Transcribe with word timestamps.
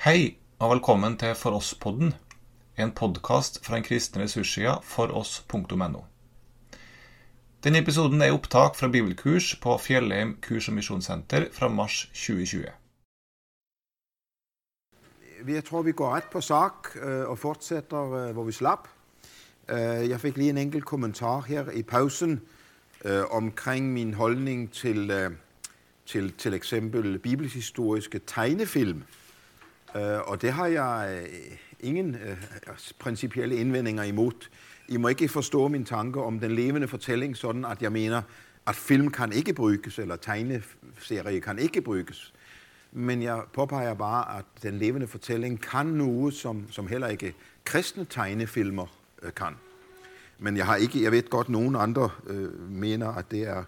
Hei 0.00 0.38
og 0.58 0.70
velkommen 0.70 1.18
til 1.20 1.34
For 1.36 1.52
oss-podden, 1.58 2.14
en 2.80 2.92
podkast 2.96 3.58
fra 3.66 3.74
den 3.76 3.82
kristne 3.84 4.22
ressurssida 4.22 4.78
foross.no. 4.80 6.00
Denne 7.60 7.82
episoden 7.82 8.24
er 8.24 8.32
opptak 8.32 8.78
fra 8.80 8.88
bibelkurs 8.88 9.50
på 9.60 9.76
Fjellheim 9.76 10.38
kurs- 10.40 10.70
og 10.72 10.78
misjonssenter 10.78 11.50
fra 11.52 11.68
mars 11.68 12.06
2020. 12.14 12.64
Jeg 15.52 15.64
tror, 15.68 15.82
vi 15.82 15.92
går 15.92 16.16
rett 16.16 16.32
på 16.32 16.40
sak 16.40 16.94
eh, 16.96 17.28
og 17.28 17.36
fortsetter 17.38 18.18
eh, 18.22 18.32
hvor 18.32 18.48
vi 18.48 18.56
slapp. 18.56 18.88
Eh, 19.68 20.08
jeg 20.08 20.24
fikk 20.24 20.40
lige 20.40 20.56
en 20.56 20.64
enkelt 20.64 20.88
kommentar 20.88 21.44
her 21.52 21.68
i 21.76 21.82
pausen 21.82 22.40
omkring 23.30 23.92
min 23.92 24.14
holdning 24.14 24.72
til, 24.72 25.12
til, 26.06 26.32
til 26.32 26.54
eksempel 26.54 27.18
bibelhistoriske 27.18 28.18
tegnefilm. 28.26 29.04
Øh, 29.96 30.28
Og 30.28 30.42
det 30.42 30.52
har 30.52 30.66
jeg 30.66 31.20
øh, 31.22 31.56
ingen 31.80 32.14
øh, 32.14 32.36
altså, 32.66 32.94
principielle 32.98 33.56
indvendinger 33.56 34.02
imod. 34.02 34.48
I 34.88 34.96
må 34.96 35.08
ikke 35.08 35.28
forstå 35.28 35.68
min 35.68 35.84
tanke 35.84 36.22
om 36.22 36.40
den 36.40 36.50
levende 36.50 36.88
fortælling, 36.88 37.36
sådan, 37.36 37.64
at 37.64 37.82
jeg 37.82 37.92
mener, 37.92 38.22
at 38.66 38.76
film 38.76 39.10
kan 39.10 39.32
ikke 39.32 39.52
bruges, 39.52 39.98
eller 39.98 40.16
tegneserie 40.16 41.40
kan 41.40 41.58
ikke 41.58 41.80
bruges. 41.80 42.32
Men 42.92 43.22
jeg 43.22 43.42
påpeger 43.54 43.94
bare, 43.94 44.38
at 44.38 44.44
den 44.62 44.78
levende 44.78 45.06
fortælling 45.06 45.60
kan 45.60 45.86
noget, 45.86 46.34
som, 46.34 46.66
som 46.70 46.86
heller 46.86 47.08
ikke 47.08 47.34
kristne 47.64 48.06
tegnefilmer 48.10 48.86
øh, 49.22 49.34
kan. 49.34 49.56
Men 50.38 50.56
jeg, 50.56 50.66
har 50.66 50.76
ikke, 50.76 51.02
jeg 51.02 51.12
ved 51.12 51.30
godt 51.30 51.48
nogen 51.48 51.76
andre 51.76 52.10
øh, 52.26 52.70
mener, 52.70 53.08
at 53.08 53.30
det 53.30 53.42
er 53.42 53.64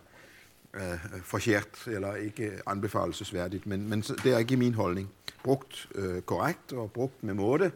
øh, 0.75 1.23
forkert 1.23 1.87
eller 1.87 2.15
ikke 2.15 2.53
anbefalesværdigt, 2.67 3.67
Men, 3.67 3.89
men 3.89 4.01
det 4.01 4.27
er 4.27 4.39
ikke 4.39 4.57
min 4.57 4.75
holdning. 4.75 5.11
Brugt 5.45 5.89
øh, 5.95 6.23
korrekt 6.23 6.73
og 6.73 6.93
brugt 6.93 7.23
med 7.23 7.35
måde, 7.35 7.71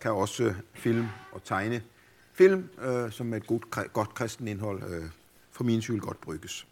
kan 0.00 0.10
også 0.10 0.54
film 0.74 1.06
og 1.32 1.44
tegnefilm, 1.44 2.68
øh, 2.82 3.12
som 3.12 3.26
med 3.26 3.38
et 3.38 3.46
godt, 3.46 3.92
godt 3.92 4.14
kristen 4.14 4.48
indhold, 4.48 4.82
øh, 4.82 5.04
for 5.50 5.64
min 5.64 5.82
skyld 5.82 6.00
godt 6.00 6.20
brygges. 6.20 6.66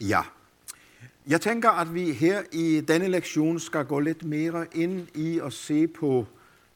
Ja. 0.00 0.20
Jeg 1.26 1.40
tænker, 1.40 1.70
at 1.70 1.94
vi 1.94 2.12
her 2.12 2.42
i 2.52 2.80
denne 2.80 3.08
lektion 3.08 3.60
skal 3.60 3.84
gå 3.84 4.00
lidt 4.00 4.24
mere 4.24 4.66
ind 4.72 5.08
i 5.14 5.40
at 5.44 5.52
se 5.52 5.86
på 5.86 6.26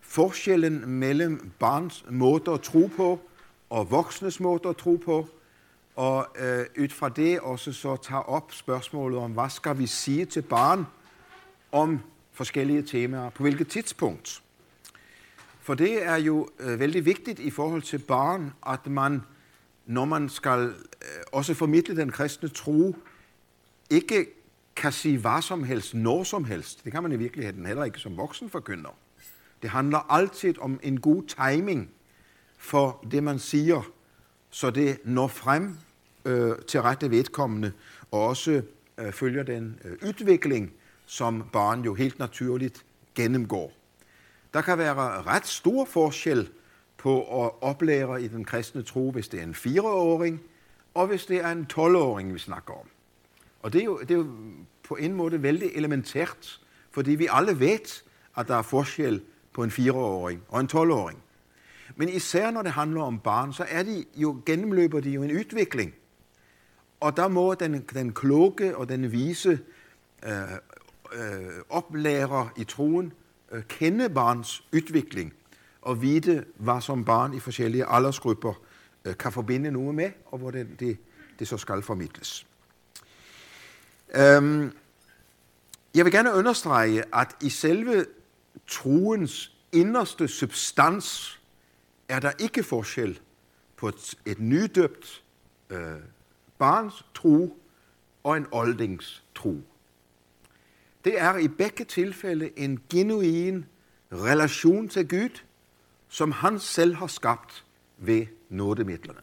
forskellen 0.00 0.88
mellem 0.88 1.50
barns 1.58 2.04
måde 2.10 2.52
at 2.52 2.60
tro 2.60 2.90
på 2.96 3.20
og 3.70 3.90
voksnes 3.90 4.40
måde 4.40 4.68
at 4.68 4.76
tro 4.76 4.96
på, 5.04 5.28
og 5.96 6.26
øh, 6.38 6.66
ud 6.80 6.88
fra 6.88 7.08
det 7.08 7.40
også 7.40 7.72
så 7.72 7.96
tage 7.96 8.22
op 8.22 8.52
spørgsmålet 8.52 9.18
om 9.18 9.32
hvad 9.32 9.50
skal 9.50 9.78
vi 9.78 9.86
sige 9.86 10.24
til 10.24 10.42
barn 10.42 10.86
om 11.74 12.00
forskellige 12.32 12.82
temaer 12.82 13.30
på 13.30 13.42
hvilket 13.42 13.68
tidspunkt. 13.68 14.42
For 15.60 15.74
det 15.74 16.06
er 16.06 16.16
jo 16.16 16.48
øh, 16.60 16.80
vældig 16.80 17.04
vigtigt 17.04 17.38
i 17.38 17.50
forhold 17.50 17.82
til 17.82 17.98
barn 17.98 18.52
at 18.66 18.86
man, 18.86 19.22
når 19.86 20.04
man 20.04 20.28
skal 20.28 20.58
øh, 20.58 20.72
også 21.32 21.54
formidle 21.54 21.96
den 21.96 22.10
kristne 22.10 22.48
tro, 22.48 22.96
ikke 23.90 24.26
kan 24.76 24.92
sige 24.92 25.18
hvad 25.18 25.42
som 25.42 25.64
helst 25.64 25.94
når 25.94 26.24
som 26.24 26.44
helst. 26.44 26.84
Det 26.84 26.92
kan 26.92 27.02
man 27.02 27.12
i 27.12 27.16
virkeligheden 27.16 27.66
heller 27.66 27.84
ikke 27.84 27.98
som 27.98 28.16
voksen 28.16 28.50
forkynder. 28.50 28.90
Det 29.62 29.70
handler 29.70 30.12
altid 30.12 30.58
om 30.58 30.80
en 30.82 31.00
god 31.00 31.22
timing 31.22 31.90
for 32.58 33.04
det 33.10 33.22
man 33.22 33.38
siger, 33.38 33.82
så 34.50 34.70
det 34.70 34.98
når 35.04 35.26
frem 35.26 35.78
øh, 36.24 36.52
til 36.68 36.82
rette 36.82 37.10
vedkommende, 37.10 37.72
og 38.10 38.26
også 38.26 38.62
øh, 38.98 39.12
følger 39.12 39.42
den 39.42 39.80
øh, 39.84 40.08
utvikling 40.08 40.72
som 41.06 41.44
barn 41.52 41.84
jo 41.84 41.94
helt 41.94 42.18
naturligt 42.18 42.84
gennemgår. 43.14 43.72
Der 44.54 44.60
kan 44.60 44.78
være 44.78 44.94
ret 45.22 45.46
stor 45.46 45.84
forskel 45.84 46.48
på 46.96 47.44
at 47.44 47.50
oplære 47.60 48.22
i 48.22 48.28
den 48.28 48.44
kristne 48.44 48.82
tro 48.82 49.10
hvis 49.10 49.28
det 49.28 49.40
er 49.40 49.44
en 49.44 49.54
fireåring, 49.54 50.40
og 50.94 51.06
hvis 51.06 51.26
det 51.26 51.36
er 51.36 51.50
en 51.50 51.66
12-åring, 51.72 52.34
vi 52.34 52.38
snakker 52.38 52.74
om. 52.74 52.88
Og 53.62 53.72
det 53.72 53.80
er, 53.80 53.84
jo, 53.84 53.98
det 54.00 54.10
er 54.10 54.14
jo 54.14 54.26
på 54.82 54.94
en 54.94 55.14
måde 55.14 55.42
vældig 55.42 55.70
elementært, 55.74 56.60
fordi 56.90 57.10
vi 57.10 57.28
alle 57.30 57.60
vet 57.60 58.04
at 58.36 58.48
det 58.48 58.56
er 58.56 58.62
forskel 58.62 59.22
på 59.52 59.62
en 59.62 59.70
fireåring 59.70 60.42
og 60.48 60.60
en 60.60 60.68
12-åring. 60.72 61.22
Men 61.96 62.08
især 62.08 62.50
når 62.50 62.62
det 62.62 62.72
handler 62.72 63.02
om 63.02 63.18
barn, 63.18 63.52
så 63.52 63.66
er 63.68 63.82
de 63.82 64.04
jo, 64.16 64.42
gennemløber 64.46 65.00
de 65.00 65.10
jo 65.10 65.22
en 65.22 65.30
udvikling. 65.30 65.94
Og 67.00 67.16
der 67.16 67.28
må 67.28 67.54
den, 67.54 67.84
den 67.94 68.12
kloke 68.12 68.76
og 68.76 68.88
den 68.88 69.12
vise 69.12 69.58
øh, 70.26 70.32
øh, 71.14 71.62
oplærer 71.68 72.52
i 72.56 72.64
troen 72.64 73.12
øh, 73.52 73.62
kende 73.62 74.10
barns 74.10 74.64
udvikling 74.72 75.34
og 75.82 76.02
vide, 76.02 76.44
hvad 76.56 76.80
som 76.80 77.04
barn 77.04 77.34
i 77.34 77.40
forskellige 77.40 77.84
aldersgrupper 77.84 78.52
øh, 79.04 79.16
kan 79.16 79.32
forbinde 79.32 79.70
noget 79.70 79.94
med, 79.94 80.10
og 80.26 80.38
hvordan 80.38 80.76
det, 80.80 80.98
det, 81.38 81.48
så 81.48 81.56
skal 81.56 81.82
formidles. 81.82 82.46
Øhm, 84.14 84.72
jeg 85.94 86.04
vil 86.04 86.12
gerne 86.12 86.34
understrege, 86.34 87.02
at 87.14 87.36
i 87.42 87.50
selve 87.50 88.06
troens 88.66 89.56
inderste 89.72 90.28
substans 90.28 91.40
er 92.08 92.20
der 92.20 92.32
ikke 92.38 92.62
forskel 92.62 93.20
på 93.76 93.88
et, 93.88 94.14
et 94.26 94.40
nydøbt 94.40 95.22
øh, 95.70 96.00
barns 96.58 97.04
tro 97.14 97.58
og 98.24 98.36
en 98.36 98.46
oldings 98.52 99.24
tro. 99.34 99.60
Det 101.04 101.20
er 101.20 101.36
i 101.36 101.48
begge 101.48 101.84
tilfælde 101.84 102.58
en 102.58 102.82
genuin 102.90 103.64
relation 104.12 104.88
til 104.88 105.08
Gud, 105.08 105.40
som 106.08 106.32
han 106.32 106.58
selv 106.58 106.94
har 106.94 107.06
skabt 107.06 107.64
ved 107.98 108.26
nådemidlerne. 108.48 109.20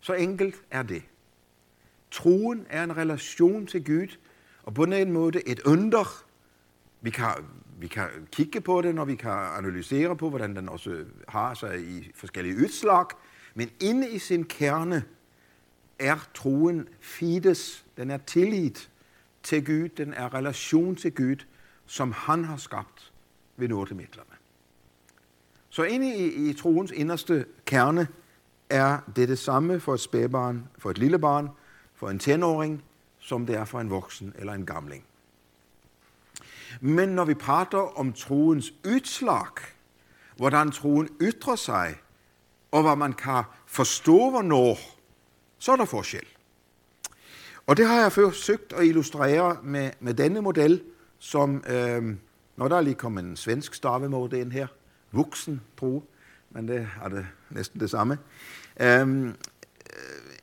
Så 0.00 0.14
enkelt 0.14 0.62
er 0.70 0.82
det. 0.82 1.02
Troen 2.10 2.66
er 2.70 2.84
en 2.84 2.96
relation 2.96 3.66
til 3.66 3.84
Gud, 3.84 4.16
og 4.62 4.74
på 4.74 4.86
den 4.86 5.12
måde 5.12 5.48
et 5.48 5.60
under. 5.60 6.24
Vi 7.00 7.10
kan, 7.10 7.30
vi 7.78 7.86
kan 7.86 8.08
kigge 8.32 8.60
på 8.60 8.80
den, 8.80 8.98
og 8.98 9.08
vi 9.08 9.14
kan 9.14 9.30
analysere 9.30 10.16
på, 10.16 10.28
hvordan 10.28 10.56
den 10.56 10.68
også 10.68 11.04
har 11.28 11.54
sig 11.54 11.80
i 11.80 12.10
forskellige 12.14 12.56
udslag, 12.56 13.06
Men 13.54 13.70
inde 13.80 14.10
i 14.10 14.18
sin 14.18 14.44
kerne 14.44 15.04
er 15.98 16.28
troen 16.34 16.88
fides. 17.00 17.84
Den 17.96 18.10
er 18.10 18.18
tillit 18.18 18.89
til 19.42 19.66
Gud. 19.66 19.88
Den 19.88 20.14
er 20.14 20.34
relation 20.34 20.96
til 20.96 21.14
Gud, 21.14 21.36
som 21.86 22.12
han 22.12 22.44
har 22.44 22.56
skabt 22.56 23.12
ved 23.56 23.68
nådemidlerne. 23.68 24.30
Så 25.68 25.82
inde 25.82 26.16
i, 26.16 26.50
i 26.50 26.52
troens 26.52 26.90
innerste 26.90 27.46
kerne 27.66 28.08
er 28.70 28.98
det 29.16 29.28
det 29.28 29.38
samme 29.38 29.80
for 29.80 29.94
et 29.94 30.00
spædbarn, 30.00 30.68
for 30.78 30.90
et 30.90 30.98
lille 30.98 31.18
barn, 31.18 31.48
for 31.94 32.10
en 32.10 32.18
tenåring, 32.18 32.84
som 33.18 33.46
det 33.46 33.56
er 33.56 33.64
for 33.64 33.80
en 33.80 33.90
voksen 33.90 34.34
eller 34.38 34.52
en 34.52 34.66
gamling. 34.66 35.04
Men 36.80 37.08
når 37.08 37.24
vi 37.24 37.34
prater 37.34 37.98
om 37.98 38.12
troens 38.12 38.72
udslag, 38.86 39.52
hvordan 40.36 40.70
troen 40.70 41.08
ytrer 41.20 41.56
sig, 41.56 41.96
og 42.70 42.82
hvad 42.82 42.96
man 42.96 43.12
kan 43.12 43.44
forstå 43.66 44.30
hvornår, 44.30 44.78
så 45.58 45.72
er 45.72 45.76
der 45.76 45.84
forskel. 45.84 46.26
Og 47.70 47.76
det 47.76 47.86
har 47.86 48.00
jeg 48.00 48.12
forsøgt 48.12 48.72
at 48.72 48.86
illustrere 48.86 49.56
med, 49.62 49.90
med 50.00 50.14
denne 50.14 50.40
model, 50.40 50.82
som 51.18 51.64
øh, 51.70 52.14
Nå 52.56 52.68
der 52.68 52.76
er 52.76 52.80
lige 52.80 52.94
kommet 52.94 53.24
en 53.24 53.36
svensk 53.36 53.74
stavemåte 53.74 54.40
ind 54.40 54.52
her. 54.52 54.66
Voksen 55.12 55.60
tro, 55.78 56.04
men 56.50 56.68
det 56.68 56.88
er 57.04 57.08
det 57.08 57.26
nesten 57.50 57.80
det 57.80 57.90
samme. 57.90 58.18
Øhm, 58.80 59.28
øh, 59.28 59.34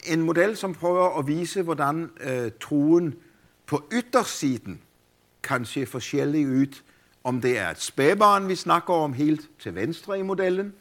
en 0.05 0.21
model, 0.21 0.57
som 0.57 0.73
prøver 0.73 1.19
at 1.19 1.27
vise 1.27 1.61
hvordan 1.61 2.09
øh, 2.19 2.51
troen 2.59 3.15
på 3.65 3.83
yttersiden 3.93 4.81
kan 5.43 5.65
se 5.65 5.85
forskellig 5.85 6.47
ut 6.47 6.83
om 7.23 7.41
det 7.41 7.57
er 7.57 7.69
et 7.69 7.81
spæbarn, 7.81 8.47
vi 8.47 8.55
snakker 8.55 8.93
om 8.93 9.13
helt 9.13 9.49
til 9.59 9.75
venstre 9.75 10.19
i 10.19 10.21
modellen, 10.21 10.73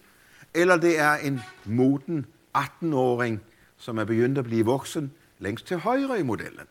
eller 0.55 0.77
det 0.77 0.99
er 0.99 1.15
en 1.15 1.41
moden 1.65 2.27
18-åring 2.59 3.43
som 3.77 3.99
er 3.99 4.05
begynt 4.05 4.39
å 4.39 4.43
bli 4.43 4.63
voksen 4.63 5.11
længst 5.39 5.67
til 5.67 5.77
højre 5.77 6.21
i 6.21 6.23
modellen. 6.23 6.67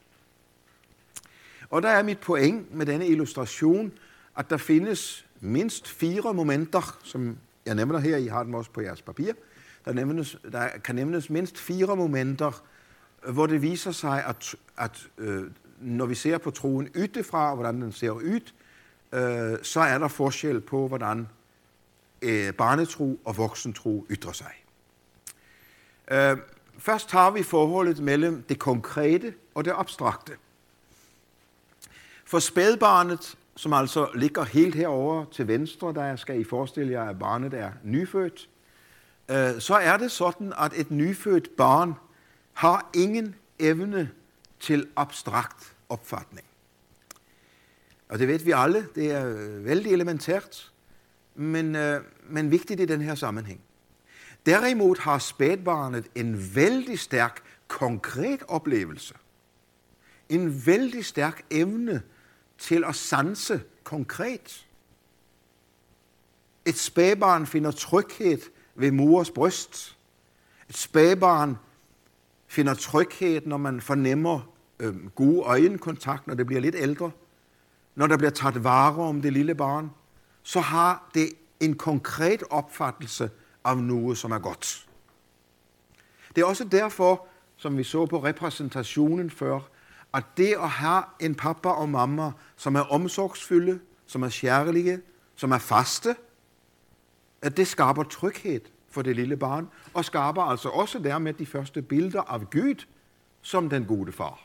Og 1.69 1.81
der 1.81 1.89
er 1.89 2.03
mitt 2.03 2.19
poeng 2.19 2.67
med 2.77 2.85
denne 2.85 3.07
illustration, 3.07 3.91
at 4.37 4.49
der 4.49 4.57
findes 4.57 5.25
minst 5.39 5.87
fire 5.87 6.33
momenter, 6.33 6.99
som 7.03 7.37
jeg 7.65 7.75
nævner 7.75 7.99
her, 7.99 8.17
I 8.17 8.27
har 8.27 8.43
dem 8.43 8.53
også 8.53 8.71
på 8.71 8.81
jeres 8.81 9.01
papir. 9.01 9.33
Der, 9.85 9.93
nævnes, 9.93 10.37
der 10.51 10.67
kan 10.67 10.95
nævnes 10.95 11.29
minst 11.29 11.57
fire 11.57 11.95
momenter 11.95 12.63
hvor 13.31 13.45
det 13.45 13.61
viser 13.61 13.91
sig, 13.91 14.25
at, 14.25 14.55
at 14.77 15.07
øh, 15.17 15.43
når 15.79 16.05
vi 16.05 16.15
ser 16.15 16.37
på 16.37 16.51
troen 16.51 16.89
utenfra, 17.03 17.55
hvordan 17.55 17.81
den 17.81 17.91
ser 17.91 18.11
ut, 18.11 18.53
øh, 19.11 19.57
så 19.63 19.79
er 19.79 19.97
det 19.97 20.11
forskel 20.11 20.61
på 20.61 20.87
hvordan 20.87 21.27
øh, 22.21 22.53
barnetro 22.53 23.19
og 23.25 23.37
voksentro 23.37 24.05
ytrer 24.09 24.31
sig. 24.31 24.51
Øh, 26.11 26.37
først 26.77 27.11
har 27.11 27.31
vi 27.31 27.43
forholdet 27.43 27.99
mellem 27.99 28.43
det 28.49 28.59
konkrete 28.59 29.33
og 29.55 29.65
det 29.65 29.73
abstrakte. 29.75 30.33
For 32.25 32.39
spædbarnet 32.39 33.37
som 33.55 33.73
altså 33.73 34.09
ligger 34.15 34.43
helt 34.43 34.75
herover 34.75 35.25
til 35.31 35.47
venstre, 35.47 35.93
der 35.93 36.15
skal 36.15 36.39
I 36.39 36.43
forestille 36.43 36.91
jer, 36.91 37.03
at 37.03 37.19
barnet 37.19 37.53
er 37.53 37.71
nyfødt, 37.83 38.49
øh, 39.29 39.59
så 39.59 39.75
er 39.75 39.97
det 39.97 40.11
sådan, 40.11 40.53
at 40.57 40.71
et 40.75 40.91
nyfødt 40.91 41.55
barn 41.57 41.93
har 42.53 42.89
ingen 42.93 43.35
evne 43.59 44.09
til 44.59 44.87
abstrakt 44.95 45.73
opfatning. 45.89 46.47
Og 48.09 48.19
det 48.19 48.27
ved 48.27 48.39
vi 48.39 48.51
alle, 48.55 48.87
det 48.95 49.11
er 49.11 49.27
øh, 49.27 49.65
vældig 49.65 49.91
elementært, 49.91 50.71
men, 51.35 51.75
øh, 51.75 52.01
men 52.23 52.51
vigtigt 52.51 52.79
i 52.79 52.85
den 52.85 53.01
her 53.01 53.15
sammenhæng. 53.15 53.61
Derimod 54.45 54.99
har 54.99 55.19
spædbarnet 55.19 56.05
en 56.15 56.55
vældig 56.55 56.99
stærk 56.99 57.41
konkret 57.67 58.43
oplevelse. 58.47 59.13
En 60.29 60.65
vældig 60.65 61.05
stærk 61.05 61.45
evne 61.51 62.01
til 62.57 62.83
at 62.83 62.95
sanse 62.95 63.63
konkret. 63.83 64.67
Et 66.65 66.77
spædbarn 66.77 67.45
finder 67.45 67.71
tryghed 67.71 68.39
ved 68.75 68.91
mors 68.91 69.31
bryst. 69.31 69.97
Et 70.69 70.77
spædbarn 70.77 71.57
finder 72.47 72.73
tryghed, 72.73 73.41
når 73.45 73.57
man 73.57 73.81
fornemmer 73.81 74.53
øh, 74.79 75.07
gode 75.07 75.41
øjenkontakt, 75.41 76.27
når 76.27 76.35
det 76.35 76.45
bliver 76.45 76.61
lidt 76.61 76.75
ældre. 76.75 77.11
Når 77.95 78.07
der 78.07 78.17
bliver 78.17 78.31
taget 78.31 78.63
vare 78.63 79.03
om 79.03 79.21
det 79.21 79.33
lille 79.33 79.55
barn, 79.55 79.91
så 80.43 80.59
har 80.59 81.09
det 81.13 81.29
en 81.59 81.77
konkret 81.77 82.43
opfattelse 82.49 83.29
om 83.65 83.77
noget, 83.77 84.17
som 84.17 84.31
er 84.31 84.39
godt. 84.39 84.87
Det 86.35 86.41
er 86.41 86.45
også 86.45 86.63
derfor, 86.63 87.27
som 87.57 87.77
vi 87.77 87.83
så 87.83 88.05
på 88.05 88.23
repræsentationen 88.23 89.29
før, 89.29 89.59
at 90.13 90.23
det 90.37 90.53
at 90.53 90.69
have 90.69 91.03
en 91.19 91.35
pappa 91.35 91.69
og 91.69 91.89
mamma, 91.89 92.31
som 92.55 92.75
er 92.75 92.81
omsorgsfulde, 92.81 93.79
som 94.05 94.23
er 94.23 94.29
kærlige, 94.29 95.01
som 95.35 95.51
er 95.51 95.57
faste, 95.57 96.15
at 97.41 97.57
det 97.57 97.67
skaber 97.67 98.03
tryghed 98.03 98.61
for 98.89 99.01
det 99.01 99.15
lille 99.15 99.37
barn, 99.37 99.69
og 99.93 100.05
skaber 100.05 100.43
altså 100.43 100.69
også 100.69 100.99
dermed 100.99 101.33
de 101.33 101.45
første 101.45 101.81
billeder 101.81 102.21
af 102.21 102.49
Gud 102.49 102.85
som 103.41 103.69
den 103.69 103.85
gode 103.85 104.11
far. 104.11 104.39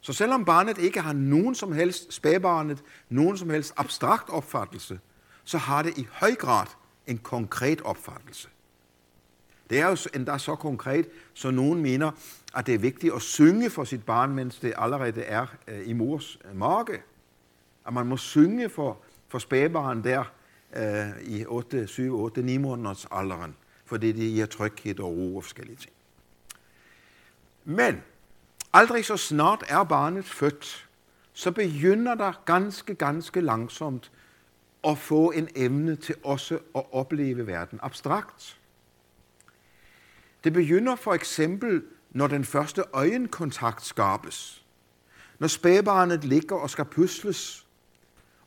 Så 0.00 0.12
selvom 0.12 0.44
barnet 0.44 0.78
ikke 0.78 1.00
har 1.00 1.12
nogen 1.12 1.54
som 1.54 1.72
helst, 1.72 2.12
spædbarnet, 2.12 2.82
nogen 3.08 3.38
som 3.38 3.50
helst 3.50 3.74
abstrakt 3.76 4.30
opfattelse, 4.30 5.00
så 5.44 5.58
har 5.58 5.82
det 5.82 5.98
i 5.98 6.06
høj 6.12 6.34
grad 6.34 6.66
en 7.06 7.18
konkret 7.18 7.80
opfattelse. 7.80 8.48
Det 9.70 9.80
er 9.80 9.88
jo 9.88 9.96
endda 10.14 10.38
så 10.38 10.54
konkret, 10.54 11.08
så 11.34 11.50
nogen 11.50 11.82
mener, 11.82 12.10
at 12.54 12.66
det 12.66 12.74
er 12.74 12.78
vigtigt 12.78 13.14
at 13.14 13.22
synge 13.22 13.70
for 13.70 13.84
sit 13.84 14.04
barn, 14.04 14.34
mens 14.34 14.58
det 14.58 14.74
allerede 14.76 15.22
er 15.22 15.46
øh, 15.68 15.88
i 15.88 15.92
mors 15.92 16.38
øh, 16.44 16.56
mage. 16.56 17.02
At 17.86 17.92
man 17.92 18.06
må 18.06 18.16
synge 18.16 18.68
for, 18.68 18.98
for 19.28 19.38
spædbarn 19.38 20.04
der 20.04 20.24
øh, 20.76 21.22
i 21.22 21.44
8, 21.46 21.86
7, 21.86 22.20
8, 22.20 22.42
9 22.42 22.56
måneders 22.56 23.06
alderen, 23.10 23.56
fordi 23.84 24.12
det 24.12 24.30
giver 24.30 24.46
tryghed 24.46 25.00
og 25.00 25.16
ro 25.16 25.36
og 25.36 25.42
forskellige 25.42 25.76
ting. 25.76 25.92
Men 27.64 28.02
aldrig 28.72 29.04
så 29.04 29.16
snart 29.16 29.64
er 29.68 29.84
barnet 29.84 30.24
født, 30.24 30.88
så 31.32 31.50
begynder 31.50 32.14
der 32.14 32.42
ganske, 32.44 32.94
ganske 32.94 33.40
langsomt 33.40 34.12
at 34.84 34.98
få 34.98 35.30
en 35.30 35.48
emne 35.56 35.96
til 35.96 36.14
også 36.24 36.58
at 36.74 36.84
opleve 36.92 37.46
verden 37.46 37.78
abstrakt. 37.82 38.58
Det 40.44 40.52
begynder 40.52 40.96
for 40.96 41.14
eksempel, 41.14 41.82
når 42.10 42.26
den 42.26 42.44
første 42.44 42.84
øjenkontakt 42.92 43.84
skabes. 43.84 44.64
Når 45.38 45.48
spædbarnet 45.48 46.24
ligger 46.24 46.56
og 46.56 46.70
skal 46.70 46.84
pusles, 46.84 47.66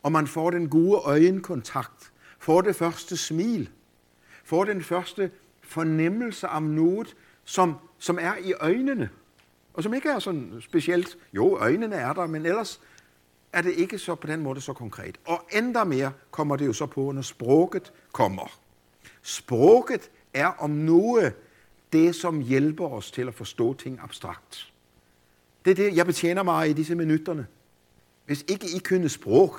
og 0.03 0.11
man 0.11 0.27
får 0.27 0.51
den 0.51 0.69
gode 0.69 0.97
øjenkontakt, 0.97 2.11
får 2.39 2.61
det 2.61 2.75
første 2.75 3.17
smil, 3.17 3.69
får 4.43 4.63
den 4.65 4.83
første 4.83 5.31
fornemmelse 5.61 6.47
af 6.47 6.63
noget, 6.63 7.15
som, 7.43 7.75
som 7.99 8.17
er 8.21 8.35
i 8.35 8.53
øjnene, 8.53 9.09
og 9.73 9.83
som 9.83 9.93
ikke 9.93 10.09
er 10.09 10.19
sådan 10.19 10.61
specielt. 10.61 11.17
Jo, 11.33 11.57
øjnene 11.57 11.95
er 11.95 12.13
der, 12.13 12.27
men 12.27 12.45
ellers 12.45 12.81
er 13.55 13.61
det 13.61 13.73
ikke 13.73 13.99
så 13.99 14.15
på 14.15 14.27
den 14.27 14.41
måde 14.41 14.61
så 14.61 14.73
konkret. 14.73 15.17
Og 15.25 15.47
endda 15.51 15.83
mere 15.83 16.11
kommer 16.31 16.55
det 16.55 16.65
jo 16.65 16.73
så 16.73 16.85
på, 16.85 17.11
når 17.11 17.21
sproget 17.21 17.93
kommer. 18.11 18.59
Sproget 19.21 20.11
er 20.33 20.47
om 20.47 20.69
noget 20.69 21.33
det, 21.93 22.15
som 22.15 22.41
hjælper 22.41 22.87
os 22.87 23.11
til 23.11 23.27
at 23.27 23.33
forstå 23.33 23.73
ting 23.73 23.99
abstrakt. 24.03 24.73
Det 25.65 25.71
er 25.71 25.75
det, 25.75 25.95
jeg 25.95 26.05
betjener 26.05 26.43
mig 26.43 26.69
i 26.69 26.73
disse 26.73 26.95
minutterne. 26.95 27.47
Hvis 28.25 28.45
ikke 28.47 28.65
I 28.75 28.79
kunne 28.79 29.09
sprog, 29.09 29.55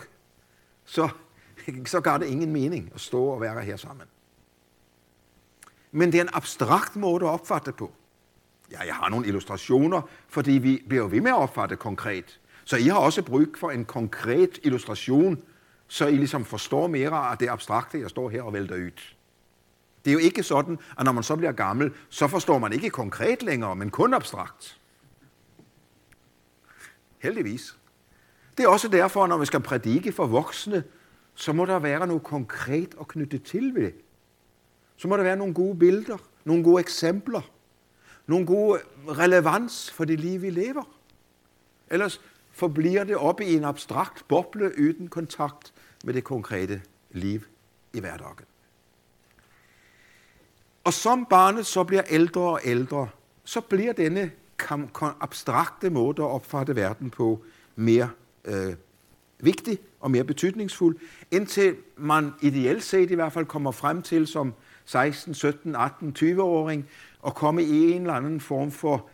så, 0.85 1.09
så 1.87 2.01
gør 2.01 2.19
det 2.19 2.27
ingen 2.27 2.53
mening 2.53 2.91
at 2.95 3.01
stå 3.01 3.25
og 3.25 3.41
være 3.41 3.63
her 3.63 3.77
sammen. 3.77 4.07
Men 5.93 6.13
det 6.13 6.19
er 6.19 6.23
en 6.23 6.31
abstrakt 6.33 6.97
måde 6.97 7.25
at 7.25 7.31
opfatte 7.31 7.73
på. 7.73 7.93
Ja, 8.71 8.81
jeg 8.87 8.95
har 8.95 9.09
nogle 9.09 9.27
illustrationer, 9.27 10.03
fordi 10.29 10.53
vi 10.53 10.85
bliver 10.89 11.09
ved 11.09 11.21
med 11.21 11.31
at 11.31 11.37
opfatte 11.37 11.77
konkret. 11.77 12.41
Så 12.67 12.77
I 12.77 12.83
har 12.83 12.99
også 12.99 13.23
brug 13.23 13.47
for 13.57 13.71
en 13.71 13.85
konkret 13.85 14.59
illustration, 14.63 15.43
så 15.89 16.07
I 16.07 16.17
ligesom 16.17 16.45
forstår 16.45 16.87
mere 16.87 17.31
af 17.31 17.39
det 17.39 17.49
abstrakte, 17.49 18.01
jeg 18.01 18.11
står 18.11 18.31
her 18.31 18.43
og 18.43 18.53
vælter 18.53 18.75
ud. 18.75 18.91
Det 20.05 20.11
er 20.11 20.13
jo 20.13 20.19
ikke 20.19 20.43
sådan, 20.43 20.79
at 20.99 21.05
når 21.05 21.13
man 21.13 21.23
så 21.23 21.37
bliver 21.37 21.53
gammel, 21.53 21.93
så 22.09 22.29
forstår 22.29 22.59
man 22.59 22.73
ikke 22.73 22.91
konkret 22.91 23.43
længere, 23.43 23.77
men 23.77 23.91
kun 23.91 24.15
abstrakt. 24.15 24.81
Heldigvis. 27.19 27.79
Det 28.57 28.65
er 28.65 28.69
også 28.69 28.89
derfor, 28.89 29.27
når 29.27 29.39
vi 29.39 29.47
skal 29.47 29.61
prædike 29.61 30.13
for 30.13 30.27
voksne, 30.27 30.85
så 31.35 31.53
må 31.53 31.65
der 31.65 31.79
være 31.79 32.07
noget 32.07 32.23
konkret 32.23 32.95
at 33.01 33.09
knytte 33.09 33.39
til 33.39 33.75
ved. 33.75 33.93
Så 34.97 35.09
må 35.09 35.17
der 35.17 35.23
være 35.23 35.37
nogle 35.37 35.55
gode 35.55 35.79
billeder, 35.79 36.17
nogle 36.45 36.65
gode 36.65 36.81
eksempler, 36.81 37.41
nogle 38.27 38.47
gode 38.47 38.81
relevans 39.09 39.91
for 39.91 40.05
det 40.05 40.21
liv, 40.21 40.43
vi 40.43 40.51
lever. 40.51 40.97
Ellers 41.91 42.21
forbliver 42.57 43.05
det 43.05 43.17
oppe 43.17 43.45
i 43.45 43.55
en 43.55 43.65
abstrakt 43.65 44.29
boble 44.29 44.73
uden 44.79 45.09
kontakt 45.09 45.73
med 46.05 46.15
det 46.15 46.25
konkrete 46.25 46.83
liv 47.11 47.41
i 47.93 48.01
hverdagen. 48.01 48.45
Og 50.85 50.93
som 50.93 51.27
barnet 51.31 51.67
så 51.67 51.85
bliver 51.85 52.03
ældre 52.11 52.41
og 52.41 52.61
ældre, 52.65 53.09
så 53.45 53.61
bliver 53.61 53.93
denne 53.93 54.31
abstrakte 55.21 55.91
måde 55.91 56.23
at 56.23 56.29
opfatte 56.29 56.77
verden 56.77 57.11
på 57.11 57.45
mere 57.77 58.11
øh, 58.45 58.75
vigtig 59.41 59.79
og 60.01 60.11
mere 60.11 60.25
betydningsfuld, 60.25 60.97
indtil 61.31 61.77
man 61.97 62.33
ideelt 62.41 62.83
set 62.83 63.11
i 63.11 63.15
hvert 63.15 63.33
fald 63.33 63.47
kommer 63.47 63.71
frem 63.71 64.03
til 64.03 64.27
som 64.27 64.55
16, 64.85 65.35
17, 65.35 65.77
18, 65.77 66.17
20-åring 66.19 66.89
og 67.21 67.35
komme 67.35 67.63
i 67.63 67.91
en 67.91 68.01
eller 68.01 68.15
anden 68.15 68.41
form 68.41 68.71
for, 68.71 69.09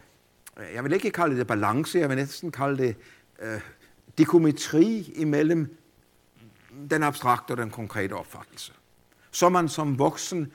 jeg 0.75 0.85
vil 0.85 0.93
ikke 0.93 1.11
kalde 1.11 1.39
det 1.39 1.47
balance, 1.47 1.99
jeg 1.99 2.09
vil 2.09 2.17
næsten 2.17 2.53
kalde 2.53 2.83
det 2.83 2.97
øh, 3.39 3.61
dikometri 4.19 5.13
imellem 5.15 5.77
den 6.91 7.03
abstrakte 7.03 7.53
og 7.53 7.57
den 7.57 7.71
konkrete 7.71 8.13
opfattelse. 8.13 8.73
Så 9.31 9.49
man 9.49 9.69
som 9.69 9.99
voksen 9.99 10.53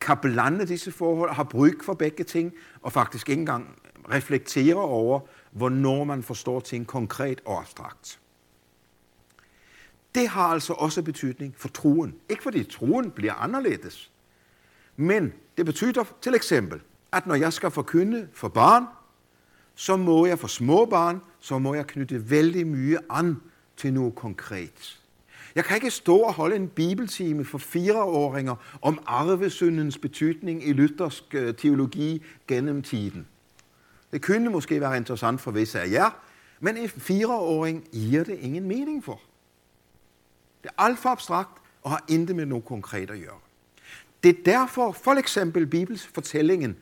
kan 0.00 0.18
blande 0.22 0.66
disse 0.66 0.92
forhold, 0.92 1.30
har 1.30 1.44
brug 1.44 1.74
for 1.82 1.94
begge 1.94 2.24
ting, 2.24 2.52
og 2.82 2.92
faktisk 2.92 3.28
ikke 3.28 3.40
engang 3.40 3.78
reflektere 4.10 4.74
over, 4.74 5.20
hvornår 5.50 6.04
man 6.04 6.22
forstår 6.22 6.60
ting 6.60 6.86
konkret 6.86 7.40
og 7.44 7.60
abstrakt. 7.60 8.20
Det 10.14 10.28
har 10.28 10.42
altså 10.42 10.72
også 10.72 11.02
betydning 11.02 11.54
for 11.56 11.68
troen. 11.68 12.14
Ikke 12.28 12.42
fordi 12.42 12.64
troen 12.64 13.10
bliver 13.10 13.34
anderledes, 13.34 14.10
men 14.96 15.32
det 15.56 15.66
betyder 15.66 16.04
til 16.22 16.34
eksempel, 16.34 16.80
at 17.12 17.26
når 17.26 17.34
jeg 17.34 17.52
skal 17.52 17.70
forkynde 17.70 18.28
for 18.32 18.48
barn, 18.48 18.84
så 19.78 19.96
må 19.96 20.26
jeg 20.26 20.38
for 20.38 20.48
små 20.48 20.84
barn, 20.84 21.20
så 21.40 21.58
må 21.58 21.74
jeg 21.74 21.86
knytte 21.86 22.30
vældig 22.30 22.66
mye 22.66 22.98
an 23.10 23.36
til 23.76 23.92
noget 23.92 24.14
konkret. 24.14 25.00
Jeg 25.54 25.64
kan 25.64 25.76
ikke 25.76 25.90
stå 25.90 26.16
og 26.16 26.34
holde 26.34 26.56
en 26.56 26.68
bibeltime 26.68 27.44
for 27.44 27.58
fireåringer 27.58 28.54
om 28.82 29.02
arvesyndens 29.06 29.98
betydning 29.98 30.68
i 30.68 30.72
luthersk 30.72 31.34
øh, 31.34 31.54
teologi 31.54 32.22
gennem 32.48 32.82
tiden. 32.82 33.26
Det 34.12 34.22
kunne 34.22 34.50
måske 34.50 34.80
være 34.80 34.96
interessant 34.96 35.40
for 35.40 35.50
visse 35.50 35.80
af 35.80 35.90
jer, 35.90 36.10
men 36.60 36.76
en 36.76 36.88
fireåring 36.88 37.88
giver 37.92 38.24
det 38.24 38.38
ingen 38.38 38.68
mening 38.68 39.04
for. 39.04 39.20
Det 40.62 40.70
er 40.78 40.82
alt 40.82 40.98
for 40.98 41.08
abstrakt 41.08 41.62
og 41.82 41.90
har 41.90 42.04
intet 42.08 42.36
med 42.36 42.46
noget 42.46 42.64
konkret 42.64 43.10
at 43.10 43.20
gøre. 43.20 43.38
Det 44.22 44.38
er 44.38 44.42
derfor 44.44 44.92
for 44.92 45.14
eksempel 45.14 45.66
Bibels 45.66 46.06
fortællingen 46.06 46.76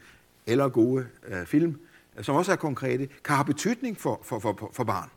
eller 0.46 0.68
gode 0.68 1.06
øh, 1.28 1.46
film, 1.46 1.78
som 2.22 2.36
også 2.36 2.52
er 2.52 2.56
konkrete, 2.56 3.08
kan 3.24 3.34
have 3.36 3.44
betydning 3.44 4.00
for, 4.00 4.20
for, 4.24 4.38
for, 4.38 4.70
for 4.72 4.84
barn 4.84 5.10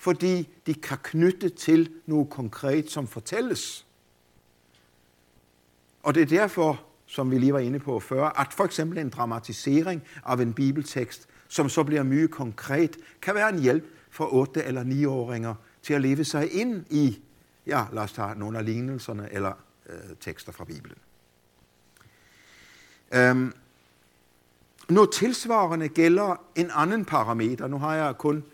fordi 0.00 0.48
de 0.66 0.74
kan 0.74 0.98
knytte 1.02 1.48
til 1.48 1.92
noget 2.06 2.30
konkret, 2.30 2.90
som 2.90 3.06
fortælles. 3.06 3.86
Og 6.02 6.14
det 6.14 6.22
er 6.22 6.26
derfor, 6.26 6.84
som 7.06 7.30
vi 7.30 7.38
lige 7.38 7.52
var 7.52 7.58
inde 7.58 7.78
på 7.78 8.00
før, 8.00 8.24
at 8.24 8.52
for 8.52 8.64
eksempel 8.64 8.98
en 8.98 9.08
dramatisering 9.08 10.02
af 10.26 10.36
en 10.36 10.52
bibeltekst, 10.52 11.28
som 11.48 11.68
så 11.68 11.84
bliver 11.84 12.02
mye 12.02 12.28
konkret, 12.28 12.96
kan 13.22 13.34
være 13.34 13.48
en 13.48 13.58
hjælp 13.58 13.84
for 14.10 14.58
8- 14.58 14.66
eller 14.66 14.84
9-åringer 14.84 15.54
til 15.82 15.94
at 15.94 16.00
leve 16.00 16.24
sig 16.24 16.52
ind 16.52 16.84
i, 16.90 17.22
ja, 17.66 17.84
lad 17.92 18.02
os 18.02 18.12
tage 18.12 18.38
nogle 18.38 18.58
af 18.58 18.64
lignelserne 18.64 19.32
eller 19.32 19.52
øh, 19.88 20.16
tekster 20.20 20.52
fra 20.52 20.64
Bibelen. 20.64 20.98
Øhm, 23.14 23.52
noget 24.90 25.12
tilsvarende 25.12 25.88
gælder 25.88 26.36
en 26.56 26.70
anden 26.74 27.04
parameter. 27.04 27.66
Nu 27.66 27.78
har 27.78 27.94
jeg 27.94 28.18
kun 28.18 28.44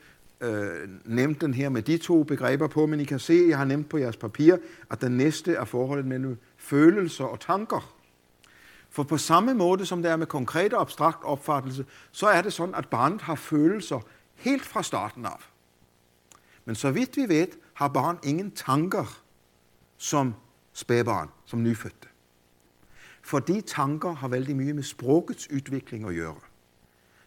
øh, 0.40 0.88
nævnt 1.05 1.40
den 1.40 1.55
her 1.55 1.69
med 1.69 1.83
de 1.83 1.99
to 1.99 2.23
begreber 2.23 2.66
på, 2.66 2.87
men 2.87 3.00
I 3.00 3.05
kan 3.05 3.19
se, 3.19 3.33
at 3.33 3.49
jeg 3.49 3.59
har 3.59 3.64
nævnt 3.64 3.88
på 3.88 3.99
jeres 3.99 4.16
papir, 4.16 4.57
at 4.90 5.00
den 5.00 5.12
næste 5.12 5.55
er 5.55 5.64
forholdet 5.64 6.07
mellem 6.07 6.38
følelser 6.57 7.25
og 7.25 7.40
tanker. 7.40 7.93
For 8.90 9.02
på 9.02 9.19
samme 9.19 9.55
måde 9.55 9.87
som 9.87 10.02
det 10.02 10.11
er 10.11 10.16
med 10.16 10.26
konkret 10.26 10.73
og 10.73 10.81
abstrakt 10.81 11.25
opfattelse, 11.25 11.87
så 12.12 12.26
er 12.26 12.43
det 12.43 12.52
sådan, 12.52 12.75
at 12.75 12.88
barnet 12.88 13.21
har 13.21 13.35
følelser 13.35 14.00
helt 14.35 14.64
fra 14.64 14.83
starten 14.83 15.25
af. 15.25 15.50
Men 16.64 16.75
så 16.75 16.90
vidt 16.90 17.16
vi 17.16 17.28
ved, 17.28 17.47
har 17.75 17.88
barn 17.88 18.19
ingen 18.23 18.50
tanker 18.50 19.21
som 19.97 20.35
spædbarn, 20.73 21.28
som 21.45 21.62
nyfødte. 21.62 22.09
Fordi 23.26 23.61
tanker 23.61 24.12
har 24.12 24.28
veldig 24.28 24.56
mye 24.56 24.73
med 24.73 24.83
sprogets 24.83 25.50
udvikling 25.50 26.04
at 26.09 26.14
gjøre. 26.14 26.35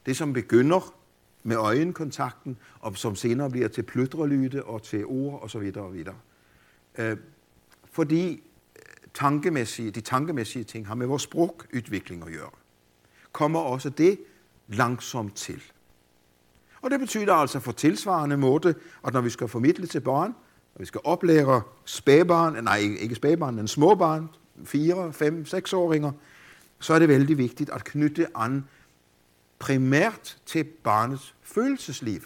Det, 0.06 0.18
som 0.18 0.34
begynder 0.34 0.96
med 1.44 1.56
øjenkontakten, 1.56 2.58
og 2.80 2.98
som 2.98 3.16
senere 3.16 3.50
bliver 3.50 3.68
til 3.68 3.84
pløtrelyde 3.84 4.64
og 4.64 4.84
til 4.84 5.06
ord 5.06 5.44
osv. 5.44 5.62
videre. 5.92 6.16
Øh, 6.98 7.18
fordi 7.92 8.32
eh, 8.32 8.82
tankemæssige, 9.14 9.92
de 9.92 10.02
tankemæssige 10.02 10.64
ting 10.64 10.88
har 10.88 10.96
med 10.96 11.08
vores 11.08 11.22
sprogudvikling 11.22 12.24
at 12.24 12.34
gøre. 12.34 12.50
Kommer 13.32 13.60
også 13.60 13.90
det 13.90 14.20
langsomt 14.68 15.36
til. 15.36 15.64
Og 16.82 16.92
det 16.92 17.00
betyder 17.00 17.34
altså 17.34 17.60
for 17.60 17.72
tilsvarende 17.72 18.38
måde, 18.38 18.76
at 19.08 19.14
når 19.14 19.22
vi 19.22 19.30
skal 19.30 19.48
formidle 19.48 19.88
til 19.88 20.00
børn, 20.00 20.36
når 20.76 20.80
vi 20.80 20.86
skal 20.86 21.02
oplære 21.04 21.62
spæbarn, 21.86 22.64
nej 22.64 22.78
ikke 22.78 23.16
spæbarn, 23.16 23.56
men 23.56 23.68
småbarn, 23.68 24.30
4, 24.66 25.14
5, 25.14 25.46
6 25.46 25.74
åringer, 25.74 26.12
så 26.80 26.94
er 26.94 27.00
det 27.00 27.10
vældig 27.10 27.38
vigtigt 27.38 27.70
at 27.70 27.84
knytte 27.84 28.28
an 28.36 28.66
primært 29.60 30.38
til 30.46 30.64
barnets 30.64 31.36
følelsesliv, 31.42 32.22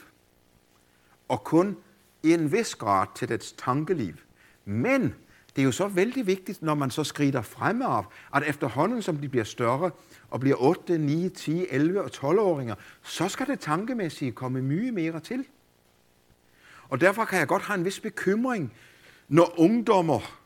og 1.28 1.44
kun 1.44 1.78
i 2.24 2.34
en 2.34 2.52
vis 2.52 2.76
grad 2.76 3.08
til 3.16 3.30
dets 3.30 3.52
tankeliv. 3.52 4.14
Men 4.66 5.16
det 5.56 5.62
er 5.62 5.66
jo 5.66 5.72
så 5.72 5.88
vældig 5.88 6.28
vigtigt, 6.28 6.62
når 6.62 6.76
man 6.76 6.92
så 6.92 7.04
skrider 7.04 7.42
fremad, 7.42 8.04
at 8.36 8.44
efterhånden 8.44 9.02
som 9.02 9.18
de 9.18 9.30
bliver 9.30 9.46
større 9.46 9.92
og 10.30 10.40
bliver 10.40 10.56
8, 10.60 10.98
9, 10.98 11.30
10, 11.30 11.66
11 11.70 12.02
og 12.02 12.10
12-åringer, 12.16 12.76
så 13.04 13.28
skal 13.30 13.48
det 13.48 13.60
tankemæssige 13.60 14.32
komme 14.32 14.62
mye 14.62 14.92
mere 14.92 15.20
til. 15.20 15.46
Og 16.90 17.02
derfor 17.02 17.26
kan 17.26 17.40
jeg 17.40 17.48
godt 17.48 17.62
have 17.62 17.78
en 17.78 17.86
vis 17.86 18.00
bekymring, 18.00 18.74
når 19.28 19.60
ungdommer 19.60 20.40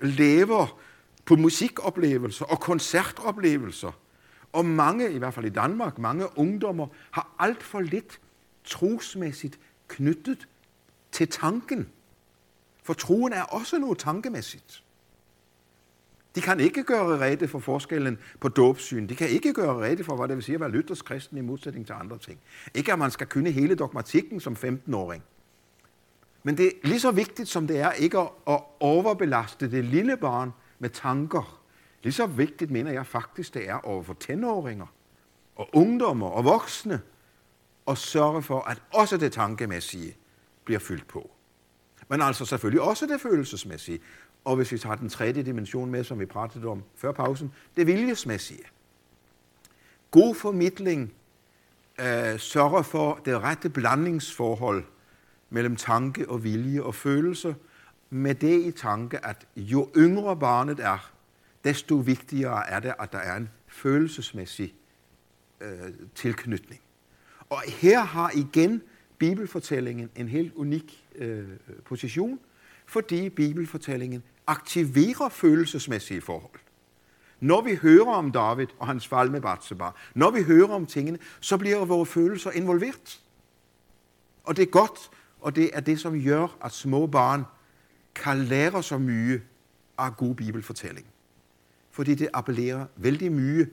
lever 0.00 0.80
på 1.26 1.36
musikoplevelser 1.36 2.44
og 2.44 2.60
koncertoplevelser, 2.60 3.92
og 4.52 4.64
mange, 4.64 5.12
i 5.12 5.18
hvert 5.18 5.34
fald 5.34 5.46
i 5.46 5.50
Danmark, 5.50 5.98
mange 5.98 6.38
ungdommer 6.38 6.86
har 7.10 7.34
alt 7.38 7.62
for 7.62 7.80
lidt 7.80 8.20
trosmæssigt 8.64 9.58
knyttet 9.88 10.48
til 11.12 11.28
tanken. 11.28 11.88
For 12.82 12.92
troen 12.92 13.32
er 13.32 13.42
også 13.42 13.78
noget 13.78 13.98
tankemæssigt. 13.98 14.82
De 16.34 16.40
kan 16.40 16.60
ikke 16.60 16.84
gøre 16.84 17.18
rede 17.20 17.48
for 17.48 17.58
forskellen 17.58 18.18
på 18.40 18.48
dåbsyn. 18.48 19.08
De 19.08 19.16
kan 19.16 19.28
ikke 19.28 19.52
gøre 19.52 19.84
rede 19.84 20.04
for, 20.04 20.16
hvad 20.16 20.28
det 20.28 20.36
vil 20.36 20.44
sige 20.44 20.54
at 20.54 20.60
være 20.60 20.70
lytters 20.70 21.02
kristen 21.02 21.38
i 21.38 21.40
modsætning 21.40 21.86
til 21.86 21.92
andre 21.92 22.18
ting. 22.18 22.40
Ikke 22.74 22.92
at 22.92 22.98
man 22.98 23.10
skal 23.10 23.26
kunne 23.26 23.50
hele 23.50 23.74
dogmatikken 23.74 24.40
som 24.40 24.56
15-åring. 24.64 25.22
Men 26.42 26.56
det 26.56 26.66
er 26.66 26.70
lige 26.82 27.00
så 27.00 27.10
vigtigt, 27.10 27.48
som 27.48 27.66
det 27.66 27.78
er 27.78 27.92
ikke 27.92 28.18
at 28.18 28.60
overbelaste 28.80 29.70
det 29.70 29.84
lille 29.84 30.16
barn 30.16 30.52
med 30.78 30.90
tanker. 30.90 31.62
Lige 32.02 32.12
så 32.12 32.26
vigtigt 32.26 32.70
mener 32.70 32.92
jeg 32.92 33.06
faktisk, 33.06 33.54
det 33.54 33.68
er 33.68 33.86
over 33.86 34.02
for 34.02 34.16
tenåringer 34.20 34.86
og 35.56 35.68
ungdommer 35.72 36.26
og 36.26 36.44
voksne 36.44 37.00
at 37.88 37.98
sørge 37.98 38.42
for, 38.42 38.60
at 38.60 38.82
også 38.92 39.16
det 39.16 39.32
tankemæssige 39.32 40.16
bliver 40.64 40.80
fyldt 40.80 41.08
på. 41.08 41.30
Men 42.08 42.22
altså 42.22 42.44
selvfølgelig 42.44 42.80
også 42.80 43.06
det 43.06 43.20
følelsesmæssige. 43.20 44.00
Og 44.44 44.56
hvis 44.56 44.72
vi 44.72 44.78
tager 44.78 44.96
den 44.96 45.08
tredje 45.08 45.42
dimension 45.42 45.90
med, 45.90 46.04
som 46.04 46.20
vi 46.20 46.26
pratede 46.26 46.66
om 46.66 46.82
før 46.94 47.12
pausen, 47.12 47.52
det 47.76 47.86
viljesmæssige. 47.86 48.62
God 50.10 50.34
formidling 50.34 51.14
øh, 52.00 52.38
sørger 52.38 52.82
for 52.82 53.20
det 53.24 53.42
rette 53.42 53.70
blandingsforhold 53.70 54.84
mellem 55.50 55.76
tanke 55.76 56.28
og 56.28 56.44
vilje 56.44 56.82
og 56.82 56.94
følelse, 56.94 57.54
med 58.10 58.34
det 58.34 58.66
i 58.66 58.70
tanke, 58.70 59.26
at 59.26 59.46
jo 59.56 59.90
yngre 59.96 60.36
barnet 60.36 60.80
er, 60.80 61.12
desto 61.64 61.94
vigtigere 61.94 62.70
er 62.70 62.80
det, 62.80 62.94
at 62.98 63.12
der 63.12 63.18
er 63.18 63.36
en 63.36 63.50
følelsesmæssig 63.66 64.74
øh, 65.60 65.92
tilknytning. 66.14 66.80
Og 67.50 67.62
her 67.66 68.00
har 68.00 68.30
igen 68.34 68.82
bibelfortællingen 69.18 70.10
en 70.16 70.28
helt 70.28 70.54
unik 70.54 71.04
øh, 71.14 71.48
position, 71.84 72.40
fordi 72.86 73.28
bibelfortællingen 73.28 74.22
aktiverer 74.46 75.28
følelsesmæssige 75.28 76.20
forhold. 76.20 76.60
Når 77.40 77.60
vi 77.60 77.74
hører 77.74 78.14
om 78.14 78.32
David 78.32 78.66
og 78.78 78.86
hans 78.86 79.08
fald 79.08 79.30
med 79.30 79.40
Bathsheba, 79.40 79.84
når 80.14 80.30
vi 80.30 80.42
hører 80.42 80.68
om 80.68 80.86
tingene, 80.86 81.18
så 81.40 81.56
bliver 81.56 81.84
vores 81.84 82.08
følelser 82.08 82.50
involveret. 82.50 83.20
Og 84.44 84.56
det 84.56 84.62
er 84.62 84.66
godt, 84.66 85.10
og 85.40 85.56
det 85.56 85.70
er 85.72 85.80
det, 85.80 86.00
som 86.00 86.24
gør, 86.24 86.56
at 86.64 86.72
små 86.72 87.06
barn 87.06 87.44
kan 88.22 88.38
lære 88.38 88.82
så 88.82 88.98
mye 88.98 89.42
af 89.98 90.16
god 90.16 90.34
bibelfortælling. 90.34 91.06
Fordi 91.90 92.14
det 92.14 92.28
appellerer 92.34 92.86
vældig 92.96 93.32
mye 93.32 93.66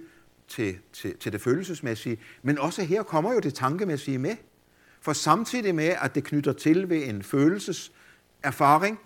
til, 0.47 0.77
til, 0.93 1.17
til 1.17 1.31
det 1.31 1.41
følelsesmæssige, 1.41 2.17
men 2.41 2.59
også 2.59 2.83
her 2.83 3.03
kommer 3.03 3.33
jo 3.33 3.39
det 3.39 3.53
tankemæssige 3.53 4.17
med. 4.17 4.35
For 5.01 5.13
samtidig 5.13 5.75
med, 5.75 5.95
at 6.01 6.15
det 6.15 6.23
knytter 6.23 6.53
til 6.53 6.89
ved 6.89 7.07
en 7.07 7.23
følelseserfaring, 7.23 8.99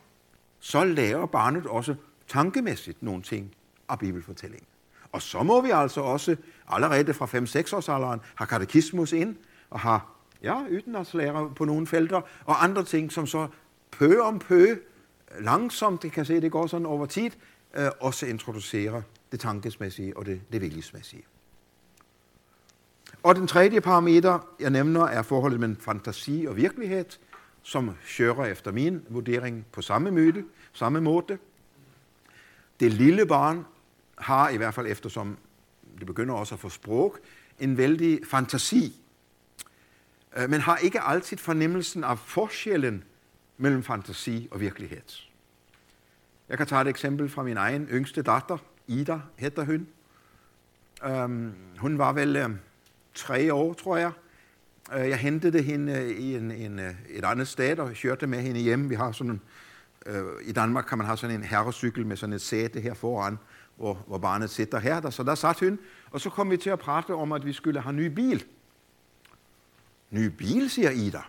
så 0.59 0.83
lærer 0.83 1.25
barnet 1.25 1.65
også 1.65 1.95
tankemæssigt 2.27 3.03
nogle 3.03 3.21
ting 3.21 3.55
af 3.89 3.99
bibelfortællingen. 3.99 4.67
Og 5.11 5.21
så 5.21 5.43
må 5.43 5.61
vi 5.61 5.69
altså 5.69 6.01
også 6.01 6.35
allerede 6.67 7.13
fra 7.13 7.25
5-6 7.25 7.75
års 7.75 7.89
alderen 7.89 8.19
have 8.35 8.47
katekismus 8.47 9.13
ind 9.13 9.35
og 9.69 9.79
have 9.79 9.99
ja, 10.43 10.63
udenadslærer 10.71 11.53
på 11.55 11.65
nogle 11.65 11.87
felter 11.87 12.21
og 12.45 12.63
andre 12.63 12.83
ting, 12.83 13.11
som 13.11 13.27
så 13.27 13.47
pø 13.91 14.19
om 14.19 14.39
pø, 14.39 14.75
langsomt, 15.39 16.01
det 16.01 16.11
kan 16.11 16.25
se, 16.25 16.41
det 16.41 16.51
går 16.51 16.67
sådan 16.67 16.85
over 16.85 17.05
tid, 17.05 17.31
øh, 17.73 17.89
også 17.99 18.25
introducerer 18.25 19.01
det 19.31 19.39
tankesmæssige 19.39 20.17
og 20.17 20.25
det, 20.25 20.41
det 20.51 20.61
viljesmæssige. 20.61 21.23
Og 23.23 23.35
den 23.35 23.47
tredje 23.47 23.81
parameter, 23.81 24.39
jeg 24.59 24.69
nævner, 24.69 25.01
er 25.01 25.21
forholdet 25.21 25.59
mellem 25.59 25.77
fantasi 25.79 26.45
og 26.49 26.55
virkelighed, 26.55 27.05
som 27.63 27.95
kører 28.17 28.45
efter 28.45 28.71
min 28.71 29.01
vurdering 29.09 29.65
på 29.71 29.81
samme 29.81 30.11
måde. 30.11 30.43
Samme 30.73 31.01
måde. 31.01 31.37
Det 32.79 32.93
lille 32.93 33.25
barn 33.25 33.65
har, 34.17 34.49
i 34.49 34.57
hvert 34.57 34.73
fald 34.73 34.87
eftersom 34.87 35.37
det 35.99 36.07
begynder 36.07 36.35
også 36.35 36.55
at 36.55 36.59
få 36.59 36.69
sprog, 36.69 37.17
en 37.59 37.77
vældig 37.77 38.19
fantasi, 38.25 39.01
øh, 40.37 40.49
men 40.49 40.61
har 40.61 40.77
ikke 40.77 41.01
altid 41.01 41.37
fornemmelsen 41.37 42.03
af 42.03 42.19
forskellen 42.19 43.03
mellem 43.57 43.83
fantasi 43.83 44.47
og 44.51 44.59
virkelighed. 44.59 45.01
Jeg 46.49 46.57
kan 46.57 46.67
tage 46.67 46.81
et 46.81 46.87
eksempel 46.87 47.29
fra 47.29 47.43
min 47.43 47.57
egen 47.57 47.87
yngste 47.91 48.21
datter, 48.21 48.57
Ida 48.87 49.19
hedder 49.35 49.65
hun. 49.65 49.87
Um, 51.05 51.53
hun 51.77 51.97
var 51.97 52.13
vel 52.13 52.45
um, 52.45 52.59
tre 53.13 53.53
år, 53.53 53.73
tror 53.73 53.97
jeg. 53.97 54.11
Uh, 54.95 55.09
jeg 55.09 55.17
hentede 55.17 55.61
hende 55.61 55.93
øh, 55.93 56.09
i 56.09 56.35
en, 56.35 56.51
en, 56.51 56.79
øh, 56.79 56.93
et 57.09 57.25
andet 57.25 57.47
sted 57.47 57.79
og 57.79 57.91
kørte 58.01 58.27
med 58.27 58.41
hende 58.41 58.59
hjem. 58.59 58.89
Vi 58.89 58.95
har 58.95 59.11
sådan 59.11 59.31
en, 59.31 59.41
uh, 60.05 60.47
I 60.49 60.51
Danmark 60.51 60.85
kan 60.85 60.97
man 60.97 61.07
have 61.07 61.17
sådan 61.17 61.35
en 61.35 61.43
herrecykel 61.43 62.05
med 62.05 62.17
sådan 62.17 62.33
et 62.33 62.41
sæde 62.41 62.81
her 62.81 62.93
foran, 62.93 63.37
hvor, 63.75 64.03
hvor 64.07 64.17
barnet 64.17 64.49
sitter 64.49 64.79
her. 64.79 64.99
Der, 64.99 65.09
så 65.09 65.23
der 65.23 65.35
satte 65.35 65.69
hun, 65.69 65.79
og 66.11 66.21
så 66.21 66.29
kom 66.29 66.51
vi 66.51 66.57
til 66.57 66.69
at 66.69 66.79
prate 66.79 67.13
om, 67.13 67.31
at 67.31 67.45
vi 67.45 67.53
skulle 67.53 67.81
have 67.81 67.95
ny 67.95 68.05
bil. 68.05 68.45
Ny 70.11 70.25
bil, 70.25 70.69
siger 70.69 70.91
Ida. 70.91 71.21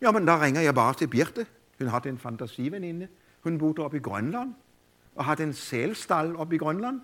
Jamen, 0.00 0.26
der 0.26 0.44
ringer 0.44 0.60
jeg 0.60 0.74
bare 0.74 0.94
til 0.94 1.06
Birte. 1.06 1.46
Hun 1.78 1.88
har 1.88 2.00
en 2.00 2.18
fantasiveninde. 2.18 3.08
Hun 3.40 3.58
boede 3.58 3.82
oppe 3.82 3.96
i 3.96 4.00
Grønland 4.00 4.54
og 5.16 5.24
har 5.24 5.36
en 5.36 5.52
sælstall 5.52 6.36
oppe 6.36 6.54
i 6.54 6.58
Grønland. 6.58 7.00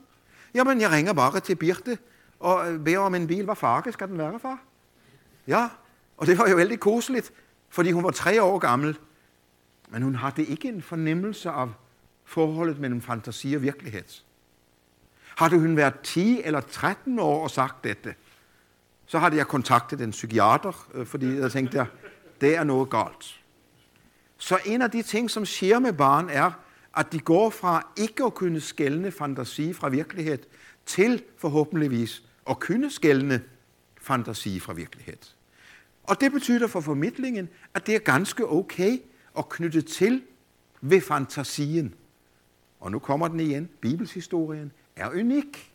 Jamen, 0.55 0.81
jeg 0.81 0.91
ringer 0.91 1.13
bare 1.13 1.41
til 1.41 1.57
Birte 1.57 1.99
og 2.41 2.73
øh, 2.73 2.81
beder 2.81 2.99
om 2.99 3.15
en 3.15 3.27
bil. 3.27 3.45
Hvad 3.45 3.57
farve 3.57 3.93
skal 3.93 4.09
den 4.09 4.19
være, 4.19 4.41
far? 4.41 4.63
Ja, 5.47 5.69
og 6.17 6.27
det 6.27 6.39
var 6.39 6.49
jo 6.49 6.57
vældig 6.57 6.81
koseligt, 6.81 7.33
fordi 7.69 7.91
hun 7.91 8.05
var 8.05 8.11
tre 8.11 8.43
år 8.43 8.59
gammel. 8.59 8.99
Men 9.89 10.03
hun 10.03 10.15
havde 10.15 10.45
ikke 10.45 10.69
en 10.69 10.83
fornemmelse 10.83 11.51
af 11.51 11.69
forholdet 12.25 12.79
mellem 12.79 13.01
fantasi 13.01 13.55
og 13.55 13.63
virkelighed. 13.63 14.05
Havde 15.37 15.59
hun 15.59 15.77
været 15.77 16.01
10 16.03 16.43
eller 16.45 16.61
13 16.61 17.19
år 17.19 17.43
og 17.43 17.51
sagt 17.51 17.85
dette, 17.85 18.15
så 19.07 19.19
havde 19.19 19.37
jeg 19.37 19.47
kontaktet 19.47 20.01
en 20.01 20.11
psykiater, 20.11 20.89
øh, 20.95 21.07
fordi 21.07 21.39
jeg 21.39 21.53
tænkte, 21.53 21.87
det 22.41 22.57
er 22.57 22.65
noget 22.65 22.91
galt. 22.91 23.41
Så 24.39 24.59
en 24.67 24.83
af 24.83 24.91
de 24.91 25.03
ting, 25.03 25.31
som 25.31 25.47
sker 25.47 25.79
med 25.79 25.93
barn, 25.93 26.29
er, 26.29 26.51
at 26.97 27.13
de 27.13 27.21
går 27.21 27.51
fra 27.51 27.93
ikke 27.97 28.25
at 28.25 28.35
kunne 28.35 28.61
skælne 28.61 29.11
fantasi 29.11 29.73
fra 29.73 29.89
virkelighed, 29.89 30.39
til 30.87 31.23
forhåbentligvis 31.39 32.23
at 32.51 32.61
kunne 32.61 32.91
skælne 32.91 33.43
fantasi 34.01 34.61
fra 34.61 34.73
virkelighed. 34.73 35.19
Og 36.03 36.21
det 36.21 36.33
betyder 36.33 36.67
for 36.67 36.81
formidlingen, 36.81 37.49
at 37.75 37.87
det 37.87 37.95
er 37.95 37.99
ganske 37.99 38.49
okay 38.49 38.99
at 39.39 39.49
knytte 39.49 39.83
til 39.83 40.23
ved 40.81 41.01
fantasien. 41.01 41.95
Og 42.81 42.91
nu 42.91 42.99
kommer 42.99 43.29
den 43.29 43.41
igen. 43.41 43.69
Bibelshistorien 43.81 44.73
er 44.97 45.11
unik, 45.11 45.73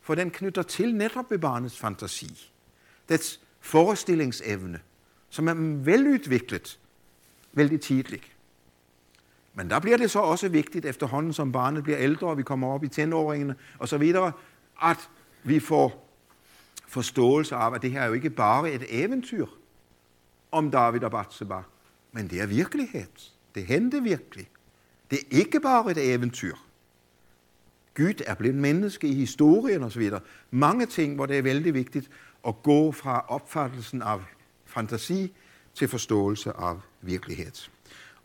for 0.00 0.14
den 0.14 0.30
knytter 0.30 0.62
til 0.62 0.94
netop 0.94 1.30
ved 1.30 1.38
barnets 1.38 1.78
fantasi. 1.78 2.50
Dets 3.08 3.40
forestillingsevne, 3.60 4.80
som 5.30 5.48
er 5.48 5.54
veludviklet 5.84 6.78
vældig 7.52 7.80
tidligt. 7.80 8.32
Men 9.54 9.70
der 9.70 9.80
bliver 9.80 9.96
det 9.96 10.10
så 10.10 10.18
også 10.18 10.48
vigtigt, 10.48 10.84
efterhånden 10.84 11.32
som 11.32 11.52
barnet 11.52 11.82
bliver 11.82 11.98
ældre, 11.98 12.26
og 12.26 12.38
vi 12.38 12.42
kommer 12.42 12.68
op 12.68 12.84
i 12.84 12.88
tenåringene 12.88 13.54
videre, 13.98 14.32
at 14.82 15.10
vi 15.42 15.60
får 15.60 16.08
forståelse 16.88 17.54
af, 17.54 17.74
at 17.74 17.82
det 17.82 17.90
her 17.90 18.00
er 18.00 18.06
jo 18.06 18.12
ikke 18.12 18.30
bare 18.30 18.72
et 18.72 18.86
eventyr 18.88 19.46
om 20.52 20.70
David 20.70 21.04
og 21.04 21.10
Batseba, 21.10 21.62
men 22.12 22.28
det 22.28 22.40
er 22.40 22.46
virkelighed. 22.46 23.06
Det 23.54 23.66
hente 23.66 24.02
virkelig. 24.02 24.48
Det 25.10 25.18
er 25.18 25.38
ikke 25.38 25.60
bare 25.60 25.90
et 25.90 26.14
eventyr. 26.14 26.54
Gud 27.96 28.22
er 28.26 28.34
blevet 28.34 28.56
menneske 28.56 29.08
i 29.08 29.14
historien 29.14 29.82
osv. 29.82 30.10
Mange 30.50 30.86
ting, 30.86 31.14
hvor 31.14 31.26
det 31.26 31.38
er 31.38 31.42
vældig 31.42 31.74
vigtigt 31.74 32.10
at 32.46 32.62
gå 32.62 32.92
fra 32.92 33.24
opfattelsen 33.28 34.02
af 34.02 34.20
fantasi 34.70 35.32
til 35.74 35.88
forståelse 35.88 36.52
af 36.52 36.76
virkelighed. 37.00 37.52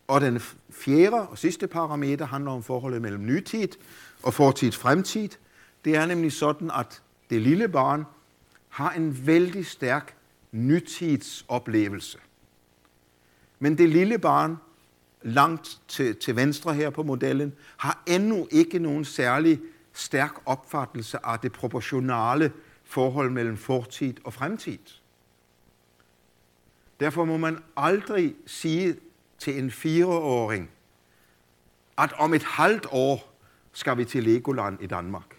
Og 0.08 0.22
den 0.22 0.40
fjerde 0.70 1.28
og 1.28 1.38
sidste 1.38 1.68
parameter 1.68 2.26
handler 2.26 2.52
om 2.52 2.64
forholdet 2.64 3.02
mellem 3.02 3.26
nytid 3.26 3.68
og 4.24 4.34
fortid 4.34 4.72
fremtid. 4.72 5.30
Det 5.86 5.96
er 5.96 6.06
nemlig 6.06 6.34
sådan, 6.34 6.72
at 6.80 7.02
det 7.30 7.42
lille 7.42 7.68
barn 7.68 8.06
har 8.70 8.92
en 8.92 9.28
vældig 9.28 9.66
stærk 9.66 10.16
nytidsoplevelse. 10.52 12.18
Men 13.60 13.78
det 13.78 13.90
lille 13.90 14.18
barn, 14.18 14.58
langt 15.24 15.80
til, 15.88 16.16
til 16.16 16.36
venstre 16.36 16.74
her 16.74 16.90
på 16.90 17.04
modellen, 17.04 17.54
har 17.78 18.04
endnu 18.08 18.48
ikke 18.52 18.80
nogen 18.80 19.06
særlig 19.06 19.60
stærk 19.94 20.32
opfattelse 20.46 21.26
af 21.26 21.40
det 21.40 21.52
proportionale 21.52 22.52
forhold 22.84 23.30
mellem 23.30 23.58
fortid 23.58 24.14
og 24.24 24.34
fremtid. 24.34 24.78
Derfor 27.00 27.26
må 27.26 27.38
man 27.38 27.64
aldrig 27.78 28.36
sige 28.46 28.96
til 29.40 29.60
en 29.60 29.72
fireåring, 29.72 30.70
at 31.98 32.14
om 32.14 32.34
et 32.34 32.44
halvt 32.44 32.88
år 32.92 33.36
skal 33.74 33.98
vi 33.98 34.06
til 34.06 34.24
Legoland 34.24 34.82
i 34.82 34.88
Danmark. 34.88 35.36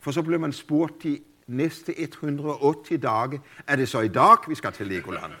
For 0.00 0.10
så 0.10 0.22
bliver 0.22 0.38
man 0.38 0.52
spurgt 0.52 1.02
de 1.02 1.20
næste 1.46 2.00
180 2.00 3.00
dage, 3.02 3.40
er 3.66 3.76
det 3.76 3.88
så 3.88 4.00
i 4.00 4.08
dag, 4.08 4.36
vi 4.48 4.54
skal 4.54 4.72
til 4.72 4.86
Legoland? 4.86 5.32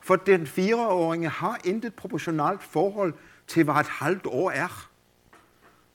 For 0.00 0.16
den 0.16 0.46
fireårige 0.46 1.28
har 1.28 1.60
intet 1.64 1.94
proportionalt 1.94 2.62
forhold 2.62 3.14
til, 3.46 3.64
hvad 3.64 3.74
et 3.74 3.86
halvt 3.86 4.26
år 4.26 4.50
er. 4.50 4.90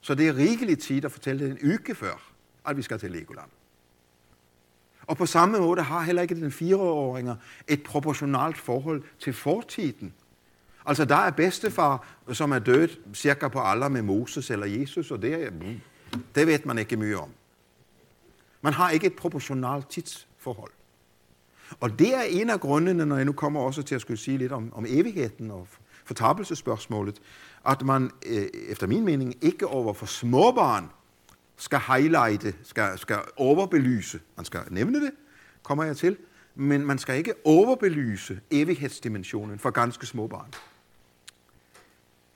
Så 0.02 0.16
det 0.16 0.28
er 0.28 0.36
rigelig 0.38 0.80
tid 0.80 1.06
at 1.06 1.12
fortælle 1.12 1.46
det 1.46 1.52
en 1.52 1.70
uge 1.70 1.96
før, 1.96 2.32
at 2.66 2.78
vi 2.78 2.82
skal 2.82 3.00
til 3.00 3.12
Legoland. 3.12 3.50
Og 5.08 5.18
på 5.18 5.26
samme 5.26 5.60
måde 5.60 5.82
har 5.82 6.02
heller 6.02 6.22
ikke 6.22 6.36
den 6.36 6.52
fireåringer 6.52 7.36
et 7.68 7.84
proportionalt 7.84 8.58
forhold 8.58 9.04
til 9.20 9.34
fortiden. 9.34 10.14
Altså 10.86 11.06
der 11.06 11.16
er 11.16 11.32
bedstefar, 11.32 12.08
som 12.34 12.52
er 12.52 12.60
død 12.60 12.88
cirka 13.14 13.48
på 13.48 13.60
alder 13.60 13.88
med 13.88 14.02
Moses 14.02 14.50
eller 14.50 14.66
Jesus, 14.66 15.12
og 15.12 15.22
det, 15.22 15.54
mm, 15.54 15.82
det 16.36 16.48
ved 16.48 16.60
man 16.66 16.78
ikke 16.78 16.98
mye 16.98 17.20
om. 17.20 17.30
Man 18.62 18.74
har 18.74 18.90
ikke 18.90 19.08
et 19.08 19.16
proportionalt 19.16 19.90
tidsforhold. 19.90 20.72
Og 21.80 22.00
det 22.00 22.16
er 22.16 22.22
en 22.22 22.50
af 22.50 22.60
grundene, 22.60 23.06
når 23.06 23.16
jeg 23.16 23.26
nu 23.26 23.32
kommer 23.32 23.60
også 23.60 23.84
til 23.84 23.96
at 23.96 24.02
skulle 24.02 24.18
sige 24.18 24.38
lidt 24.38 24.52
om, 24.52 24.74
om 24.74 24.86
evigheden 24.88 25.52
og 25.52 25.68
fortabelsespørgsmålet, 26.06 27.22
at 27.66 27.82
man 27.82 28.12
øh, 28.26 28.48
efter 28.70 28.88
min 28.88 29.06
mening 29.06 29.36
ikke 29.42 29.68
over 29.68 29.94
for 29.94 30.06
småbarn 30.06 30.90
skal 31.58 31.80
highlighte, 31.80 32.56
skal, 32.64 32.98
skal 32.98 33.20
overbelyse, 33.36 34.20
man 34.36 34.46
skal 34.46 34.62
nævne 34.70 35.02
det, 35.02 35.12
kommer 35.64 35.84
jeg 35.84 35.98
til, 35.98 36.18
men 36.56 36.86
man 36.86 36.98
skal 36.98 37.18
ikke 37.18 37.34
overbelyse 37.44 38.40
evighedsdimensionen 38.52 39.60
for 39.60 39.70
ganske 39.70 40.06
små 40.06 40.28
barn. 40.28 40.54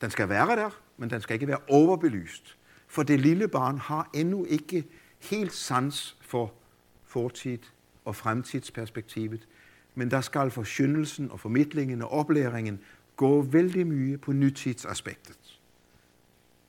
Den 0.01 0.11
skal 0.11 0.29
være 0.29 0.55
der, 0.55 0.69
men 0.97 1.09
den 1.09 1.21
skal 1.21 1.33
ikke 1.33 1.47
være 1.47 1.59
overbelyst. 1.69 2.57
For 2.87 3.03
det 3.03 3.19
lille 3.19 3.47
barn 3.47 3.77
har 3.77 4.09
endnu 4.13 4.45
ikke 4.45 4.83
helt 5.19 5.53
sans 5.53 6.17
for 6.21 6.53
fortid 7.05 7.59
og 8.05 8.15
fremtidsperspektivet, 8.15 9.47
men 9.95 10.11
der 10.11 10.21
skal 10.21 10.51
forsyndelsen 10.51 11.31
og 11.31 11.39
formidlingen 11.39 12.01
og 12.01 12.11
oplæringen 12.11 12.79
gå 13.15 13.41
vældig 13.41 13.87
mye 13.87 14.17
på 14.17 14.31
nytidsaspektet. 14.31 15.36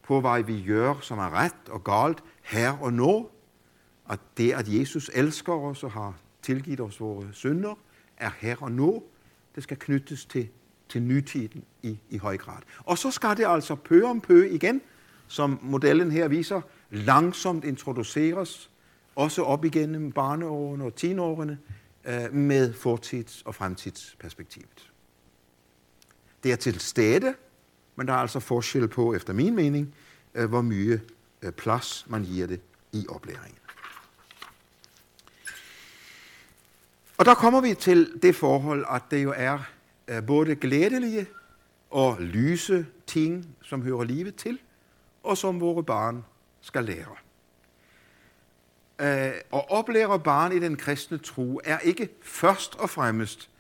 På 0.08 0.20
hvad 0.20 0.42
vi 0.42 0.64
gør, 0.66 0.94
som 1.00 1.18
er 1.18 1.30
ret 1.30 1.68
og 1.68 1.84
galt 1.84 2.24
her 2.42 2.72
og 2.72 2.92
nu, 2.92 3.28
at 4.10 4.20
det, 4.36 4.52
at 4.52 4.68
Jesus 4.68 5.10
elsker 5.14 5.52
os 5.52 5.84
og 5.84 5.92
har 5.92 6.14
tilgivet 6.42 6.80
os 6.80 7.00
vores 7.00 7.36
synder, 7.36 7.74
er 8.16 8.30
her 8.38 8.56
og 8.62 8.72
nu. 8.72 9.02
Det 9.54 9.62
skal 9.62 9.76
knyttes 9.78 10.24
til, 10.24 10.48
til 10.88 11.02
nytiden 11.02 11.64
i, 11.82 11.98
i 12.10 12.18
høj 12.18 12.36
grad. 12.36 12.62
Og 12.78 12.98
så 12.98 13.10
skal 13.10 13.36
det 13.36 13.46
altså 13.46 13.74
pø 13.74 14.02
om 14.02 14.20
pø 14.20 14.48
igen, 14.50 14.80
som 15.26 15.58
modellen 15.62 16.10
her 16.10 16.28
viser, 16.28 16.60
langsomt 16.90 17.64
introduceres, 17.64 18.70
også 19.16 19.42
op 19.42 19.64
igennem 19.64 20.12
barneårene 20.12 20.84
og 20.84 20.94
teenårene, 20.94 21.58
øh, 22.04 22.34
med 22.34 22.74
fortids- 22.74 23.42
og 23.44 23.54
fremtidsperspektivet. 23.54 24.92
Det 26.42 26.52
er 26.52 26.56
til 26.56 26.80
stede, 26.80 27.34
men 27.98 28.08
der 28.08 28.12
er 28.12 28.18
altså 28.18 28.40
forskel 28.40 28.88
på, 28.88 29.14
efter 29.14 29.32
min 29.32 29.54
mening, 29.54 29.94
øh, 30.34 30.48
hvor 30.48 30.62
mye 30.62 31.00
øh, 31.42 31.52
plads 31.52 32.06
man 32.08 32.24
giver 32.24 32.46
det 32.46 32.60
i 32.92 33.06
oplæringen. 33.08 33.58
Og 37.16 37.24
der 37.24 37.34
kommer 37.34 37.60
vi 37.60 37.74
til 37.74 38.12
det 38.22 38.36
forhold, 38.36 38.84
at 38.90 39.02
det 39.10 39.24
jo 39.24 39.34
er 39.36 39.58
øh, 40.08 40.26
både 40.26 40.54
glædelige 40.54 41.26
og 41.90 42.16
lyse 42.20 42.86
ting, 43.06 43.46
som 43.62 43.82
hører 43.82 44.04
livet 44.04 44.34
til, 44.34 44.58
og 45.22 45.38
som 45.38 45.60
vores 45.60 45.86
barn 45.86 46.24
skal 46.60 46.84
lære. 46.84 47.16
Og 49.50 49.70
oplære 49.70 50.20
barn 50.20 50.52
i 50.52 50.58
den 50.58 50.76
kristne 50.76 51.18
tro 51.18 51.60
er 51.64 51.78
ikke 51.78 52.08
først 52.22 52.74
og 52.74 52.90
fremmest 52.90 53.50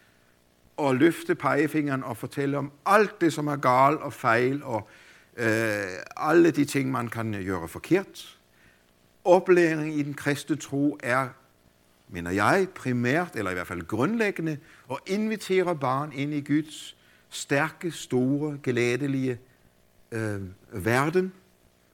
at 0.80 0.96
løfte 0.96 1.34
pegefingeren 1.34 2.04
og 2.04 2.16
fortælle 2.16 2.58
om 2.58 2.72
alt 2.86 3.20
det, 3.20 3.32
som 3.32 3.46
er 3.46 3.56
galt 3.56 4.00
og 4.00 4.12
fejl, 4.12 4.62
og 4.64 4.88
øh, 5.36 5.46
alle 6.16 6.50
de 6.50 6.64
ting, 6.64 6.90
man 6.90 7.08
kan 7.08 7.44
gøre 7.44 7.68
forkert. 7.68 8.38
Oplæring 9.24 9.98
i 9.98 10.02
den 10.02 10.14
kristne 10.14 10.56
tro 10.56 10.98
er, 11.02 11.28
mener 12.08 12.30
jeg, 12.30 12.66
primært, 12.74 13.36
eller 13.36 13.50
i 13.50 13.54
hvert 13.54 13.66
fald 13.66 13.86
grundlæggende, 13.86 14.58
at 14.90 14.96
invitere 15.06 15.76
barn 15.76 16.12
ind 16.12 16.34
i 16.34 16.40
Guds 16.40 16.96
stærke, 17.30 17.90
store, 17.90 18.58
glædelige 18.62 19.38
øh, 20.12 20.40
verden, 20.72 21.32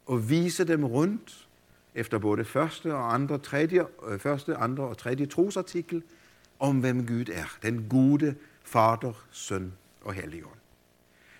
og 0.06 0.30
vise 0.30 0.64
dem 0.64 0.84
rundt 0.84 1.48
efter 1.94 2.18
både 2.18 2.44
første 2.44 2.94
og 2.94 3.14
andre, 3.14 3.38
tredje, 3.38 3.86
øh, 4.08 4.18
første, 4.18 4.56
andre 4.56 4.84
og 4.84 4.98
tredje 4.98 5.26
trosartikel 5.26 6.02
om, 6.58 6.80
hvem 6.80 7.06
Gud 7.06 7.24
er. 7.32 7.56
Den 7.62 7.86
gode 7.88 8.34
Fader, 8.74 9.12
Søn 9.30 9.72
og 10.00 10.14
Helligånd. 10.14 10.58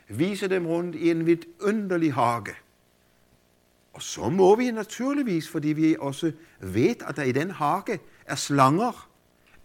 Vise 0.08 0.48
dem 0.48 0.66
rundt 0.66 0.96
i 0.96 1.10
en 1.10 1.26
vidunderlig 1.26 2.14
hage. 2.14 2.54
Og 3.92 4.02
så 4.02 4.28
må 4.28 4.56
vi 4.56 4.70
naturligvis, 4.70 5.48
fordi 5.48 5.68
vi 5.68 5.96
også 5.98 6.32
ved, 6.60 7.02
at 7.06 7.16
der 7.16 7.22
i 7.22 7.32
den 7.32 7.50
hage 7.50 8.00
er 8.26 8.34
slanger, 8.34 9.08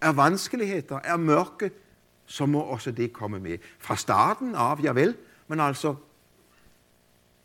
er 0.01 0.11
vanskeligheder, 0.11 0.99
er 1.03 1.17
mørke, 1.17 1.71
så 2.25 2.45
må 2.45 2.59
også 2.59 2.91
det 2.91 3.13
komme 3.13 3.39
med. 3.39 3.57
Fra 3.79 3.95
starten 3.95 4.55
af, 4.55 4.83
ja 4.83 4.91
vel, 4.91 5.15
men 5.47 5.59
altså 5.59 5.95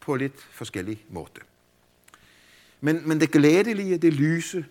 på 0.01 0.17
lidt 0.17 0.41
forskellig 0.51 1.05
måde. 1.09 1.41
Men, 2.81 3.09
men 3.09 3.21
det 3.21 3.31
glædelige, 3.31 3.99
det 3.99 4.13
lyse, 4.13 4.67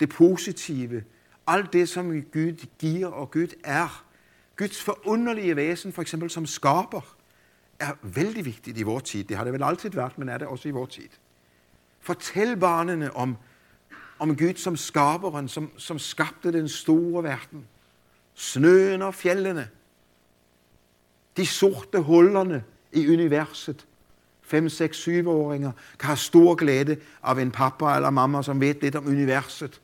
det 0.00 0.08
positive, 0.08 1.04
alt 1.46 1.72
det, 1.72 1.88
som 1.88 2.22
Gud 2.22 2.66
giver 2.78 3.08
og 3.08 3.30
Gud 3.30 3.48
er, 3.64 4.05
Guds 4.56 4.82
forunderlige 4.82 5.56
væsen, 5.56 5.92
for 5.92 6.02
eksempel 6.02 6.30
som 6.30 6.46
skaber, 6.46 7.16
er 7.78 7.92
vældig 8.02 8.44
vigtigt 8.44 8.78
i 8.78 8.82
vores 8.82 9.02
tid. 9.02 9.24
Det 9.24 9.36
har 9.36 9.44
det 9.44 9.52
vel 9.52 9.62
altid 9.62 9.90
været, 9.90 10.18
men 10.18 10.28
er 10.28 10.38
det 10.38 10.46
også 10.46 10.68
i 10.68 10.70
vores 10.70 10.94
tid. 10.94 11.08
Fortæl 12.00 12.56
barnene 12.56 13.16
om, 13.16 13.36
om 14.18 14.36
Gud 14.36 14.54
som 14.54 14.76
skaberen, 14.76 15.48
som, 15.48 15.70
som 15.76 15.98
skabte 15.98 16.52
den 16.52 16.68
store 16.68 17.22
verden. 17.22 17.66
Snøen 18.34 19.02
og 19.02 19.14
fjellene. 19.14 19.68
De 21.36 21.46
sorte 21.46 22.00
hullerne 22.00 22.64
i 22.92 23.08
universet. 23.08 23.86
5, 24.42 24.68
6, 24.68 25.08
7-åringer 25.08 25.72
kan 25.98 26.06
have 26.06 26.16
stor 26.16 26.54
glæde 26.54 26.96
af 27.22 27.34
en 27.40 27.50
pappa 27.50 27.96
eller 27.96 28.10
mamma, 28.10 28.42
som 28.42 28.60
ved 28.60 28.74
lidt 28.74 28.96
om 28.96 29.06
universet. 29.06 29.80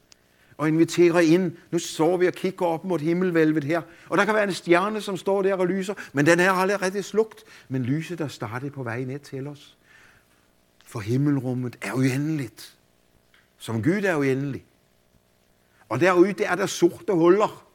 Og 0.63 0.69
inviterer 0.69 1.21
ind. 1.21 1.53
Nu 1.71 1.79
står 1.79 2.17
vi 2.17 2.27
og 2.27 2.33
kigger 2.33 2.67
op 2.67 2.85
mod 2.85 2.99
himmelvælvet 2.99 3.65
her. 3.65 3.83
Og 4.09 4.19
der 4.19 4.25
kan 4.25 4.35
være 4.35 4.45
en 4.45 4.53
stjerne, 4.53 5.01
som 5.01 5.17
står 5.17 5.43
der 5.43 5.55
og 5.55 5.67
lyser. 5.67 5.95
Men 6.13 6.27
den 6.27 6.41
er 6.41 6.51
allerede 6.51 7.03
slugt. 7.03 7.45
Men 7.69 7.83
lyset 7.83 8.19
der 8.19 8.29
startede 8.29 8.71
på 8.71 8.83
vej 8.83 9.05
ned 9.05 9.19
til 9.19 9.47
os. 9.47 9.77
For 10.85 11.01
himmelrummet 11.01 11.77
er 11.81 11.93
uendeligt. 11.93 12.75
Som 13.59 13.83
Gud 13.83 14.03
er 14.05 14.17
uendelig. 14.17 14.65
Og 15.89 16.01
derude 16.01 16.45
er 16.45 16.55
der 16.55 16.67
sorte 16.67 17.13
huller, 17.13 17.67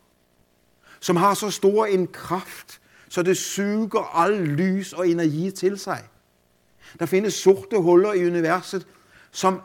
som 1.00 1.16
har 1.16 1.34
så 1.34 1.50
stor 1.50 1.86
en 1.86 2.08
kraft, 2.08 2.82
så 3.10 3.24
det 3.24 3.38
suger 3.38 4.16
al 4.16 4.48
lys 4.48 4.94
og 4.94 5.10
energi 5.10 5.52
til 5.52 5.80
sig. 5.80 6.04
Der 7.00 7.06
findes 7.06 7.34
sorte 7.34 7.78
huller 7.78 8.14
i 8.14 8.28
universet, 8.28 8.88
som 9.32 9.62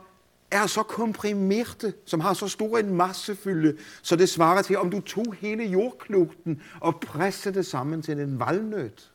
er 0.53 0.67
så 0.67 0.83
komprimerte, 0.83 1.95
som 2.07 2.21
har 2.21 2.35
så 2.35 2.49
stor 2.49 2.79
en 2.79 2.95
massefylde, 2.95 3.77
så 4.03 4.17
det 4.17 4.29
svarer 4.29 4.63
til, 4.63 4.79
om 4.79 4.91
du 4.91 5.01
tog 5.01 5.35
hele 5.39 5.65
jordklugten 5.65 6.63
og 6.81 7.01
pressede 7.01 7.55
det 7.55 7.67
sammen 7.67 8.03
til 8.03 8.21
en 8.21 8.41
valnøt. 8.41 9.11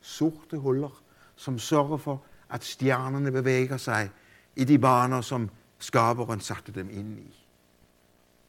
Sorte 0.00 0.58
huller, 0.58 1.02
som 1.36 1.58
sørger 1.58 1.96
for, 1.96 2.22
at 2.50 2.64
stjernerne 2.64 3.32
bevæger 3.32 3.76
sig 3.76 4.10
i 4.56 4.64
de 4.64 4.78
baner, 4.78 5.20
som 5.20 5.50
skaberen 5.78 6.40
satte 6.40 6.72
dem 6.72 6.90
ind 6.90 7.18
i. 7.18 7.44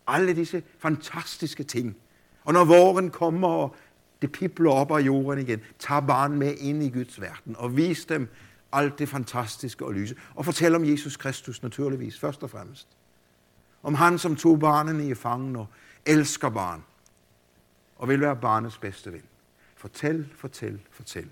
Alle 0.07 0.35
disse 0.35 0.63
fantastiske 0.79 1.63
ting. 1.63 1.95
Og 2.43 2.53
når 2.53 2.65
våren 2.65 3.09
kommer, 3.09 3.47
og 3.47 3.75
det 4.21 4.31
pipler 4.31 4.71
op 4.71 4.91
af 4.91 4.99
jorden 4.99 5.39
igen, 5.39 5.61
tag 5.79 6.07
barn 6.07 6.35
med 6.35 6.55
ind 6.57 6.83
i 6.83 6.89
Guds 6.89 7.21
verden 7.21 7.55
og 7.57 7.77
vis 7.77 8.05
dem 8.05 8.29
alt 8.75 8.99
det 8.99 9.09
fantastiske 9.09 9.85
og 9.85 9.93
lyse. 9.93 10.15
Og 10.35 10.45
fortælle 10.45 10.75
om 10.75 10.85
Jesus 10.85 11.17
Kristus 11.17 11.63
naturligvis, 11.63 12.19
først 12.19 12.43
og 12.43 12.49
fremmest. 12.49 12.87
Om 13.83 13.93
han, 13.93 14.17
som 14.17 14.35
tog 14.35 14.59
barnene 14.59 15.07
i 15.07 15.13
fangen 15.13 15.55
og 15.55 15.67
elsker 16.05 16.49
barn 16.49 16.83
og 17.95 18.09
vil 18.09 18.21
være 18.21 18.35
barnets 18.35 18.77
bedste 18.77 19.13
ven. 19.13 19.23
Fortæl, 19.75 20.29
fortæl, 20.35 20.79
fortæl 20.91 21.29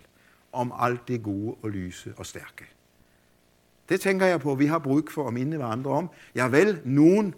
om 0.52 0.74
alt 0.80 1.08
det 1.08 1.24
gode 1.24 1.56
og 1.62 1.70
lyse 1.70 2.14
og 2.18 2.26
stærke. 2.26 2.66
Det 3.90 4.02
tænker 4.02 4.26
jeg 4.26 4.40
på, 4.40 4.56
vi 4.56 4.66
har 4.66 4.80
brug 4.80 5.04
for 5.12 5.28
at 5.28 5.34
minde 5.34 5.58
hverandre 5.58 5.92
om. 5.92 6.10
Ja 6.36 6.48
vel, 6.48 6.82
nogen 6.86 7.36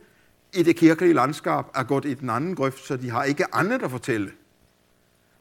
i 0.53 0.63
det 0.63 0.75
kirkelige 0.75 1.13
landskab 1.13 1.65
er 1.75 1.83
gået 1.83 2.05
i 2.05 2.13
den 2.13 2.29
anden 2.29 2.55
grøft, 2.55 2.85
så 2.85 2.97
de 2.97 3.09
har 3.09 3.23
ikke 3.23 3.55
andet 3.55 3.83
at 3.83 3.91
fortælle. 3.91 4.31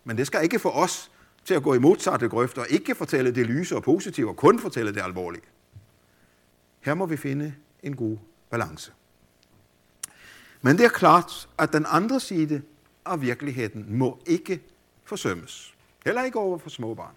Men 0.04 0.18
det 0.18 0.26
skal 0.26 0.42
ikke 0.42 0.58
få 0.58 0.70
os 0.70 1.10
til 1.44 1.54
at 1.54 1.62
gå 1.62 1.74
i 1.74 1.78
modsatte 1.78 2.28
grøfter 2.28 2.62
og 2.62 2.70
ikke 2.70 2.94
fortælle 2.94 3.34
det 3.34 3.46
lyse 3.46 3.76
og 3.76 3.82
positive, 3.82 4.28
og 4.28 4.36
kun 4.36 4.58
fortælle 4.58 4.94
det 4.94 5.02
alvorlige. 5.02 5.42
Her 6.80 6.94
må 6.94 7.06
vi 7.06 7.16
finde 7.16 7.54
en 7.82 7.96
god 7.96 8.18
balance. 8.50 8.92
Men 10.62 10.78
det 10.78 10.84
er 10.84 10.88
klart, 10.88 11.48
at 11.58 11.72
den 11.72 11.86
andre 11.88 12.20
side 12.20 12.62
af 13.06 13.20
virkeligheden 13.20 13.98
må 13.98 14.22
ikke 14.26 14.62
forsømmes. 15.04 15.74
Heller 16.04 16.24
ikke 16.24 16.38
over 16.38 16.58
for 16.58 16.70
små 16.70 16.94
barn. 16.94 17.14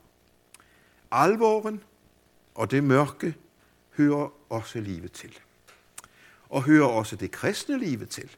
Alvoren 1.11 1.83
og 2.55 2.71
det 2.71 2.83
mørke 2.83 3.35
hører 3.97 4.33
også 4.49 4.79
livet 4.79 5.11
til. 5.11 5.39
Og 6.49 6.63
hører 6.63 6.87
også 6.87 7.15
det 7.15 7.31
kristne 7.31 7.79
livet 7.79 8.09
til. 8.09 8.35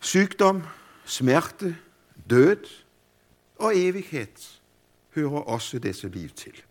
Sygdom, 0.00 0.62
smerte, 1.04 1.76
død 2.30 2.66
og 3.58 3.72
evighed 3.76 4.58
hører 5.14 5.40
også 5.40 5.78
disse 5.78 6.08
liv 6.08 6.28
til. 6.28 6.62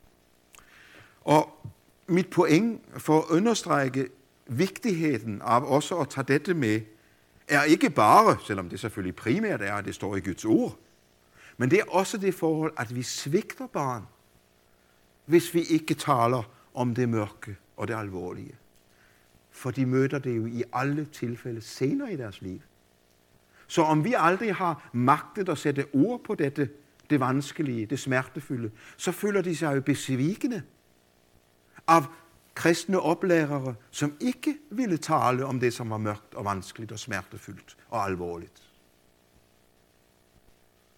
Og 1.22 1.68
mit 2.08 2.30
point 2.30 2.82
for 2.98 3.20
at 3.20 3.26
understrege 3.30 4.08
vigtigheden 4.48 5.42
af 5.42 5.62
også 5.62 5.98
at 5.98 6.10
tage 6.10 6.26
dette 6.28 6.54
med, 6.54 6.82
er 7.48 7.64
ikke 7.64 7.90
bare, 7.90 8.38
selvom 8.46 8.70
det 8.70 8.80
selvfølgelig 8.80 9.16
primært 9.16 9.62
er, 9.62 9.74
at 9.74 9.86
det 9.86 9.96
står 9.96 10.16
i 10.16 10.20
Guds 10.20 10.46
ord, 10.46 10.78
men 11.58 11.72
det 11.72 11.80
er 11.80 11.84
også 11.88 12.18
det 12.18 12.36
forhold, 12.36 12.74
at 12.78 12.96
vi 12.96 13.04
svigter 13.04 13.68
barn, 13.68 14.04
hvis 15.26 15.54
vi 15.54 15.62
ikke 15.62 15.94
taler 15.94 16.52
om 16.74 16.96
det 16.96 17.10
mørke 17.10 17.56
og 17.78 17.88
det 17.88 17.94
alvorlige. 17.94 18.56
For 19.52 19.72
de 19.72 19.86
møder 19.86 20.20
det 20.20 20.38
jo 20.38 20.46
i 20.46 20.64
alle 20.74 21.06
tilfælde 21.06 21.62
senere 21.62 22.14
i 22.14 22.16
deres 22.16 22.42
liv. 22.42 22.60
Så 23.68 23.82
om 23.82 24.04
vi 24.04 24.16
aldrig 24.18 24.56
har 24.56 24.90
magtet 24.94 25.50
at 25.50 25.58
sætte 25.58 25.86
ord 25.94 26.24
på 26.24 26.36
dette, 26.36 26.70
det 27.10 27.20
vanskelige, 27.20 27.86
det 27.86 28.00
smertefulde, 28.00 28.72
så 28.98 29.12
føler 29.12 29.42
de 29.42 29.56
sig 29.56 29.76
jo 29.76 29.82
besvikende 29.82 30.62
af 31.88 32.04
kristne 32.56 33.00
oplærere, 33.00 33.76
som 33.92 34.18
ikke 34.20 34.58
ville 34.72 34.98
tale 34.98 35.46
om 35.46 35.60
det, 35.60 35.74
som 35.74 35.90
var 35.90 35.98
mørkt 35.98 36.36
og 36.36 36.46
vanskeligt 36.46 36.92
og 36.92 37.00
smertefuldt 37.00 37.78
og 37.90 38.06
alvorligt. 38.06 38.64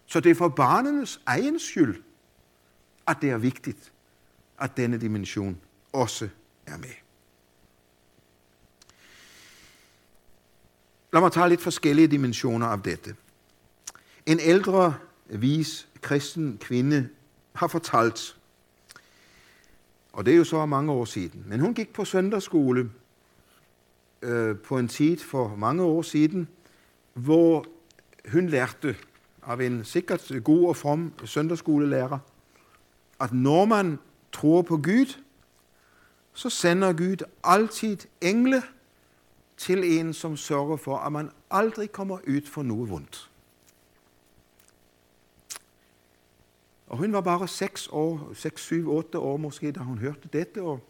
Så 0.06 0.20
det 0.20 0.30
er 0.30 0.34
for 0.34 0.48
barnenes 0.48 1.20
egen 1.26 1.58
skyld, 1.58 2.02
at 3.06 3.16
det 3.22 3.30
er 3.30 3.38
vigtigt, 3.38 3.92
at 4.58 4.76
denne 4.76 5.00
dimension 5.00 5.60
også 5.92 6.28
er 6.66 6.76
med. 6.76 6.94
Lad 11.12 11.20
mig 11.20 11.32
tage 11.32 11.48
lidt 11.48 11.60
forskellige 11.60 12.08
dimensioner 12.08 12.66
af 12.66 12.82
dette. 12.82 13.14
En 14.26 14.40
ældre, 14.40 14.94
vis 15.26 15.88
kristen 16.00 16.58
kvinde 16.58 17.08
har 17.52 17.66
fortalt, 17.66 18.36
og 20.12 20.26
det 20.26 20.32
er 20.32 20.38
jo 20.38 20.44
så 20.44 20.66
mange 20.66 20.92
år 20.92 21.04
siden, 21.04 21.44
men 21.46 21.60
hun 21.60 21.74
gik 21.74 21.92
på 21.92 22.04
søndagsskole 22.04 22.90
øh, 24.22 24.58
på 24.58 24.78
en 24.78 24.88
tid 24.88 25.18
for 25.18 25.56
mange 25.56 25.82
år 25.82 26.02
siden, 26.02 26.48
hvor 27.14 27.66
hun 28.32 28.46
lærte 28.46 28.96
af 29.46 29.66
en 29.66 29.84
sikkert 29.84 30.32
god 30.44 30.68
og 30.68 30.76
from 30.76 31.12
søndagsskolelærer, 31.24 32.18
at 33.20 33.32
når 33.32 33.64
man 33.64 33.98
tror 34.32 34.62
på 34.62 34.76
Gud, 34.76 35.14
så 36.32 36.50
sender 36.50 36.92
Gud 36.92 37.16
altid 37.44 37.96
engle 38.20 38.62
til 39.60 39.98
en, 39.98 40.14
som 40.14 40.36
sørger 40.36 40.76
for, 40.76 40.96
at 40.96 41.12
man 41.12 41.30
aldrig 41.50 41.92
kommer 41.92 42.18
ud 42.28 42.46
for 42.46 42.62
noget 42.62 42.90
vondt. 42.90 43.30
Og 46.86 46.98
hun 46.98 47.12
var 47.12 47.20
bare 47.20 47.48
6 47.48 47.88
år, 47.92 48.30
6, 48.34 48.62
7, 48.62 48.90
8 48.90 49.18
år 49.18 49.36
måske, 49.36 49.72
da 49.72 49.80
hun 49.80 49.98
hørte 49.98 50.28
dette 50.32 50.62
og 50.62 50.80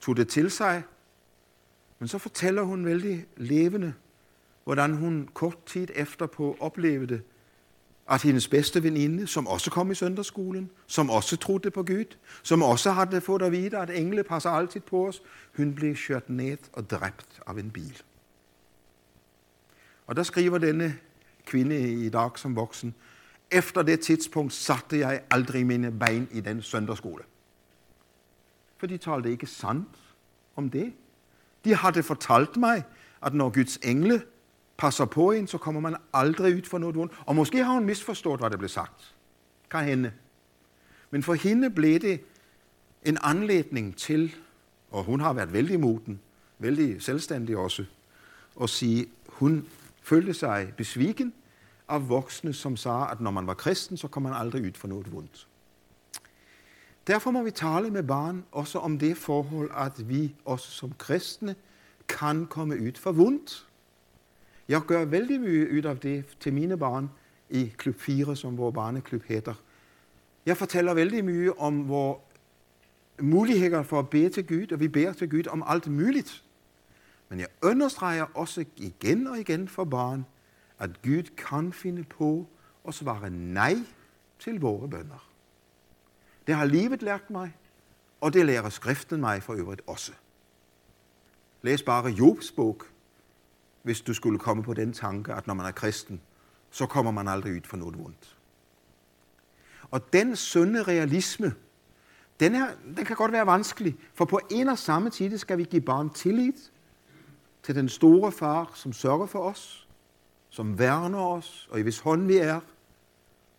tog 0.00 0.16
det 0.16 0.28
til 0.28 0.50
sig. 0.50 0.82
Men 1.98 2.08
så 2.08 2.18
fortæller 2.18 2.62
hun 2.62 2.84
vældig 2.84 3.26
levende, 3.36 3.94
hvordan 4.64 4.94
hun 4.94 5.28
kort 5.34 5.64
tid 5.64 5.88
efter 5.94 6.26
på 6.26 6.56
oplevede, 6.60 7.22
at 8.12 8.22
hendes 8.22 8.48
bedste 8.48 8.82
veninde, 8.82 9.26
som 9.26 9.46
også 9.46 9.70
kom 9.70 9.90
i 9.90 9.94
søndagsskolen, 9.94 10.70
som 10.86 11.10
også 11.10 11.36
troede 11.36 11.70
på 11.70 11.82
Gud, 11.82 12.16
som 12.42 12.62
også 12.62 12.90
havde 12.90 13.20
fået 13.20 13.42
at 13.42 13.52
vide, 13.52 13.78
at 13.78 13.90
engle 13.90 14.22
passer 14.22 14.50
altid 14.50 14.80
på 14.80 15.08
os, 15.08 15.22
hun 15.56 15.74
blev 15.74 15.96
kørt 16.06 16.30
ned 16.30 16.58
og 16.72 16.90
dræbt 16.90 17.40
af 17.46 17.52
en 17.52 17.70
bil. 17.70 18.02
Og 20.06 20.16
der 20.16 20.22
skriver 20.22 20.58
denne 20.58 20.98
kvinde 21.46 22.06
i 22.06 22.08
dag 22.08 22.38
som 22.38 22.56
voksen, 22.56 22.94
efter 23.50 23.82
det 23.82 24.00
tidspunkt 24.00 24.52
satte 24.52 24.98
jeg 24.98 25.22
aldrig 25.30 25.66
mine 25.66 25.92
ben 25.92 26.28
i 26.32 26.40
den 26.40 26.62
søndagsskole. 26.62 27.24
For 28.76 28.86
de 28.86 28.98
talte 28.98 29.30
ikke 29.30 29.46
sandt 29.46 29.88
om 30.56 30.70
det. 30.70 30.92
De 31.64 31.74
havde 31.74 32.02
fortalt 32.02 32.56
mig, 32.56 32.84
at 33.22 33.34
når 33.34 33.50
Guds 33.50 33.76
engle 33.76 34.22
passer 34.76 35.04
på 35.04 35.30
en, 35.30 35.46
så 35.46 35.58
kommer 35.58 35.80
man 35.80 35.96
aldrig 36.12 36.56
ud 36.56 36.62
for 36.62 36.78
noget 36.78 36.96
ondt. 36.96 37.12
Og 37.26 37.36
måske 37.36 37.64
har 37.64 37.72
hun 37.72 37.84
misforstået, 37.84 38.40
hvad 38.40 38.50
der 38.50 38.56
blev 38.56 38.68
sagt. 38.68 39.14
Kan 39.70 39.84
hende. 39.84 40.12
Men 41.10 41.22
for 41.22 41.34
hende 41.34 41.70
blev 41.70 42.00
det 42.00 42.20
en 43.04 43.18
anledning 43.22 43.96
til, 43.96 44.34
og 44.90 45.04
hun 45.04 45.20
har 45.20 45.32
været 45.32 45.52
vældig 45.52 45.80
moden, 45.80 46.20
vældig 46.58 47.02
selvstændig 47.02 47.56
også, 47.56 47.84
at 48.62 48.70
sige, 48.70 49.06
hun 49.28 49.66
følte 50.02 50.34
sig 50.34 50.72
besviken 50.76 51.34
af 51.88 52.08
voksne, 52.08 52.52
som 52.52 52.76
sagde, 52.76 53.06
at 53.10 53.20
når 53.20 53.30
man 53.30 53.46
var 53.46 53.54
kristen, 53.54 53.96
så 53.96 54.08
kom 54.08 54.22
man 54.22 54.32
aldrig 54.32 54.62
ud 54.62 54.72
for 54.74 54.88
noget 54.88 55.06
ondt. 55.14 55.48
Derfor 57.06 57.30
må 57.30 57.42
vi 57.42 57.50
tale 57.50 57.90
med 57.90 58.02
barn 58.02 58.44
også 58.52 58.78
om 58.78 58.98
det 58.98 59.16
forhold, 59.16 59.70
at 59.76 60.08
vi 60.08 60.34
også 60.44 60.70
som 60.70 60.92
kristne 60.98 61.54
kan 62.08 62.46
komme 62.46 62.80
ud 62.80 62.92
for 62.98 63.12
vondt. 63.12 63.66
Jeg 64.72 64.82
gør 64.82 65.04
vældig 65.04 65.40
mye 65.40 65.68
ud 65.72 65.82
af 65.84 65.98
det 65.98 66.24
til 66.40 66.52
mine 66.52 66.78
barn 66.78 67.10
i 67.50 67.72
klub 67.76 68.00
4, 68.00 68.36
som 68.36 68.58
vores 68.58 68.74
barneklub 68.74 69.22
hedder. 69.22 69.54
Jeg 70.46 70.56
fortæller 70.56 70.94
vældig 70.94 71.24
mye 71.24 71.58
om 71.58 71.88
vores 71.88 72.18
muligheder 73.20 73.82
for 73.82 73.98
at 73.98 74.10
bede 74.10 74.28
til 74.28 74.46
Gud, 74.46 74.72
og 74.72 74.80
vi 74.80 74.88
beder 74.88 75.12
til 75.12 75.30
Gud 75.30 75.46
om 75.46 75.64
alt 75.66 75.86
muligt. 75.86 76.44
Men 77.28 77.40
jeg 77.40 77.48
understreger 77.62 78.26
også 78.34 78.64
igen 78.76 79.26
og 79.26 79.38
igen 79.38 79.68
for 79.68 79.84
barn, 79.84 80.24
at 80.78 81.02
Gud 81.02 81.22
kan 81.36 81.72
finde 81.72 82.04
på 82.04 82.46
at 82.88 82.94
svare 82.94 83.30
nej 83.30 83.76
til 84.38 84.60
vores 84.60 84.90
bønder. 84.90 85.28
Det 86.46 86.54
har 86.54 86.64
livet 86.64 87.02
lært 87.02 87.30
mig, 87.30 87.56
og 88.20 88.32
det 88.32 88.46
lærer 88.46 88.68
skriften 88.68 89.20
mig 89.20 89.42
for 89.42 89.54
øvrigt 89.54 89.82
også. 89.86 90.12
Læs 91.62 91.82
bare 91.82 92.06
Jobs 92.08 92.52
bog, 92.52 92.82
hvis 93.82 94.00
du 94.00 94.14
skulle 94.14 94.38
komme 94.38 94.62
på 94.62 94.74
den 94.74 94.92
tanke, 94.92 95.32
at 95.32 95.46
når 95.46 95.54
man 95.54 95.66
er 95.66 95.70
kristen, 95.70 96.20
så 96.70 96.86
kommer 96.86 97.12
man 97.12 97.28
aldrig 97.28 97.52
ud 97.52 97.60
for 97.64 97.76
noget 97.76 97.98
vondt. 97.98 98.36
Og 99.90 100.12
den 100.12 100.36
sunde 100.36 100.82
realisme, 100.82 101.54
den, 102.40 102.54
her, 102.54 102.68
den 102.96 103.04
kan 103.04 103.16
godt 103.16 103.32
være 103.32 103.46
vanskelig, 103.46 103.96
for 104.14 104.24
på 104.24 104.40
en 104.50 104.68
og 104.68 104.78
samme 104.78 105.10
tid 105.10 105.38
skal 105.38 105.58
vi 105.58 105.64
give 105.64 105.82
barn 105.82 106.10
tillid 106.10 106.52
til 107.62 107.74
den 107.74 107.88
store 107.88 108.32
far, 108.32 108.72
som 108.74 108.92
sørger 108.92 109.26
for 109.26 109.38
os, 109.38 109.88
som 110.50 110.78
værner 110.78 111.18
os, 111.18 111.68
og 111.70 111.78
i 111.78 111.82
hvis 111.82 111.98
hånd 111.98 112.26
vi 112.26 112.36
er. 112.36 112.60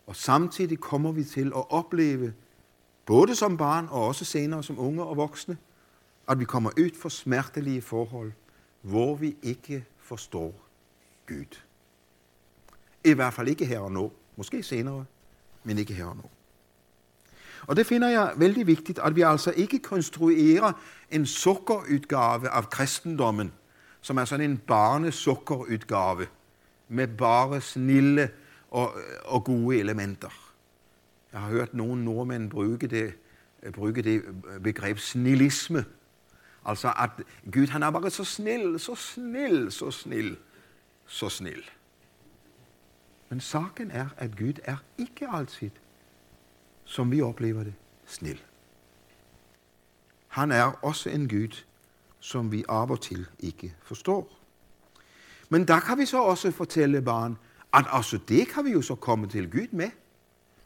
Og 0.06 0.16
samtidig 0.16 0.78
kommer 0.78 1.12
vi 1.12 1.24
til 1.24 1.46
at 1.46 1.70
opleve, 1.70 2.32
både 3.06 3.34
som 3.34 3.56
barn 3.56 3.88
og 3.90 4.06
også 4.06 4.24
senere 4.24 4.62
som 4.62 4.78
unge 4.78 5.04
og 5.04 5.16
voksne, 5.16 5.56
at 6.28 6.38
vi 6.38 6.44
kommer 6.44 6.70
ud 6.70 6.90
for 7.00 7.08
smertelige 7.08 7.82
forhold, 7.82 8.32
hvor 8.80 9.14
vi 9.14 9.36
ikke 9.42 9.84
forstår 10.04 10.54
Gud. 11.26 11.60
I 13.04 13.12
hvert 13.12 13.34
fald 13.34 13.48
ikke 13.48 13.66
her 13.66 13.78
og 13.78 13.92
nu. 13.92 14.12
Måske 14.36 14.62
senere, 14.62 15.04
men 15.64 15.78
ikke 15.78 15.94
her 15.94 16.04
og 16.04 16.16
nu. 16.16 16.22
Og 17.66 17.76
det 17.76 17.86
finder 17.86 18.08
jeg 18.08 18.32
vældig 18.36 18.66
vigtigt, 18.66 18.98
at 18.98 19.16
vi 19.16 19.20
altså 19.20 19.52
ikke 19.56 19.78
konstruerer 19.78 20.72
en 21.10 21.26
sukkerudgave 21.26 22.48
af 22.48 22.70
kristendommen, 22.70 23.52
som 24.00 24.16
er 24.16 24.24
sådan 24.24 24.50
en 24.50 24.58
barnesukkerudgave 24.58 26.26
med 26.88 27.08
bare 27.08 27.60
snille 27.60 28.30
og, 28.70 28.92
og 29.24 29.44
gode 29.44 29.78
elementer. 29.78 30.52
Jeg 31.32 31.40
har 31.40 31.48
hørt 31.48 31.74
nogle 31.74 32.04
nordmænd 32.04 32.50
bruge 32.50 32.78
det, 32.78 33.12
bruge 33.72 33.92
det 33.92 34.22
begreb 34.62 34.98
snillisme. 34.98 35.84
Altså 36.64 36.92
at 36.96 37.10
Gud 37.52 37.66
han 37.66 37.82
er 37.82 37.90
bare 37.90 38.10
så 38.10 38.24
snill, 38.24 38.80
så 38.80 38.94
snill, 38.94 39.72
så 39.72 39.90
snill, 39.90 40.36
så 41.06 41.28
snill. 41.28 41.70
Men 43.28 43.40
saken 43.40 43.90
er, 43.90 44.06
at 44.16 44.36
Gud 44.38 44.54
er 44.64 44.76
ikke 44.98 45.28
altid, 45.32 45.70
som 46.84 47.10
vi 47.10 47.22
oplever 47.22 47.64
det, 47.64 47.74
snill. 48.06 48.42
Han 50.28 50.52
er 50.52 50.84
også 50.84 51.10
en 51.10 51.28
Gud, 51.28 51.64
som 52.20 52.52
vi 52.52 52.64
af 52.68 52.90
og 52.90 53.00
til 53.00 53.26
ikke 53.38 53.74
forstår. 53.82 54.38
Men 55.48 55.68
der 55.68 55.80
kan 55.80 55.98
vi 55.98 56.06
så 56.06 56.22
også 56.22 56.50
fortælle 56.50 57.02
barn, 57.02 57.38
at 57.72 57.84
altså 57.90 58.18
det 58.28 58.48
kan 58.48 58.64
vi 58.64 58.70
jo 58.70 58.82
så 58.82 58.94
komme 58.94 59.26
til 59.26 59.50
Gud 59.50 59.68
med, 59.72 59.90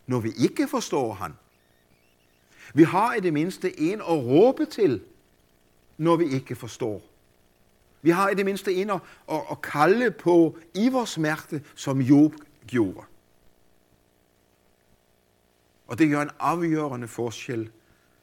når 0.07 0.21
vi 0.21 0.31
ikke 0.39 0.69
forstår 0.69 1.13
han. 1.13 1.33
Vi 2.75 2.83
har 2.83 3.15
i 3.15 3.21
det 3.21 3.33
mindste 3.33 3.81
en 3.81 4.01
at 4.01 4.07
råbe 4.09 4.67
til, 4.67 5.01
når 5.99 6.17
vi 6.17 6.25
ikke 6.25 6.57
forstår. 6.57 7.03
Vi 8.03 8.11
har 8.11 8.29
i 8.29 8.35
det 8.35 8.45
mindste 8.45 8.75
en 8.75 8.91
og, 8.91 9.01
og, 9.27 9.53
at 9.53 9.63
kalde 9.63 10.11
på 10.11 10.59
i 10.75 10.89
vores 10.89 11.11
smerte, 11.11 11.63
som 11.75 12.01
Job 12.01 12.33
gjorde. 12.67 13.07
Og 15.87 15.99
det 15.99 16.11
gør 16.11 16.23
en 16.23 16.31
afgørende 16.39 17.09
forskel 17.09 17.71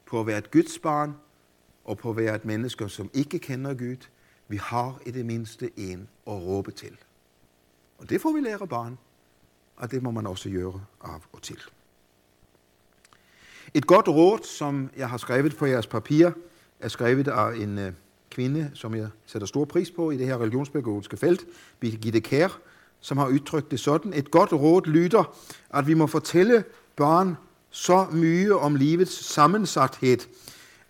på 0.05 0.19
at 0.19 0.27
være 0.27 0.37
et 0.37 0.51
Guds 0.51 0.79
barn 0.79 1.15
og 1.85 1.97
på 1.97 2.09
at 2.09 2.17
være 2.17 2.35
et 2.35 2.45
menneske, 2.45 2.89
som 2.89 3.09
ikke 3.13 3.39
kender 3.39 3.73
Gud. 3.73 4.07
Vi 4.47 4.57
har 4.57 4.99
i 5.05 5.11
det 5.11 5.25
mindste 5.25 5.79
en 5.79 6.09
at 6.27 6.33
råbe 6.33 6.71
til. 6.71 6.97
Og 7.97 8.09
det 8.09 8.21
får 8.21 8.33
vi 8.33 8.39
lære 8.39 8.67
barn, 8.67 8.97
og 9.75 9.91
det 9.91 10.03
må 10.03 10.11
man 10.11 10.27
også 10.27 10.49
gøre 10.49 10.81
af 11.01 11.19
og 11.31 11.41
til. 11.41 11.61
Et 13.73 13.87
godt 13.87 14.07
råd, 14.07 14.43
som 14.43 14.89
jeg 14.97 15.09
har 15.09 15.17
skrevet 15.17 15.55
på 15.55 15.65
jeres 15.65 15.87
papir, 15.87 16.31
er 16.79 16.87
skrevet 16.87 17.27
af 17.27 17.55
en 17.55 17.77
øh, 17.77 17.91
kvinde, 18.29 18.71
som 18.73 18.95
jeg 18.95 19.07
sætter 19.25 19.45
stor 19.45 19.65
pris 19.65 19.91
på 19.91 20.11
i 20.11 20.17
det 20.17 20.27
her 20.27 20.41
religionspædagogiske 20.41 21.17
felt, 21.17 21.45
Birgitte 21.79 22.21
Kær, 22.21 22.59
som 22.99 23.17
har 23.17 23.27
udtrykt 23.27 23.71
det 23.71 23.79
sådan. 23.79 24.13
Et 24.13 24.31
godt 24.31 24.53
råd 24.53 24.87
lyder, 24.87 25.37
at 25.69 25.87
vi 25.87 25.93
må 25.93 26.07
fortælle 26.07 26.63
børn 26.95 27.37
så 27.69 28.07
mye 28.11 28.55
om 28.55 28.75
livets 28.75 29.25
sammensathed, 29.25 30.17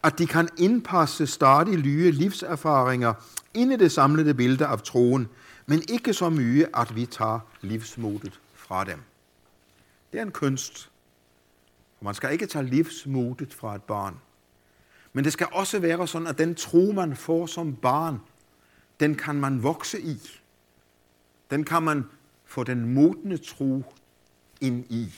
at 0.04 0.18
de 0.18 0.28
kan 0.28 0.50
indpasse 0.58 1.28
stadig 1.28 1.78
nye 1.78 2.12
livserfaringer 2.12 3.14
ind 3.54 3.74
i 3.74 3.76
det 3.76 3.92
samlede 3.92 4.34
billede 4.34 4.66
af 4.66 4.82
troen, 4.82 5.28
men 5.66 5.82
ikke 5.90 6.14
så 6.14 6.30
mye, 6.30 6.66
at 6.74 6.96
vi 6.96 7.06
tager 7.06 7.40
livsmodet 7.62 8.40
fra 8.54 8.84
dem. 8.84 9.00
Det 10.12 10.20
er 10.20 10.24
en 10.24 10.32
kunst. 10.32 10.90
Man 12.02 12.14
skal 12.14 12.32
ikke 12.32 12.48
tage 12.48 12.66
livsmodet 12.66 13.54
fra 13.54 13.76
et 13.76 13.84
barn. 13.84 14.16
Men 15.16 15.24
det 15.24 15.34
skal 15.34 15.48
også 15.52 15.80
være 15.80 16.08
sådan, 16.08 16.28
at 16.28 16.38
den 16.38 16.56
tro, 16.56 16.92
man 16.92 17.16
får 17.16 17.46
som 17.46 17.76
barn, 17.76 18.20
den 19.00 19.16
kan 19.16 19.36
man 19.36 19.64
vokse 19.64 20.02
i. 20.02 20.18
Den 21.52 21.64
kan 21.64 21.84
man 21.84 22.04
få 22.46 22.64
den 22.64 22.94
modne 22.94 23.38
tro 23.38 23.84
ind 24.62 24.92
i. 24.92 25.14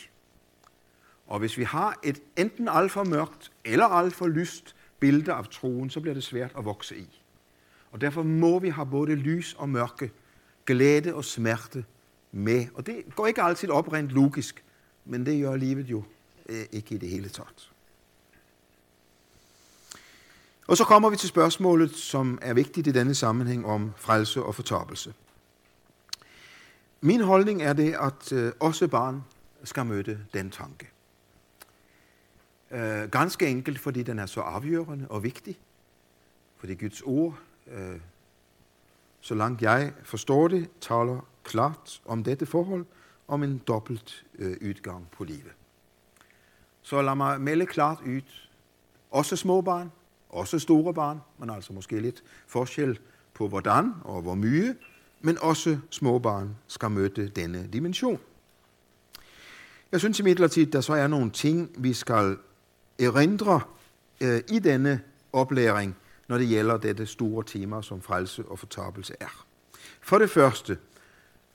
Og 1.28 1.40
hvis 1.40 1.58
vi 1.58 1.64
har 1.64 2.00
et 2.04 2.22
enten 2.36 2.68
alt 2.68 2.92
for 2.92 3.04
mørkt 3.04 3.52
eller 3.66 3.86
alt 3.86 4.14
for 4.14 4.28
lyst 4.28 4.76
billede 5.00 5.34
af 5.34 5.46
troen, 5.46 5.90
så 5.90 6.00
bliver 6.00 6.14
det 6.14 6.24
svært 6.24 6.52
at 6.58 6.66
vokse 6.66 6.98
i. 6.98 7.22
Og 7.92 8.02
derfor 8.02 8.24
må 8.24 8.60
vi 8.60 8.70
have 8.70 8.88
både 8.88 9.16
lys 9.16 9.54
og 9.54 9.70
mørke, 9.70 10.12
glæde 10.66 11.14
og 11.14 11.26
smerte 11.26 11.86
med. 12.32 12.66
Og 12.74 12.86
det 12.86 13.04
går 13.16 13.28
ikke 13.28 13.42
altid 13.42 13.70
op 13.70 13.94
rent 13.94 14.10
logisk, 14.10 14.64
men 15.06 15.26
det 15.26 15.42
gør 15.42 15.56
livet 15.56 15.86
jo 15.86 16.04
øh, 16.50 16.66
ikke 16.72 16.96
i 16.96 16.98
det 16.98 17.10
hele 17.10 17.30
taget. 17.30 17.72
Og 20.68 20.78
så 20.78 20.84
kommer 20.84 21.10
vi 21.10 21.16
til 21.16 21.30
spørgsmålet, 21.30 21.96
som 21.96 22.40
er 22.42 22.54
vigtigt 22.54 22.88
i 22.88 22.92
denne 22.92 23.16
sammenhæng 23.16 23.66
om 23.66 23.94
frelse 23.98 24.44
og 24.44 24.56
fortabelse. 24.56 25.14
Min 27.02 27.22
holdning 27.22 27.62
er 27.62 27.74
det, 27.74 27.96
at 28.00 28.32
øh, 28.32 28.52
også 28.60 28.88
barn 28.88 29.24
skal 29.64 29.86
møde 29.86 30.20
den 30.34 30.52
tanke. 30.52 30.90
Øh, 32.72 33.10
ganske 33.10 33.48
enkelt, 33.48 33.80
fordi 33.80 34.04
den 34.04 34.20
er 34.20 34.26
så 34.26 34.42
afgørende 34.42 35.08
og 35.10 35.24
vigtig. 35.24 35.60
Fordi 36.58 36.76
Guds 36.76 37.02
ord, 37.02 37.40
øh, 37.68 38.00
så 39.22 39.36
langt 39.36 39.62
jeg 39.62 39.94
forstår 40.04 40.48
det, 40.48 40.70
taler 40.82 41.28
klart 41.44 42.02
om 42.06 42.24
dette 42.24 42.46
forhold, 42.46 42.86
om 43.28 43.44
en 43.44 43.58
dobbelt 43.58 44.26
øh, 44.40 44.58
udgang 44.62 45.08
på 45.12 45.24
livet. 45.24 45.54
Så 46.82 47.02
lad 47.02 47.16
mig 47.16 47.42
melde 47.42 47.66
klart 47.66 48.02
ud, 48.02 48.22
også 49.12 49.36
små 49.36 49.62
barn, 49.62 49.92
også 50.30 50.60
store 50.60 50.94
barn, 50.94 51.22
men 51.38 51.50
altså 51.50 51.74
måske 51.74 52.00
lidt 52.00 52.24
forskel 52.48 53.00
på 53.34 53.48
hvordan 53.48 53.94
og 54.04 54.22
hvor 54.22 54.36
mye, 54.36 54.76
men 55.22 55.38
også 55.42 55.78
små 55.90 56.20
barn 56.20 56.56
skal 56.68 56.92
møde 56.92 57.28
denne 57.28 57.70
dimension. 57.74 58.20
Jeg 59.92 60.00
synes 60.00 60.20
imidlertid, 60.20 60.66
der 60.66 60.82
så 60.82 60.94
er 60.94 61.08
nogle 61.08 61.32
ting, 61.32 61.72
vi 61.78 61.94
skal 61.94 62.38
erindre 63.00 63.62
øh, 64.22 64.42
i 64.50 64.60
denne 64.60 65.02
oplæring, 65.34 65.96
når 66.28 66.38
det 66.38 66.48
gælder 66.48 66.78
dette 66.78 67.06
store 67.06 67.44
tema, 67.44 67.82
som 67.82 68.02
frelse 68.02 68.46
og 68.46 68.60
fortabelse 68.60 69.14
er. 69.20 69.46
For 70.02 70.18
det 70.18 70.30
første, 70.30 70.78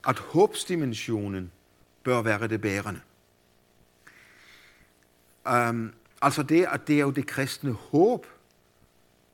at 0.07 0.19
håbsdimensionen 0.19 1.51
bør 2.03 2.21
være 2.21 2.47
det 2.47 2.61
bærende. 2.61 2.99
Um, 5.69 5.93
altså 6.21 6.43
det, 6.43 6.65
at 6.71 6.87
det 6.87 6.95
er 6.95 7.01
jo 7.01 7.11
det 7.11 7.27
kristne 7.27 7.71
håb, 7.71 8.27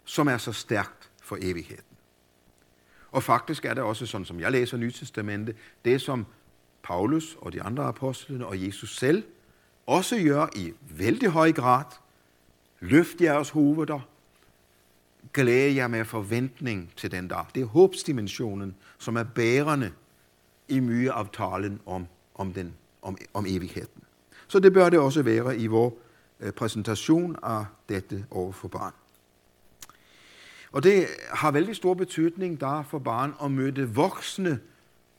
som 0.10 0.28
er 0.28 0.38
så 0.38 0.52
stærkt 0.52 1.10
for 1.22 1.38
evigheden. 1.41 1.84
Og 3.12 3.24
faktisk 3.24 3.65
er 3.65 3.74
det 3.74 3.84
også 3.84 4.06
sådan, 4.06 4.26
som 4.26 4.39
jeg 4.39 4.52
læser 4.52 4.78
Nytestamentet, 4.78 5.56
det 5.86 6.02
som 6.02 6.26
Paulus 6.84 7.38
og 7.41 7.54
de 7.54 7.62
andre 7.62 7.84
apostlene 7.84 8.45
og 8.45 8.65
Jesus 8.65 8.98
selv 8.98 9.24
også 9.88 10.24
gør 10.24 10.48
i 10.56 10.74
vældig 10.89 11.30
høj 11.30 11.52
grad. 11.52 11.84
Løft 12.80 13.22
jeres 13.22 13.50
hoveder. 13.50 14.00
Glæde 15.34 15.76
jer 15.76 15.88
med 15.88 16.06
forventning 16.06 16.91
til 16.95 17.12
den 17.12 17.28
dag. 17.28 17.45
Det 17.56 17.62
er 17.62 17.65
håbsdimensionen, 17.65 18.76
som 18.98 19.15
er 19.15 19.24
bærende 19.24 19.91
i 20.67 20.80
mye 20.80 21.12
af 21.12 21.26
talen 21.34 21.80
om, 21.86 22.08
om, 22.36 22.54
den, 22.54 22.74
om, 23.02 23.17
om 23.34 23.45
evigheden. 23.48 24.04
Så 24.48 24.60
det 24.60 24.74
bør 24.74 24.89
det 24.89 25.00
også 25.00 25.22
være 25.22 25.58
i 25.58 25.67
vores 25.67 25.93
øh, 26.39 26.52
præsentation 26.52 27.36
af 27.43 27.65
dette 27.89 28.26
over 28.32 28.52
for 28.52 28.67
barn. 28.67 28.93
Og 30.71 30.84
det 30.84 31.08
har 31.29 31.51
vældig 31.51 31.75
stor 31.75 31.93
betydning 31.93 32.60
der 32.60 32.84
for 32.84 32.99
barn 32.99 33.34
at 33.43 33.51
møde 33.51 33.89
voksne, 33.89 34.60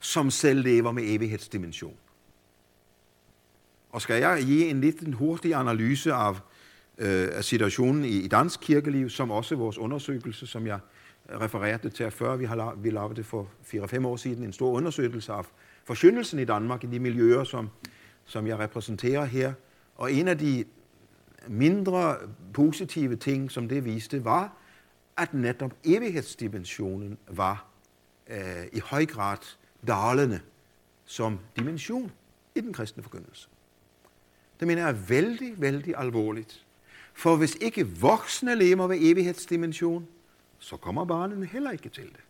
som 0.00 0.30
selv 0.30 0.62
lever 0.62 0.92
med 0.92 1.02
evighedsdimension. 1.06 1.96
Og 3.90 4.02
skal 4.02 4.20
jeg 4.20 4.42
give 4.44 4.68
en 4.68 4.80
lidt 4.80 5.14
hurtig 5.14 5.54
analyse 5.54 6.12
af, 6.12 6.34
øh, 6.98 7.28
af 7.32 7.44
situationen 7.44 8.04
i, 8.04 8.18
i 8.18 8.28
dansk 8.28 8.60
kirkeliv, 8.60 9.10
som 9.10 9.30
også 9.30 9.56
vores 9.56 9.78
undersøgelse, 9.78 10.46
som 10.46 10.66
jeg 10.66 10.78
refererede 11.40 11.90
til 11.90 12.10
før, 12.10 12.36
vi 12.36 12.44
har 12.44 12.74
vi 12.76 12.90
lavede 12.90 13.14
det 13.14 13.26
for 13.26 13.48
4-5 13.74 14.06
år 14.06 14.16
siden, 14.16 14.44
en 14.44 14.52
stor 14.52 14.70
undersøgelse 14.70 15.32
af 15.32 15.44
forsyndelsen 15.84 16.38
i 16.38 16.44
Danmark 16.44 16.84
i 16.84 16.86
de 16.86 16.98
miljøer, 16.98 17.44
som, 17.44 17.68
som 18.24 18.46
jeg 18.46 18.58
repræsenterer 18.58 19.24
her. 19.24 19.52
Og 19.96 20.12
en 20.12 20.28
af 20.28 20.38
de 20.38 20.64
mindre 21.48 22.16
positive 22.52 23.16
ting, 23.16 23.50
som 23.50 23.68
det 23.68 23.84
viste, 23.84 24.24
var, 24.24 24.56
at 25.20 25.34
netop 25.34 25.72
evighedsdimensionen 25.84 27.18
var 27.28 27.66
øh, 28.30 28.66
i 28.72 28.78
høj 28.78 29.06
grad 29.06 29.38
dalende 29.86 30.40
som 31.04 31.38
dimension 31.56 32.12
i 32.54 32.60
den 32.60 32.72
kristne 32.72 33.02
forkyndelse. 33.02 33.48
Det 34.60 34.68
mener 34.68 34.82
jeg 34.82 34.90
er 34.90 35.06
vældig, 35.08 35.60
vældig 35.60 35.94
alvorligt. 35.96 36.66
For 37.14 37.36
hvis 37.36 37.56
ikke 37.60 37.88
voksne 37.88 38.54
lever 38.54 38.86
ved 38.86 38.98
evighedsdimension, 39.00 40.08
så 40.58 40.76
kommer 40.76 41.04
barnene 41.04 41.46
heller 41.46 41.70
ikke 41.70 41.88
til 41.88 42.04
det. 42.04 42.20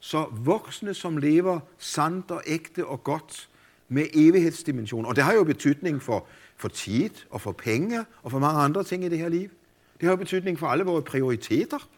Så 0.00 0.26
voksne, 0.30 0.94
som 0.94 1.16
lever 1.16 1.60
sandt 1.78 2.30
og 2.30 2.42
ægte 2.46 2.86
og 2.86 3.04
godt 3.04 3.48
med 3.88 4.06
evighedsdimension, 4.14 5.06
og 5.06 5.16
det 5.16 5.24
har 5.24 5.32
jo 5.32 5.44
betydning 5.44 6.02
for, 6.02 6.26
for 6.56 6.68
tid 6.68 7.10
og 7.30 7.40
for 7.40 7.52
penge 7.52 8.04
og 8.22 8.30
for 8.30 8.38
mange 8.38 8.60
andre 8.60 8.84
ting 8.84 9.04
i 9.04 9.08
det 9.08 9.18
her 9.18 9.28
liv. 9.28 9.50
Det 10.00 10.08
har 10.08 10.16
betydning 10.16 10.58
for 10.58 10.66
alle 10.66 10.84
vores 10.84 11.04
prioriteter. 11.04 11.88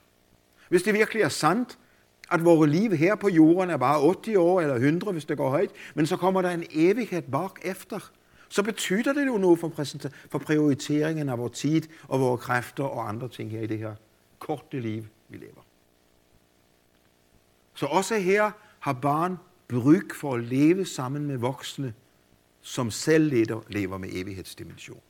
Hvis 0.68 0.82
det 0.82 0.94
virkelig 0.94 1.22
er 1.22 1.28
sandt, 1.28 1.78
at 2.30 2.44
vores 2.44 2.70
liv 2.70 2.92
her 2.92 3.14
på 3.14 3.28
jorden 3.28 3.70
er 3.70 3.76
bare 3.76 4.14
80 4.24 4.36
år 4.36 4.60
eller 4.60 4.74
100, 4.74 5.12
hvis 5.12 5.24
det 5.24 5.36
går 5.36 5.50
højt, 5.50 5.70
men 5.94 6.06
så 6.06 6.16
kommer 6.16 6.42
der 6.42 6.50
en 6.50 6.64
evighed 6.70 7.22
bak 7.22 7.52
efter, 7.62 8.10
så 8.48 8.62
betyder 8.62 9.12
det 9.12 9.26
jo 9.26 9.38
noget 9.38 9.58
for, 9.58 9.72
for 10.30 10.38
prioriteringen 10.38 11.28
af 11.28 11.38
vores 11.38 11.58
tid 11.58 11.82
og 12.08 12.20
vores 12.20 12.40
kræfter 12.40 12.84
og 12.84 13.08
andre 13.08 13.28
ting 13.28 13.50
her 13.50 13.60
i 13.60 13.66
det 13.66 13.78
her 13.78 13.94
korte 14.38 14.80
liv, 14.80 15.04
vi 15.28 15.36
lever. 15.36 15.66
Så 17.74 17.86
også 17.86 18.18
her 18.18 18.50
har 18.80 18.92
barn 18.92 19.38
bryg 19.68 20.10
for 20.14 20.34
at 20.34 20.44
leve 20.44 20.86
sammen 20.86 21.26
med 21.26 21.36
voksne, 21.36 21.94
som 22.60 22.90
selv 22.90 23.46
lever 23.68 23.98
med 23.98 24.08
evighedsdimension. 24.12 25.00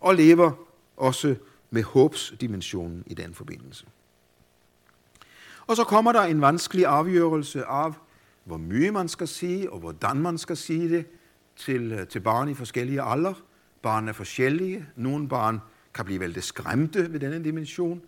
Og 0.00 0.14
lever 0.14 0.52
også 0.96 1.36
med 1.70 1.82
håbsdimensionen 1.82 3.04
i 3.06 3.14
den 3.14 3.34
forbindelse. 3.34 3.86
Og 5.66 5.76
så 5.76 5.84
kommer 5.84 6.12
der 6.12 6.22
en 6.22 6.40
vanskelig 6.40 6.86
afgørelse 6.86 7.64
af, 7.64 7.92
hvor 8.44 8.56
mye 8.56 8.90
man 8.90 9.08
skal 9.08 9.28
sige, 9.28 9.72
og 9.72 9.78
hvordan 9.78 10.16
man 10.16 10.38
skal 10.38 10.56
sige 10.56 10.88
det 10.88 11.06
til, 11.56 11.92
øh, 11.92 12.06
til 12.06 12.20
barn 12.20 12.48
i 12.48 12.54
forskellige 12.54 13.02
alder. 13.02 13.34
Barn 13.82 14.08
er 14.08 14.12
forskellige. 14.12 14.86
Nogle 14.96 15.28
barn 15.28 15.60
kan 15.94 16.04
blive 16.04 16.20
vældig 16.20 16.42
skræmte 16.42 17.12
ved 17.12 17.20
denne 17.20 17.44
dimension. 17.44 18.02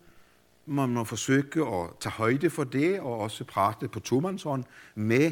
Man 0.65 0.89
må 0.89 1.03
forsøge 1.03 1.43
at 1.43 1.89
tage 1.99 2.13
højde 2.13 2.49
for 2.49 2.63
det, 2.63 2.99
og 2.99 3.19
også 3.19 3.43
prate 3.43 3.87
på 3.87 3.99
tomandshånd 3.99 4.63
med 4.95 5.31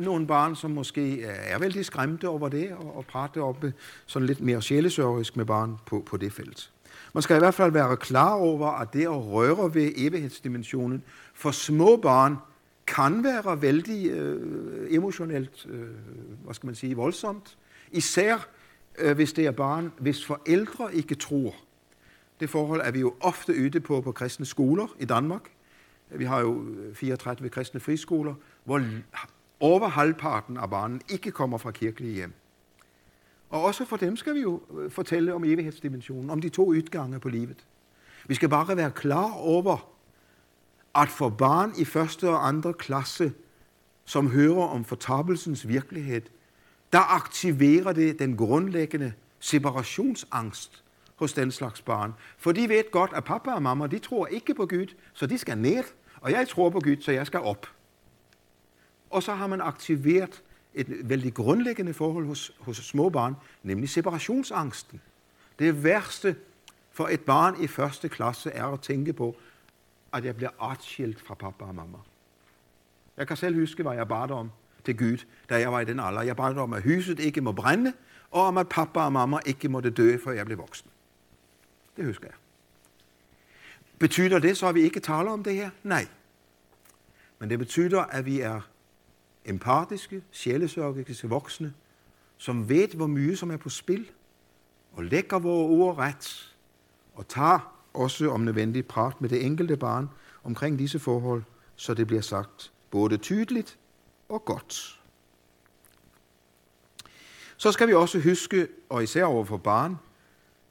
nogle 0.00 0.26
barn, 0.26 0.56
som 0.56 0.70
måske 0.70 1.22
er 1.24 1.58
vældig 1.58 1.84
skræmte 1.84 2.28
over 2.28 2.48
det, 2.48 2.72
og, 2.72 2.96
og 2.96 3.06
prate 3.06 3.42
op 3.42 3.64
sådan 4.06 4.26
lidt 4.26 4.40
mere 4.40 4.62
sjælesørgisk 4.62 5.36
med 5.36 5.44
barn 5.44 5.76
på, 5.86 6.02
på 6.06 6.16
det 6.16 6.32
felt. 6.32 6.72
Man 7.14 7.22
skal 7.22 7.36
i 7.36 7.38
hvert 7.38 7.54
fald 7.54 7.72
være 7.72 7.96
klar 7.96 8.34
over, 8.34 8.70
at 8.70 8.92
det 8.92 9.02
at 9.02 9.26
røre 9.26 9.74
ved 9.74 9.92
evighedsdimensionen 9.96 11.02
for 11.34 11.50
små 11.50 11.96
barn 11.96 12.36
kan 12.86 13.24
være 13.24 13.62
vældig 13.62 14.10
øh, 14.10 14.94
emotionelt, 14.94 15.66
øh, 15.68 15.88
hvad 16.44 16.54
skal 16.54 16.66
man 16.66 16.74
sige, 16.74 16.96
voldsomt. 16.96 17.58
Især 17.92 18.48
øh, 18.98 19.14
hvis 19.14 19.32
det 19.32 19.46
er 19.46 19.50
barn, 19.50 19.92
hvis 19.98 20.26
forældre 20.26 20.94
ikke 20.94 21.14
tror. 21.14 21.54
Det 22.40 22.50
forhold 22.50 22.80
er 22.84 22.90
vi 22.90 23.00
jo 23.00 23.14
ofte 23.20 23.52
yde 23.52 23.80
på 23.80 24.00
på 24.00 24.12
kristne 24.12 24.46
skoler 24.46 24.86
i 24.98 25.04
Danmark. 25.04 25.50
Vi 26.10 26.24
har 26.24 26.40
jo 26.40 26.64
øh, 26.64 26.94
34 26.94 27.48
kristne 27.48 27.80
friskoler, 27.80 28.34
hvor 28.64 28.82
over 29.60 29.88
halvparten 29.88 30.56
af 30.56 30.70
barnen 30.70 31.00
ikke 31.08 31.30
kommer 31.30 31.58
fra 31.58 31.70
kirkelige 31.70 32.14
hjem. 32.14 32.32
Og 33.50 33.62
også 33.62 33.84
for 33.84 33.96
dem 33.96 34.16
skal 34.16 34.34
vi 34.34 34.40
jo 34.40 34.62
øh, 34.78 34.90
fortælle 34.90 35.34
om 35.34 35.44
evighedsdimensionen, 35.44 36.30
om 36.30 36.40
de 36.40 36.48
to 36.48 36.74
ytgange 36.74 37.20
på 37.20 37.28
livet. 37.28 37.66
Vi 38.26 38.34
skal 38.34 38.48
bare 38.48 38.76
være 38.76 38.90
klar 38.90 39.32
over, 39.32 39.92
at 40.94 41.08
for 41.08 41.28
barn 41.28 41.72
i 41.78 41.84
første 41.84 42.28
og 42.28 42.48
andre 42.48 42.72
klasse, 42.72 43.32
som 44.04 44.30
hører 44.30 44.62
om 44.62 44.84
fortabelsens 44.84 45.68
virkelighed, 45.68 46.22
der 46.92 47.14
aktiverer 47.14 47.92
det 47.92 48.18
den 48.18 48.36
grundlæggende 48.36 49.12
separationsangst 49.40 50.84
hos 51.16 51.32
den 51.32 51.50
slags 51.50 51.82
barn. 51.82 52.14
For 52.38 52.52
de 52.52 52.68
ved 52.68 52.90
godt, 52.90 53.10
at 53.14 53.24
pappa 53.24 53.50
og 53.50 53.62
mamma, 53.62 53.86
de 53.86 53.98
tror 53.98 54.26
ikke 54.26 54.54
på 54.54 54.66
Gud, 54.66 54.94
så 55.12 55.26
de 55.26 55.38
skal 55.38 55.58
ned, 55.58 55.84
og 56.20 56.30
jeg 56.30 56.48
tror 56.48 56.70
på 56.70 56.80
Gud, 56.80 56.96
så 57.00 57.12
jeg 57.12 57.26
skal 57.26 57.40
op. 57.40 57.66
Og 59.10 59.22
så 59.22 59.34
har 59.34 59.46
man 59.46 59.60
aktiveret 59.60 60.42
et 60.74 61.08
vældig 61.08 61.34
grundlæggende 61.34 61.94
forhold 61.94 62.26
hos, 62.26 62.52
hos 62.58 62.76
små 62.76 63.08
barn, 63.08 63.36
nemlig 63.62 63.88
separationsangsten. 63.88 65.00
Det 65.58 65.84
værste 65.84 66.36
for 66.92 67.08
et 67.08 67.20
barn 67.20 67.62
i 67.62 67.66
første 67.66 68.08
klasse 68.08 68.50
er 68.50 68.64
at 68.64 68.80
tænke 68.80 69.12
på, 69.12 69.36
at 70.12 70.24
jeg 70.24 70.36
bliver 70.36 70.50
artskilt 70.58 71.20
fra 71.20 71.34
pappa 71.34 71.64
og 71.64 71.74
mamma. 71.74 71.98
Jeg 73.16 73.26
kan 73.28 73.36
selv 73.36 73.60
huske, 73.60 73.82
hvad 73.82 73.94
jeg 73.94 74.08
bad 74.08 74.30
om 74.30 74.50
til 74.84 74.98
Gud, 74.98 75.24
da 75.48 75.60
jeg 75.60 75.72
var 75.72 75.80
i 75.80 75.84
den 75.84 76.00
alder. 76.00 76.22
Jeg 76.22 76.36
bad 76.36 76.56
om, 76.56 76.72
at 76.72 76.82
huset 76.82 77.20
ikke 77.20 77.40
må 77.40 77.52
brænde, 77.52 77.92
og 78.30 78.42
om, 78.42 78.58
at 78.58 78.68
pappa 78.68 79.00
og 79.00 79.12
mamma 79.12 79.38
ikke 79.46 79.68
måtte 79.68 79.90
dø, 79.90 80.16
før 80.24 80.32
jeg 80.32 80.46
blev 80.46 80.58
voksen. 80.58 80.90
Det 81.96 82.04
husker 82.04 82.26
jeg. 82.26 82.34
Betyder 83.98 84.38
det 84.38 84.56
så, 84.56 84.66
at 84.68 84.74
vi 84.74 84.80
ikke 84.80 85.00
taler 85.00 85.30
om 85.30 85.44
det 85.44 85.54
her? 85.54 85.70
Nej. 85.82 86.06
Men 87.38 87.50
det 87.50 87.58
betyder, 87.58 88.00
at 88.02 88.26
vi 88.26 88.40
er 88.40 88.60
empatiske, 89.44 90.22
sjælesørgiske 90.30 91.28
voksne, 91.28 91.74
som 92.36 92.68
ved, 92.68 92.88
hvor 92.88 93.06
mye 93.06 93.36
som 93.36 93.50
er 93.50 93.56
på 93.56 93.68
spil, 93.68 94.10
og 94.92 95.04
lægger 95.04 95.38
vores 95.38 95.80
ord 95.80 95.98
ret, 95.98 96.56
og 97.14 97.28
tager 97.28 97.74
også 97.94 98.30
om 98.30 98.40
nødvendigt 98.40 98.88
prat 98.88 99.20
med 99.20 99.28
det 99.28 99.46
enkelte 99.46 99.76
barn 99.76 100.08
omkring 100.44 100.78
disse 100.78 100.98
forhold, 100.98 101.42
så 101.76 101.94
det 101.94 102.06
bliver 102.06 102.22
sagt 102.22 102.72
både 102.90 103.16
tydeligt 103.16 103.78
og 104.28 104.44
godt. 104.44 105.00
Så 107.56 107.72
skal 107.72 107.88
vi 107.88 107.94
også 107.94 108.20
huske, 108.20 108.68
og 108.88 109.02
især 109.02 109.24
over 109.24 109.44
for 109.44 109.56
barn, 109.56 109.96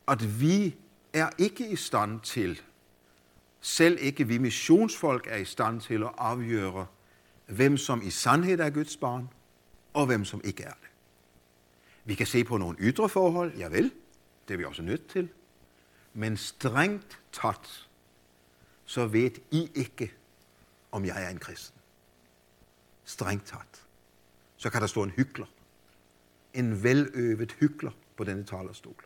at 0.07 0.41
vi 0.41 0.75
er 1.13 1.29
ikke 1.37 1.69
i 1.69 1.75
stand 1.75 2.19
til, 2.19 2.61
selv 3.61 3.97
ikke 4.01 4.27
vi 4.27 4.37
missionsfolk 4.37 5.27
er 5.29 5.37
i 5.37 5.45
stand 5.45 5.81
til 5.81 6.03
at 6.03 6.11
afgøre, 6.17 6.85
hvem 7.47 7.77
som 7.77 8.01
i 8.01 8.09
sandhed 8.09 8.59
er 8.59 8.69
Guds 8.69 8.97
barn, 8.97 9.29
og 9.93 10.05
hvem 10.05 10.25
som 10.25 10.41
ikke 10.43 10.63
er 10.63 10.73
det. 10.73 10.89
Vi 12.05 12.15
kan 12.15 12.27
se 12.27 12.43
på 12.43 12.57
nogle 12.57 12.77
ydre 12.79 13.09
forhold, 13.09 13.55
ja 13.57 13.67
vel, 13.67 13.91
det 14.47 14.53
er 14.53 14.57
vi 14.57 14.65
også 14.65 14.81
nødt 14.81 15.07
til. 15.07 15.29
Men 16.13 16.37
strengt 16.37 17.19
tatt, 17.31 17.89
så 18.85 19.07
ved 19.07 19.31
I 19.51 19.71
ikke, 19.75 20.13
om 20.91 21.05
jeg 21.05 21.23
er 21.23 21.29
en 21.29 21.39
kristen. 21.39 21.79
Strengt 23.05 23.45
tatt. 23.45 23.83
Så 24.57 24.69
kan 24.69 24.81
der 24.81 24.87
stå 24.87 25.03
en 25.03 25.11
hykler. 25.11 25.45
En 26.53 26.83
veløvet 26.83 27.51
hykler 27.59 27.91
på 28.17 28.23
denne 28.23 28.43
talerstol. 28.43 29.03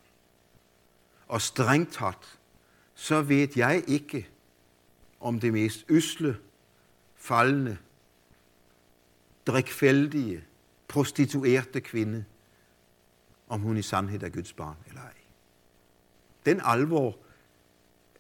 Og 1.27 1.41
strengt 1.41 1.93
tatt, 1.93 2.39
så 2.95 3.21
ved 3.21 3.47
jeg 3.55 3.83
ikke, 3.87 4.27
om 5.19 5.39
det 5.39 5.53
mest 5.53 5.85
usle, 5.89 6.37
faldende, 7.15 7.77
drikfældige, 9.51 10.43
prostituerte 10.87 11.81
kvinde, 11.81 12.25
om 13.47 13.59
hun 13.59 13.77
i 13.77 13.81
sandhed 13.81 14.23
er 14.23 14.29
Guds 14.29 14.53
barn 14.53 14.75
eller 14.87 15.01
ej. 15.01 15.13
Den 16.45 16.61
alvor 16.63 17.17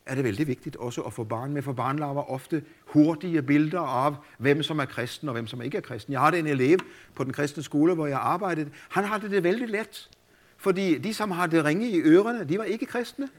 er 0.05 0.15
det 0.15 0.23
vældig 0.23 0.47
vigtigt 0.47 0.75
også 0.75 1.01
at 1.01 1.13
få 1.13 1.23
barn 1.23 1.53
med, 1.53 1.61
for 1.61 1.73
barn 1.73 1.99
laver 1.99 2.31
ofte 2.31 2.63
hurtige 2.85 3.41
billeder 3.41 3.79
af, 3.79 4.15
hvem 4.37 4.63
som 4.63 4.79
er 4.79 4.85
kristen 4.85 5.29
og 5.29 5.33
hvem 5.33 5.47
som 5.47 5.61
ikke 5.61 5.77
er 5.77 5.81
kristen. 5.81 6.13
Jeg 6.13 6.21
har 6.21 6.31
en 6.31 6.47
elev 6.47 6.77
på 7.15 7.23
den 7.23 7.33
kristne 7.33 7.63
skole, 7.63 7.93
hvor 7.93 8.07
jeg 8.07 8.19
arbejdede. 8.19 8.69
Han 8.89 9.03
havde 9.03 9.29
det 9.29 9.43
vældig 9.43 9.69
let, 9.69 10.09
fordi 10.57 10.97
de, 10.97 11.13
som 11.13 11.31
har 11.31 11.47
det 11.47 11.65
ringe 11.65 11.89
i 11.89 12.01
ørerne, 12.01 12.43
de 12.43 12.57
var 12.57 12.63
ikke 12.63 12.85
kristne. 12.85 13.29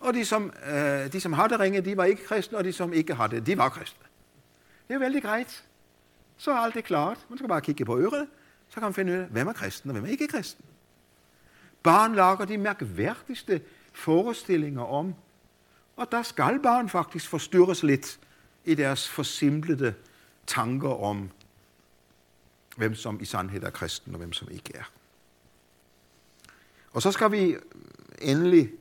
Og 0.00 0.14
de, 0.14 0.24
som, 0.24 0.52
øh, 0.70 1.12
de, 1.12 1.20
som 1.20 1.32
har 1.32 1.48
det 1.48 1.60
ringe, 1.60 1.80
de 1.80 1.96
var 1.96 2.04
ikke 2.04 2.24
kristne, 2.24 2.58
og 2.58 2.64
de, 2.64 2.72
som 2.72 2.92
ikke 2.92 3.14
har 3.14 3.26
det, 3.26 3.46
de 3.46 3.58
var 3.58 3.68
kristne. 3.68 4.06
Det 4.88 4.94
er 4.94 4.98
vældig 4.98 5.22
greit. 5.22 5.64
Så 6.40 6.50
er 6.50 6.56
alt 6.56 6.74
det 6.74 6.84
klart. 6.84 7.26
Man 7.28 7.38
skal 7.38 7.48
bare 7.48 7.60
kigge 7.60 7.84
på 7.84 7.98
øret, 7.98 8.28
så 8.68 8.74
kan 8.74 8.82
man 8.82 8.94
finde 8.94 9.12
ud 9.12 9.18
af, 9.18 9.26
hvem 9.26 9.48
er 9.48 9.52
kristen 9.52 9.90
og 9.90 9.92
hvem 9.92 10.04
er 10.04 10.08
ikke 10.08 10.28
kristen. 10.28 10.64
Barn 11.82 12.14
lager 12.14 12.44
de 12.44 12.58
mærkværdigste 12.58 13.60
forestillinger 13.92 14.82
om, 14.82 15.14
og 15.96 16.12
der 16.12 16.22
skal 16.22 16.60
barn 16.62 16.88
faktisk 16.88 17.28
forstyrres 17.28 17.82
lidt 17.82 18.20
i 18.64 18.74
deres 18.74 19.08
forsimplede 19.08 19.94
tanker 20.46 21.02
om, 21.02 21.30
hvem 22.76 22.94
som 22.94 23.20
i 23.20 23.24
sandhed 23.24 23.62
er 23.62 23.70
kristen 23.70 24.14
og 24.14 24.18
hvem 24.18 24.32
som 24.32 24.48
ikke 24.50 24.72
er. 24.74 24.90
Og 26.92 27.02
så 27.02 27.12
skal 27.12 27.32
vi 27.32 27.56
endelig 28.18 28.72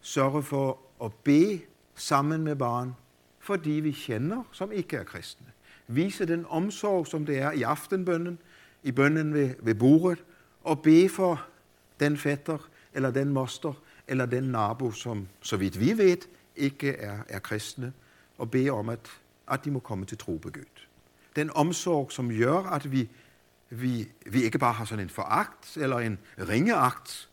sørge 0.00 0.42
for 0.42 0.78
at 1.04 1.14
bede 1.14 1.60
sammen 1.94 2.42
med 2.42 2.56
barn, 2.56 2.94
fordi 3.38 3.70
vi 3.70 3.92
kender, 3.92 4.42
som 4.52 4.72
ikke 4.72 4.96
er 4.96 5.04
kristne. 5.04 5.46
Vise 5.88 6.26
den 6.26 6.46
omsorg, 6.48 7.06
som 7.06 7.26
det 7.26 7.38
er 7.38 7.50
i 7.50 7.62
aftenbønnen, 7.62 8.38
i 8.82 8.92
bønnen 8.92 9.34
ved, 9.34 9.54
ved 9.58 9.74
bordet, 9.74 10.24
og 10.64 10.82
bede 10.82 11.08
for 11.08 11.46
den 12.00 12.16
fætter, 12.16 12.68
eller 12.92 13.10
den 13.10 13.28
moster, 13.28 13.72
eller 14.08 14.26
den 14.26 14.44
nabo, 14.44 14.90
som 14.90 15.28
så 15.40 15.56
vidt 15.56 15.80
vi 15.80 15.98
ved, 15.98 16.16
ikke 16.56 16.96
er, 16.96 17.18
er 17.28 17.38
kristne, 17.38 17.92
og 18.38 18.50
bede 18.50 18.70
om, 18.70 18.88
at, 18.88 19.10
at 19.50 19.64
de 19.64 19.70
må 19.70 19.78
komme 19.78 20.04
til 20.06 20.18
tro 20.18 20.36
på 20.36 20.50
Gud. 20.50 20.86
Den 21.36 21.50
omsorg, 21.54 22.12
som 22.12 22.28
gør, 22.38 22.58
at 22.58 22.92
vi, 22.92 23.08
vi, 23.70 24.08
vi 24.26 24.42
ikke 24.42 24.58
bare 24.58 24.72
har 24.72 24.84
sådan 24.84 25.04
en 25.04 25.10
foragt 25.10 25.76
eller 25.76 25.98
en 25.98 26.18
ringeagt, 26.38 27.28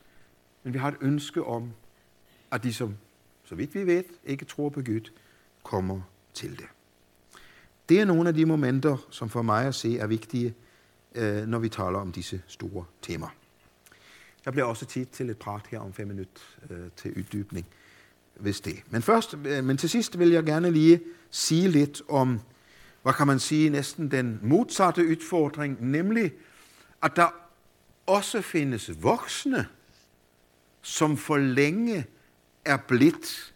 men 0.64 0.74
vi 0.74 0.80
har 0.80 0.88
et 0.88 0.98
ønske 1.02 1.44
om, 1.44 1.72
at 2.52 2.64
de, 2.64 2.74
som 2.74 2.98
så 3.44 3.56
vidt 3.56 3.76
vi 3.76 3.88
ved, 3.88 4.04
ikke 4.24 4.46
tror 4.46 4.70
på 4.70 4.82
Gud, 4.82 5.12
kommer 5.64 6.02
til 6.34 6.60
det. 6.60 6.68
Det 7.90 8.00
er 8.00 8.06
nogle 8.06 8.30
af 8.30 8.36
de 8.36 8.46
momenter, 8.46 8.98
som 9.10 9.30
for 9.30 9.42
mig 9.42 9.66
at 9.66 9.76
se 9.76 9.98
er 9.98 10.08
vigtige, 10.08 10.54
øh, 11.16 11.48
når 11.48 11.60
vi 11.60 11.70
taler 11.70 12.00
om 12.00 12.12
disse 12.12 12.42
store 12.48 12.86
temaer. 13.02 13.36
Der 14.46 14.52
bliver 14.52 14.66
også 14.66 14.86
tid 14.86 15.06
til 15.06 15.30
et 15.30 15.38
prat 15.38 15.62
her 15.72 15.80
om 15.80 15.94
fem 15.94 16.08
minutter 16.08 16.42
øh, 16.70 16.80
til 16.96 17.18
uddybning, 17.18 17.66
hvis 18.36 18.62
det. 18.62 18.84
Men, 18.90 19.02
først, 19.02 19.38
øh, 19.46 19.64
men 19.64 19.78
til 19.78 19.90
sidst 19.90 20.20
vil 20.20 20.30
jeg 20.30 20.44
gerne 20.44 20.72
lige 20.72 21.02
sige 21.30 21.68
lidt 21.68 22.02
om, 22.10 22.40
hvad 23.04 23.14
kan 23.14 23.28
man 23.28 23.40
sige, 23.40 23.70
næsten 23.70 24.12
den 24.12 24.40
modsatte 24.44 25.08
udfordring, 25.08 25.78
nemlig 25.92 26.32
at 27.04 27.16
der 27.16 27.28
også 28.06 28.42
findes 28.42 29.04
voksne, 29.04 29.68
som 30.82 31.18
for 31.18 31.38
længe 31.38 32.06
er 32.66 32.78
blidt 32.78 33.54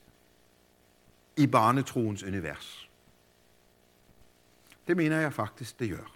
i 1.38 1.48
barnetroens 1.48 2.24
univers. 2.24 2.89
Det 4.90 4.98
mener 4.98 5.20
jeg 5.20 5.34
faktisk, 5.34 5.80
det 5.80 5.90
gør. 5.90 6.12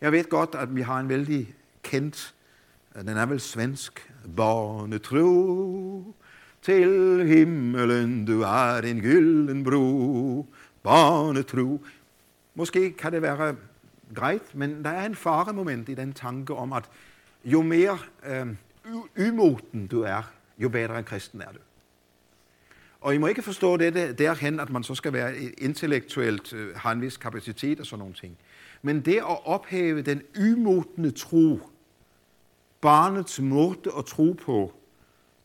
Jeg 0.00 0.12
ved 0.12 0.24
godt, 0.28 0.54
at 0.54 0.76
vi 0.76 0.82
har 0.82 1.00
en 1.00 1.08
vældig 1.08 1.54
kendt, 1.82 2.34
øh, 2.96 3.00
den 3.00 3.16
er 3.16 3.26
vel 3.26 3.40
svensk, 3.40 4.12
barnetro, 4.36 6.14
til 6.62 7.26
himmelen 7.26 8.26
du 8.26 8.40
er 8.40 8.78
en 8.84 9.00
gylden 9.00 9.64
bro, 9.64 10.46
barnetro. 10.82 11.84
Måske 12.54 12.92
kan 12.92 13.12
det 13.12 13.22
være 13.22 13.56
greit, 14.14 14.54
men 14.54 14.84
der 14.84 14.90
er 14.90 15.06
en 15.06 15.14
faremoment 15.14 15.88
i 15.88 15.94
den 15.94 16.12
tanke 16.12 16.54
om, 16.54 16.72
at 16.72 16.84
jo 17.44 17.62
mere 17.62 17.98
øh, 18.26 18.46
umoten 19.28 19.86
du 19.86 20.02
er, 20.02 20.22
jo 20.58 20.68
bedre 20.68 20.98
en 20.98 21.04
kristen 21.04 21.40
er 21.40 21.52
du. 21.52 21.58
Og 23.06 23.14
I 23.14 23.18
må 23.18 23.26
ikke 23.26 23.42
forstå 23.42 23.76
det 23.76 24.18
derhen, 24.18 24.60
at 24.60 24.70
man 24.70 24.82
så 24.82 24.94
skal 24.94 25.12
være 25.12 25.34
øh, 25.34 25.50
intellektuelt, 25.58 26.52
øh, 26.52 26.76
have 26.76 26.92
en 26.92 27.00
vis 27.00 27.16
kapacitet 27.16 27.80
og 27.80 27.86
sådan 27.86 27.98
nogle 27.98 28.14
ting. 28.14 28.38
Men 28.82 29.00
det 29.00 29.16
at 29.16 29.46
ophæve 29.46 30.02
den 30.02 30.22
umotende 30.40 31.10
tro, 31.10 31.60
barnets 32.80 33.40
måde 33.40 33.78
at 33.98 34.04
tro 34.04 34.36
på, 34.44 34.74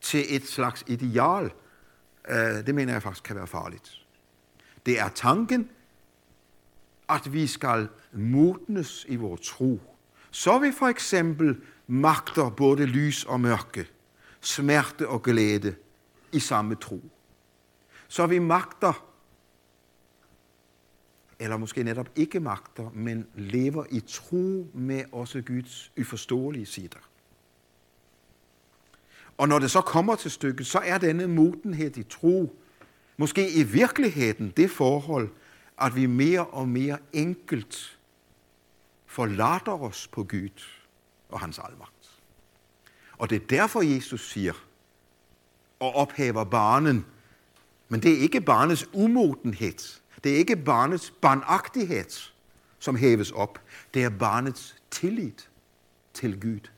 til 0.01 0.35
et 0.35 0.47
slags 0.47 0.83
ideal, 0.87 1.51
øh, 2.29 2.65
det 2.65 2.75
mener 2.75 2.93
jeg 2.93 3.03
faktisk 3.03 3.23
kan 3.23 3.35
være 3.35 3.47
farligt. 3.47 4.05
Det 4.85 4.99
er 4.99 5.09
tanken, 5.09 5.69
at 7.09 7.33
vi 7.33 7.47
skal 7.47 7.87
modnes 8.11 9.05
i 9.09 9.15
vores 9.15 9.41
tro. 9.41 9.79
Så 10.31 10.59
vi 10.59 10.71
for 10.71 10.87
eksempel 10.87 11.61
magter 11.87 12.49
både 12.49 12.85
lys 12.85 13.23
og 13.23 13.39
mørke, 13.39 13.87
smerte 14.39 15.07
og 15.07 15.23
glæde 15.23 15.75
i 16.31 16.39
samme 16.39 16.75
tro. 16.75 17.01
Så 18.11 18.27
vi 18.27 18.39
magter, 18.39 19.05
eller 21.39 21.57
måske 21.57 21.83
netop 21.83 22.09
ikke 22.15 22.39
magter, 22.39 22.89
men 22.93 23.27
lever 23.35 23.85
i 23.91 23.99
tro 23.99 24.67
med 24.73 25.03
også 25.11 25.41
Guds 25.41 25.91
uforståelige 25.99 26.65
sider. 26.65 26.99
Og 29.37 29.47
når 29.47 29.59
det 29.59 29.71
så 29.71 29.81
kommer 29.81 30.15
til 30.15 30.31
stykket, 30.31 30.67
så 30.67 30.79
er 30.79 30.97
denne 30.97 31.27
modenhed 31.27 31.97
i 31.97 32.03
tro 32.03 32.55
måske 33.17 33.51
i 33.51 33.63
virkeligheden 33.63 34.53
det 34.57 34.71
forhold, 34.71 35.29
at 35.81 35.95
vi 35.95 36.05
mere 36.05 36.45
og 36.45 36.67
mere 36.67 36.97
enkelt 37.13 37.99
forlader 39.05 39.81
os 39.81 40.07
på 40.07 40.23
Gud 40.23 40.63
og 41.29 41.39
hans 41.39 41.59
almagt. 41.59 42.21
Og 43.17 43.29
det 43.29 43.41
er 43.41 43.47
derfor, 43.47 43.81
Jesus 43.81 44.31
siger, 44.31 44.53
og 45.79 45.95
ophæver 45.95 46.43
barnen. 46.43 47.05
Men 47.91 48.03
det 48.03 48.13
er 48.13 48.17
ikke 48.17 48.41
barnets 48.41 48.89
umodenhed. 48.93 49.99
Det 50.23 50.31
er 50.33 50.37
ikke 50.37 50.55
barnets 50.55 51.13
barnagtighed, 51.21 52.31
som 52.79 52.95
hæves 52.95 53.31
op. 53.31 53.61
Det 53.93 54.03
er 54.03 54.09
barnets 54.09 54.75
tillid 54.91 55.31
til 56.13 56.41
Gud, 56.41 56.69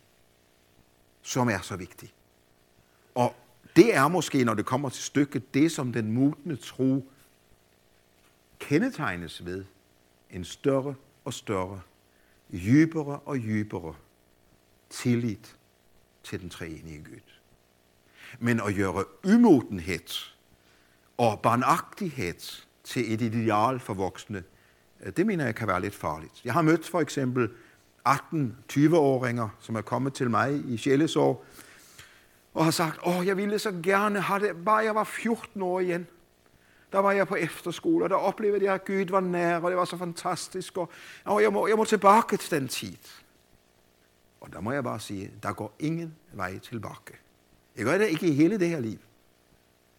som 1.22 1.50
er 1.50 1.62
så 1.62 1.76
vigtig. 1.76 2.14
Og 3.16 3.36
det 3.76 3.96
er 3.96 4.08
måske, 4.08 4.44
når 4.44 4.54
det 4.54 4.66
kommer 4.66 4.90
til 4.90 5.04
stykket, 5.04 5.54
det 5.54 5.72
som 5.72 5.94
den 5.94 6.12
modne 6.12 6.56
tro 6.56 7.10
kendetegnes 8.60 9.46
ved. 9.46 9.66
En 10.30 10.46
større 10.46 10.96
og 11.26 11.34
større, 11.34 11.82
dybere 12.52 13.20
og 13.20 13.38
dybere 13.38 13.96
tillid 14.90 15.44
til 16.24 16.42
den 16.42 16.50
treenige 16.50 17.04
Gud. 17.04 17.34
Men 18.40 18.60
at 18.60 18.76
gøre 18.76 19.06
umodenhed 19.24 20.33
og 21.18 21.40
barnagtighed 21.40 22.64
til 22.84 23.14
et 23.14 23.22
ideal 23.22 23.80
for 23.80 23.94
voksne, 23.94 24.44
øh, 25.04 25.14
det 25.18 25.26
mener 25.26 25.46
jeg 25.46 25.56
kan 25.56 25.68
være 25.68 25.82
lidt 25.82 25.96
farligt. 25.96 26.42
Jeg 26.46 26.54
har 26.54 26.62
mødt 26.62 26.88
for 26.88 27.02
eksempel 27.02 27.50
18-20-åringer, 28.08 29.50
som 29.60 29.76
er 29.76 29.82
kommet 29.82 30.14
til 30.14 30.30
mig 30.30 30.64
i 30.68 30.78
sjælesår, 30.78 31.46
og 32.54 32.64
har 32.64 32.72
sagt, 32.72 33.00
åh, 33.06 33.28
jeg 33.28 33.38
ville 33.38 33.60
så 33.60 33.72
gerne 33.84 34.22
have 34.22 34.48
det, 34.48 34.66
bare 34.66 34.78
jeg 34.78 34.96
var 34.96 35.04
14 35.04 35.62
år 35.62 35.80
igen. 35.80 36.08
Der 36.92 37.00
var 37.00 37.12
jeg 37.12 37.28
på 37.28 37.36
efterskole, 37.36 38.06
og 38.06 38.10
der 38.10 38.16
oplevede 38.16 38.66
jeg, 38.66 38.74
at 38.74 38.86
Gud 38.86 39.10
var 39.10 39.20
nær, 39.20 39.60
og 39.60 39.72
det 39.72 39.78
var 39.78 39.86
så 39.86 39.98
fantastisk, 39.98 40.78
og, 40.78 40.90
og 41.24 41.42
jeg, 41.42 41.54
må, 41.54 41.68
jeg 41.68 41.78
må 41.78 41.86
tilbage 41.86 42.38
til 42.38 42.60
den 42.60 42.68
tid. 42.68 42.98
Og 44.42 44.54
der 44.54 44.60
må 44.60 44.72
jeg 44.72 44.84
bare 44.84 45.00
sige, 45.00 45.32
der 45.44 45.54
går 45.54 45.76
ingen 45.80 46.16
vej 46.34 46.60
tilbage. 46.60 47.18
Jeg 47.78 47.86
gør 47.86 47.98
det 47.98 48.08
ikke 48.08 48.28
i 48.28 48.34
hele 48.34 48.60
det 48.60 48.70
her 48.70 48.80
liv. 48.80 49.00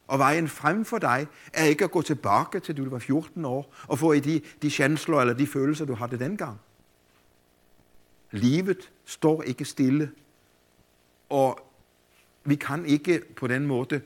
Og 0.06 0.18
vejen 0.18 0.48
frem 0.48 0.84
for 0.84 0.98
dig 0.98 1.26
er 1.52 1.64
ikke 1.64 1.84
at 1.84 1.90
gå 1.90 2.02
tilbage 2.02 2.60
til, 2.60 2.76
du 2.76 2.88
var 2.88 2.98
14 2.98 3.44
år, 3.44 3.74
og 3.86 3.98
få 3.98 4.12
i 4.12 4.20
de, 4.20 4.40
de 4.62 4.70
chansler 4.70 5.20
eller 5.20 5.34
de 5.34 5.46
følelser, 5.46 5.84
du 5.84 5.94
havde 5.94 6.18
dengang. 6.18 6.60
Livet 8.30 8.90
står 9.04 9.42
ikke 9.42 9.64
stille, 9.64 10.10
og 11.28 11.60
vi 12.44 12.54
kan 12.54 12.86
ikke 12.86 13.22
på 13.36 13.46
den 13.46 13.66
måde 13.66 14.00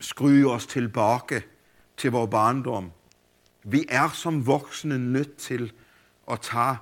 skryge 0.00 0.50
os 0.50 0.66
tilbage 0.66 1.42
til 1.96 2.10
vores 2.10 2.30
barndom. 2.30 2.90
Vi 3.64 3.84
er 3.88 4.08
som 4.08 4.46
voksne 4.46 4.98
nødt 4.98 5.36
til 5.36 5.72
at 6.30 6.40
tage 6.40 6.76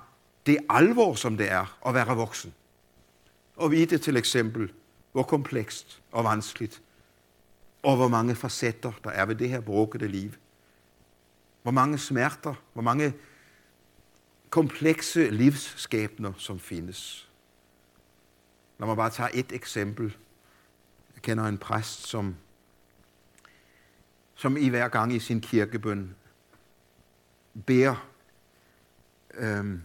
det 0.45 0.57
alvor, 0.69 1.13
som 1.13 1.37
det 1.37 1.51
er 1.51 1.77
at 1.87 1.93
være 1.93 2.15
voksen. 2.15 2.53
Og 3.55 3.71
vide 3.71 3.97
til 3.97 4.17
eksempel, 4.17 4.71
hvor 5.11 5.23
komplekst 5.23 6.01
og 6.11 6.23
vanskeligt, 6.23 6.81
og 7.83 7.95
hvor 7.95 8.07
mange 8.07 8.35
facetter 8.35 8.91
der 9.03 9.09
er 9.09 9.25
ved 9.25 9.35
det 9.35 9.49
her 9.49 9.59
brukkede 9.59 10.07
liv. 10.07 10.31
Hvor 11.61 11.71
mange 11.71 11.97
smerter, 11.97 12.55
hvor 12.73 12.81
mange 12.81 13.13
komplekse 14.49 15.29
livsskæbner, 15.29 16.33
som 16.37 16.59
findes. 16.59 17.29
Lad 18.77 18.87
mig 18.87 18.97
bare 18.97 19.09
tage 19.09 19.35
et 19.35 19.51
eksempel. 19.51 20.17
Jeg 21.15 21.21
kender 21.21 21.43
en 21.45 21.57
præst, 21.57 22.07
som, 22.07 22.35
som 24.35 24.57
i 24.57 24.69
hver 24.69 24.87
gang 24.87 25.13
i 25.13 25.19
sin 25.19 25.41
kirkebøn 25.41 26.15
beder 27.65 28.09
øhm, 29.33 29.81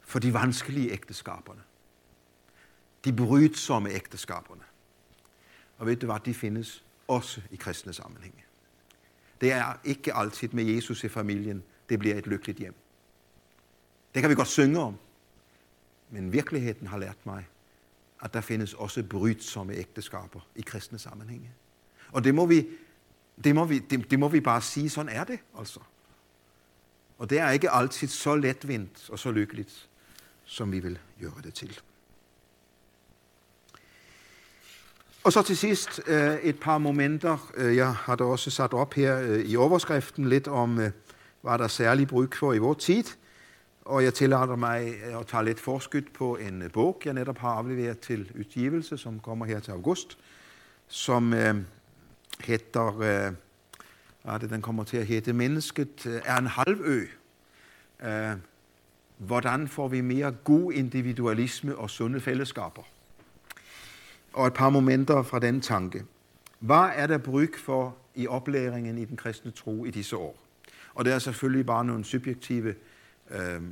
for 0.00 0.18
de 0.18 0.34
vanskelige 0.34 0.90
ægteskaberne 0.90 1.62
de 3.04 3.12
brydsomme 3.12 3.90
ægteskaberne. 3.90 4.62
Og 5.80 5.86
ved 5.86 5.96
du 5.96 6.06
hvad, 6.06 6.20
de 6.24 6.34
findes 6.34 6.84
også 7.08 7.40
i 7.50 7.56
kristne 7.56 7.92
sammenhænge. 7.92 8.44
Det 9.40 9.52
er 9.52 9.80
ikke 9.84 10.14
altid 10.14 10.48
med 10.48 10.64
Jesus 10.64 11.04
i 11.04 11.08
familien, 11.08 11.62
det 11.88 11.98
bliver 11.98 12.16
et 12.16 12.26
lykkeligt 12.26 12.58
hjem. 12.58 12.74
Det 14.14 14.22
kan 14.22 14.30
vi 14.30 14.34
godt 14.34 14.48
synge 14.48 14.78
om. 14.78 14.96
Men 16.10 16.32
virkeligheden 16.32 16.86
har 16.86 16.98
lært 16.98 17.26
mig, 17.26 17.46
at 18.22 18.34
der 18.34 18.40
findes 18.40 18.74
også 18.74 19.02
brydsomme 19.02 19.74
ægteskaber 19.74 20.40
i 20.56 20.60
kristne 20.60 20.98
sammenhænge. 20.98 21.50
Og 22.12 22.24
det 22.24 22.34
må 22.34 22.46
vi, 22.46 22.66
det 23.44 23.54
må 23.54 23.64
vi, 23.64 23.78
det, 23.78 24.10
det 24.10 24.18
må 24.18 24.28
vi 24.28 24.40
bare 24.40 24.62
sige, 24.62 24.90
sådan 24.90 25.12
er 25.12 25.24
det 25.24 25.38
altså. 25.58 25.80
Og 27.18 27.30
det 27.30 27.38
er 27.38 27.50
ikke 27.50 27.70
altid 27.70 28.08
så 28.08 28.36
letvindt 28.36 29.10
og 29.10 29.18
så 29.18 29.30
lykkeligt, 29.30 29.88
som 30.44 30.72
vi 30.72 30.80
vil 30.80 30.98
gøre 31.20 31.42
det 31.42 31.54
til. 31.54 31.80
Og 35.24 35.32
så 35.32 35.42
til 35.42 35.56
sidst 35.56 36.00
øh, 36.06 36.34
et 36.34 36.60
par 36.60 36.78
momenter. 36.78 37.50
Øh, 37.56 37.76
jeg 37.76 37.94
har 37.94 38.16
da 38.16 38.24
også 38.24 38.50
sat 38.50 38.72
op 38.72 38.94
her 38.94 39.20
øh, 39.20 39.40
i 39.40 39.56
overskriften 39.56 40.28
lidt 40.28 40.48
om, 40.48 40.80
øh, 40.80 40.90
hvad 41.42 41.58
der 41.58 41.64
er 41.64 41.68
særlig 41.68 42.08
brug 42.08 42.28
for 42.34 42.52
i 42.52 42.58
vores 42.58 42.84
tid. 42.84 43.04
og 43.84 44.04
jeg 44.04 44.14
tillader 44.14 44.56
mig 44.56 44.94
øh, 45.06 45.20
at 45.20 45.26
tage 45.26 45.44
lidt 45.44 45.60
forskyt 45.60 46.12
på 46.14 46.36
en 46.36 46.70
bog, 46.72 47.02
jeg 47.04 47.14
netop 47.14 47.38
har 47.38 47.48
afleveret 47.48 47.98
til 47.98 48.32
udgivelse, 48.38 48.98
som 48.98 49.20
kommer 49.20 49.46
her 49.46 49.60
til 49.60 49.70
august, 49.72 50.18
som 50.88 51.34
øh, 51.34 51.54
heter, 52.40 53.00
øh, 53.00 53.32
hvad 54.22 54.40
det, 54.40 54.50
den 54.50 54.62
kommer 54.62 54.84
til 54.84 54.96
at 54.96 55.06
hedde, 55.06 55.32
Mennesket 55.32 56.20
er 56.24 56.36
en 56.36 56.46
halvø. 56.46 57.06
Øh, 58.02 58.36
hvordan 59.18 59.68
får 59.68 59.88
vi 59.88 60.00
mere 60.00 60.32
god 60.44 60.72
individualisme 60.72 61.76
og 61.76 61.90
sunde 61.90 62.20
fællesskaber? 62.20 62.82
Og 64.32 64.46
et 64.46 64.54
par 64.54 64.70
momenter 64.70 65.22
fra 65.22 65.38
den 65.38 65.60
tanke. 65.60 66.04
Hvad 66.58 66.90
er 66.94 67.06
der 67.06 67.18
bryg 67.18 67.54
for 67.58 67.96
i 68.14 68.26
oplæringen 68.26 68.98
i 68.98 69.04
den 69.04 69.16
kristne 69.16 69.50
tro 69.50 69.84
i 69.84 69.90
disse 69.90 70.16
år? 70.16 70.38
Og 70.94 71.04
det 71.04 71.12
er 71.12 71.18
selvfølgelig 71.18 71.66
bare 71.66 71.84
nogle 71.84 72.04
subjektive 72.04 72.74
øh, 73.30 73.62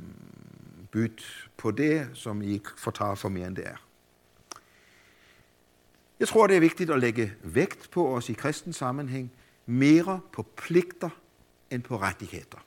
byt 0.91 1.49
på 1.57 1.71
det, 1.71 2.09
som 2.13 2.41
I 2.41 2.47
ikke 2.47 2.69
får 2.77 3.15
for 3.15 3.29
mere 3.29 3.47
end 3.47 3.55
det 3.55 3.67
er. 3.67 3.85
Jeg 6.19 6.27
tror, 6.27 6.47
det 6.47 6.55
er 6.55 6.59
vigtigt 6.59 6.89
at 6.89 6.99
lægge 6.99 7.33
vægt 7.43 7.91
på 7.91 8.15
os 8.15 8.29
i 8.29 8.33
kristen 8.33 8.73
sammenhæng 8.73 9.31
mere 9.65 10.19
på 10.33 10.45
pligter 10.55 11.09
end 11.69 11.83
på 11.83 11.97
rettigheder. 11.97 12.65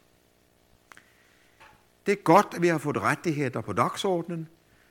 Det 2.06 2.12
er 2.12 2.22
godt, 2.22 2.46
at 2.54 2.62
vi 2.62 2.68
har 2.68 2.78
fået 2.78 3.02
rettigheder 3.02 3.60
på 3.60 3.72
dagsordenen, 3.72 4.48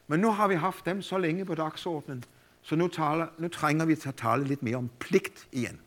men 0.08 0.20
nu 0.20 0.32
har 0.32 0.48
vi 0.48 0.56
haft 0.56 0.86
dem 0.86 1.02
så 1.02 1.18
længe 1.18 1.46
på 1.46 1.56
dagsordenen, 1.56 2.24
så 2.62 2.76
nu, 2.76 2.88
taler, 2.88 3.28
nu 3.38 3.48
trænger 3.48 3.86
vi 3.86 3.96
til 3.96 4.10
at 4.10 4.16
tale 4.16 4.44
lidt 4.44 4.64
mere 4.64 4.76
om 4.76 4.90
pligt 5.00 5.48
igen. 5.52 5.80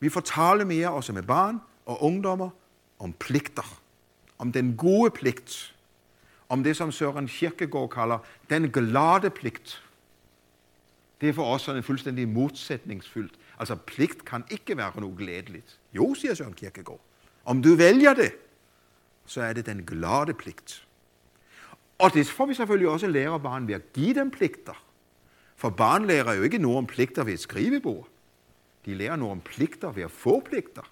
Vi 0.00 0.08
får 0.08 0.20
tale 0.20 0.64
mere 0.64 0.90
også 0.90 1.12
med 1.12 1.22
barn 1.22 1.60
og 1.86 2.02
ungdommer 2.02 2.50
om 2.98 3.12
pligter. 3.12 3.80
Om 4.38 4.52
den 4.52 4.76
gode 4.76 5.10
pligt. 5.10 5.76
Om 6.48 6.64
det, 6.64 6.76
som 6.76 6.92
Søren 6.92 7.26
Kierkegaard 7.26 7.90
kalder 7.90 8.18
den 8.50 8.70
glade 8.70 9.30
pligt. 9.30 9.84
Det 11.20 11.28
er 11.28 11.32
for 11.32 11.54
os 11.54 11.62
sådan 11.62 11.82
fuldstændig 11.82 12.28
modsætningsfyldt. 12.28 13.34
Altså, 13.58 13.74
pligt 13.74 14.24
kan 14.24 14.44
ikke 14.50 14.76
være 14.76 15.00
noget 15.00 15.18
glædeligt. 15.18 15.80
Jo, 15.92 16.14
siger 16.14 16.34
Søren 16.34 16.52
Kierkegaard. 16.52 17.00
Om 17.44 17.62
du 17.62 17.74
vælger 17.74 18.14
det, 18.14 18.32
så 19.26 19.42
er 19.42 19.52
det 19.52 19.66
den 19.66 19.86
glade 19.86 20.34
pligt. 20.34 20.86
Og 21.98 22.14
det 22.14 22.28
får 22.28 22.46
vi 22.46 22.54
selvfølgelig 22.54 22.88
også 22.88 23.06
lære 23.06 23.40
barn 23.40 23.68
ved 23.68 23.74
at 23.74 23.92
give 23.92 24.14
dem 24.14 24.30
pligter. 24.30 24.83
For 25.64 25.70
barn 25.70 26.06
lærer 26.06 26.32
jo 26.32 26.42
ikke 26.42 26.58
noget 26.58 26.78
om 26.78 26.86
pligter 26.86 27.24
ved 27.24 27.32
et 27.32 27.40
skrivebord. 27.40 28.08
De 28.84 28.94
lærer 28.94 29.16
noget 29.16 29.32
om 29.32 29.40
pligter 29.40 29.92
ved 29.92 30.02
at 30.02 30.10
få 30.10 30.40
pligter. 30.40 30.82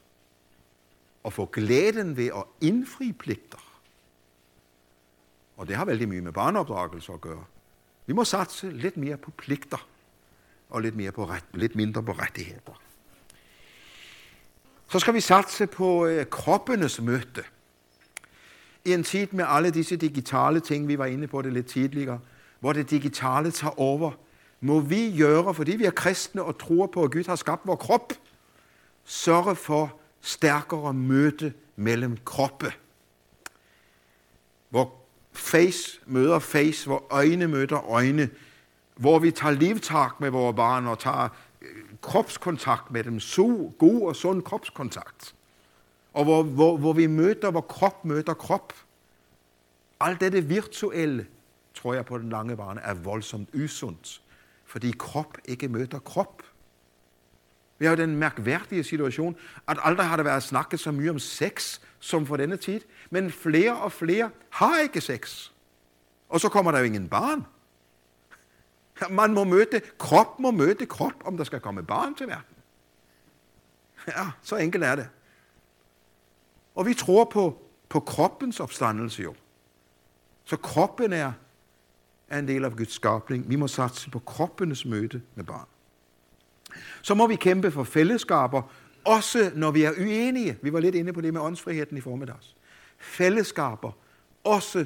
Og 1.22 1.32
få 1.32 1.46
glæden 1.46 2.16
ved 2.16 2.26
at 2.26 2.44
indfri 2.60 3.12
pligter. 3.12 3.80
Og 5.56 5.68
det 5.68 5.76
har 5.76 5.84
vældig 5.84 6.08
mye 6.08 6.20
med 6.20 6.32
barneopdragelse 6.32 7.12
at 7.12 7.20
gøre. 7.20 7.44
Vi 8.06 8.12
må 8.12 8.24
satse 8.24 8.70
lidt 8.70 8.96
mere 8.96 9.16
på 9.16 9.30
pligter 9.30 9.86
og 10.70 10.82
lidt, 10.82 10.96
mere 10.96 11.12
på 11.12 11.24
ret, 11.24 11.44
lidt 11.54 11.74
mindre 11.74 12.02
på 12.02 12.12
rettigheder. 12.12 12.82
Så 14.88 14.98
skal 14.98 15.14
vi 15.14 15.20
satse 15.20 15.66
på 15.66 16.06
øh, 16.06 16.26
kroppenes 16.26 17.00
møde. 17.00 17.44
I 18.84 18.92
en 18.92 19.04
tid 19.04 19.26
med 19.30 19.44
alle 19.48 19.70
disse 19.70 19.96
digitale 19.96 20.60
ting, 20.60 20.88
vi 20.88 20.98
var 20.98 21.06
inde 21.06 21.26
på 21.26 21.42
det 21.42 21.52
lidt 21.52 21.66
tidligere, 21.66 22.20
hvor 22.60 22.72
det 22.72 22.90
digitale 22.90 23.50
tager 23.50 23.80
over, 23.80 24.12
må 24.62 24.80
vi 24.80 25.16
gøre, 25.18 25.54
fordi 25.54 25.76
vi 25.76 25.84
er 25.84 25.90
kristne 25.90 26.42
og 26.42 26.58
tror 26.58 26.86
på, 26.86 27.04
at 27.04 27.12
Gud 27.12 27.26
har 27.26 27.36
skabt 27.36 27.66
vores 27.66 27.80
krop, 27.80 28.12
sørge 29.04 29.56
for 29.56 29.96
stærkere 30.20 30.94
møde 30.94 31.52
mellem 31.76 32.18
kroppe. 32.24 32.72
Hvor 34.68 34.94
face 35.32 36.00
møder 36.06 36.38
face, 36.38 36.86
hvor 36.86 37.06
øjne 37.10 37.48
møder 37.48 37.90
øjne, 37.90 38.30
hvor 38.96 39.18
vi 39.18 39.30
tager 39.30 39.54
livtag 39.54 40.10
med 40.20 40.30
vores 40.30 40.56
barn 40.56 40.86
og 40.86 40.98
tager 40.98 41.28
øh, 41.62 41.68
kropskontakt 42.00 42.90
med 42.90 43.04
dem, 43.04 43.20
så 43.20 43.72
god 43.78 44.08
og 44.08 44.16
sund 44.16 44.42
kropskontakt. 44.42 45.34
Og 46.12 46.24
hvor, 46.24 46.42
hvor, 46.42 46.76
hvor 46.76 46.92
vi 46.92 47.06
møder, 47.06 47.50
hvor 47.50 47.60
krop 47.60 48.04
møder 48.04 48.34
krop. 48.34 48.72
Alt 50.00 50.20
dette 50.20 50.44
virtuelle, 50.44 51.26
tror 51.74 51.94
jeg 51.94 52.06
på 52.06 52.18
den 52.18 52.30
lange 52.30 52.56
bane, 52.56 52.80
er 52.80 52.94
voldsomt 52.94 53.48
usundt 53.54 54.21
fordi 54.72 54.90
krop 54.98 55.38
ikke 55.44 55.68
møder 55.68 55.98
krop. 55.98 56.42
Vi 57.78 57.86
har 57.86 57.96
jo 57.96 58.02
den 58.02 58.16
mærkværdige 58.16 58.84
situation, 58.84 59.36
at 59.68 59.78
aldrig 59.82 60.06
har 60.06 60.16
der 60.16 60.22
været 60.22 60.42
snakket 60.42 60.80
så 60.80 60.90
mye 60.92 61.10
om 61.10 61.18
sex 61.18 61.80
som 62.00 62.26
for 62.26 62.36
denne 62.36 62.56
tid, 62.56 62.80
men 63.10 63.30
flere 63.30 63.76
og 63.76 63.92
flere 63.92 64.30
har 64.50 64.78
ikke 64.78 65.00
sex. 65.00 65.50
Og 66.28 66.40
så 66.40 66.48
kommer 66.48 66.72
der 66.72 66.78
jo 66.78 66.84
ingen 66.84 67.08
barn. 67.08 67.44
Man 69.10 69.34
må 69.34 69.44
møde, 69.44 69.80
krop 69.98 70.38
må 70.38 70.50
møde 70.50 70.86
krop, 70.86 71.24
om 71.24 71.36
der 71.36 71.44
skal 71.44 71.60
komme 71.60 71.82
barn 71.82 72.14
til 72.14 72.26
verden. 72.26 72.56
Ja, 74.08 74.30
så 74.42 74.56
enkelt 74.56 74.84
er 74.84 74.94
det. 74.94 75.08
Og 76.74 76.86
vi 76.86 76.94
tror 76.94 77.24
på, 77.24 77.62
på 77.88 78.00
kroppens 78.00 78.60
opstandelse 78.60 79.22
jo. 79.22 79.34
Så 80.44 80.56
kroppen 80.56 81.12
er 81.12 81.32
er 82.32 82.38
en 82.38 82.48
del 82.48 82.64
af 82.64 82.72
Guds 82.76 82.92
skabning. 82.92 83.50
Vi 83.50 83.56
må 83.56 83.68
satse 83.68 84.10
på 84.10 84.18
kroppenes 84.18 84.84
møde 84.84 85.20
med 85.34 85.44
barn. 85.44 85.66
Så 87.02 87.14
må 87.14 87.26
vi 87.26 87.36
kæmpe 87.36 87.70
for 87.70 87.84
fællesskaber, 87.84 88.62
også 89.04 89.50
når 89.54 89.70
vi 89.70 89.82
er 89.82 89.90
uenige. 89.90 90.58
Vi 90.62 90.72
var 90.72 90.80
lidt 90.80 90.94
inde 90.94 91.12
på 91.12 91.20
det 91.20 91.32
med 91.32 91.40
åndsfriheden 91.40 91.96
i 91.96 92.00
formiddags. 92.00 92.56
Fællesskaber, 92.98 93.92
også 94.44 94.84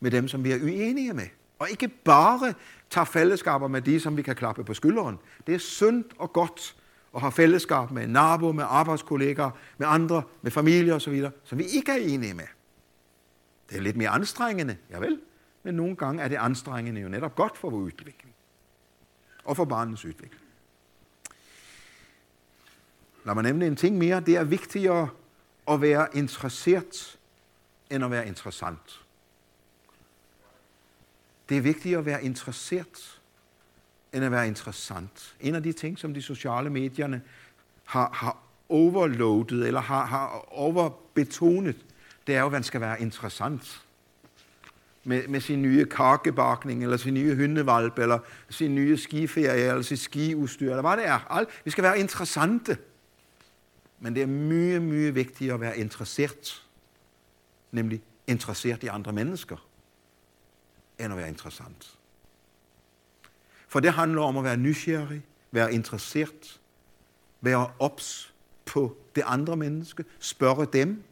med 0.00 0.10
dem, 0.10 0.28
som 0.28 0.44
vi 0.44 0.52
er 0.52 0.56
uenige 0.62 1.12
med. 1.12 1.26
Og 1.58 1.70
ikke 1.70 1.88
bare 1.88 2.54
tage 2.90 3.06
fællesskaber 3.06 3.68
med 3.68 3.82
de, 3.82 4.00
som 4.00 4.16
vi 4.16 4.22
kan 4.22 4.36
klappe 4.36 4.64
på 4.64 4.74
skulderen. 4.74 5.18
Det 5.46 5.54
er 5.54 5.58
sundt 5.58 6.06
og 6.18 6.32
godt 6.32 6.76
at 7.14 7.20
have 7.20 7.32
fællesskab 7.32 7.90
med 7.90 8.06
nabo, 8.06 8.52
med 8.52 8.64
arbejdskollegaer, 8.68 9.50
med 9.78 9.86
andre, 9.86 10.22
med 10.42 10.50
familie 10.50 10.94
osv., 10.94 11.24
som 11.44 11.58
vi 11.58 11.64
ikke 11.64 11.92
er 11.92 11.96
enige 11.96 12.34
med. 12.34 12.44
Det 13.70 13.76
er 13.76 13.82
lidt 13.82 13.96
mere 13.96 14.08
anstrengende, 14.08 14.76
ja 14.90 14.98
vel, 14.98 15.20
men 15.66 15.74
nogle 15.74 15.96
gange 15.96 16.22
er 16.22 16.28
det 16.28 16.36
anstrengende 16.36 17.00
jo 17.00 17.08
netop 17.08 17.34
godt 17.34 17.58
for 17.58 17.70
vores 17.70 17.92
udvikling. 17.92 18.34
Og 19.44 19.56
for 19.56 19.64
barnets 19.64 20.04
udvikling. 20.04 20.42
Lad 23.24 23.34
mig 23.34 23.44
nævne 23.44 23.66
en 23.66 23.76
ting 23.76 23.98
mere. 23.98 24.20
Det 24.20 24.36
er 24.36 24.44
vigtigere 24.44 25.08
at 25.68 25.80
være 25.80 26.08
interesseret, 26.16 27.18
end 27.90 28.04
at 28.04 28.10
være 28.10 28.26
interessant. 28.26 29.04
Det 31.48 31.56
er 31.56 31.60
vigtigere 31.60 31.98
at 31.98 32.06
være 32.06 32.24
interesseret, 32.24 33.20
end 34.12 34.24
at 34.24 34.30
være 34.30 34.46
interessant. 34.46 35.36
En 35.40 35.54
af 35.54 35.62
de 35.62 35.72
ting, 35.72 35.98
som 35.98 36.14
de 36.14 36.22
sociale 36.22 36.70
medierne 36.70 37.22
har, 37.84 38.10
har 38.12 38.42
overloadet, 38.68 39.66
eller 39.66 39.80
har, 39.80 40.06
har 40.06 40.44
overbetonet, 40.48 41.84
det 42.26 42.34
er 42.34 42.40
jo, 42.40 42.46
at 42.46 42.52
man 42.52 42.62
skal 42.62 42.80
være 42.80 43.00
interessant 43.00 43.85
med, 45.06 45.28
med 45.28 45.40
sin 45.40 45.62
nye 45.62 45.84
kakebakning, 45.84 46.82
eller 46.82 46.96
sin 46.96 47.14
nye 47.14 47.34
hundevalp, 47.34 47.98
eller 47.98 48.18
sin 48.50 48.74
nye 48.74 48.96
skiferie, 48.96 49.68
eller 49.68 49.82
sit 49.82 49.98
skiudstyr, 49.98 50.70
eller 50.70 50.80
hvad 50.80 50.96
det 50.96 51.06
er. 51.06 51.32
Alt. 51.32 51.48
Vi 51.64 51.70
skal 51.70 51.84
være 51.84 51.98
interessante. 51.98 52.78
Men 54.00 54.14
det 54.14 54.22
er 54.22 54.26
mye, 54.26 54.80
mye 54.80 55.14
vigtigere 55.14 55.54
at 55.54 55.60
være 55.60 55.78
interesseret. 55.78 56.62
Nemlig 57.72 58.02
interesseret 58.26 58.82
i 58.82 58.86
andre 58.86 59.12
mennesker, 59.12 59.68
end 60.98 61.12
at 61.12 61.18
være 61.18 61.28
interessant. 61.28 61.98
For 63.68 63.80
det 63.80 63.92
handler 63.92 64.22
om 64.22 64.36
at 64.36 64.44
være 64.44 64.56
nysgerrig, 64.56 65.22
være 65.50 65.74
interesseret, 65.74 66.60
være 67.40 67.70
ops 67.78 68.34
på 68.64 68.96
det 69.14 69.22
andre 69.26 69.56
menneske, 69.56 70.04
spørge 70.18 70.66
dem, 70.72 71.02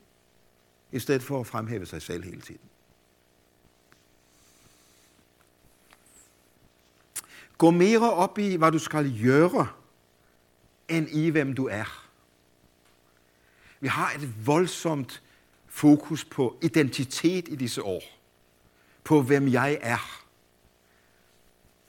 i 0.92 0.98
stedet 0.98 1.22
for 1.22 1.40
at 1.40 1.46
fremhæve 1.46 1.86
sig 1.86 2.02
selv 2.02 2.24
hele 2.24 2.40
tiden. 2.40 2.60
Gå 7.58 7.70
mere 7.70 8.12
op 8.12 8.38
i, 8.38 8.56
hvad 8.56 8.72
du 8.72 8.78
skal 8.78 9.22
gøre, 9.22 9.68
end 10.88 11.08
i, 11.08 11.28
hvem 11.28 11.54
du 11.54 11.66
er. 11.66 12.08
Vi 13.80 13.88
har 13.88 14.12
et 14.12 14.46
voldsomt 14.46 15.22
fokus 15.66 16.24
på 16.24 16.58
identitet 16.62 17.48
i 17.48 17.56
disse 17.56 17.82
år. 17.82 18.02
På, 19.04 19.22
hvem 19.22 19.48
jeg 19.48 19.78
er. 19.82 20.22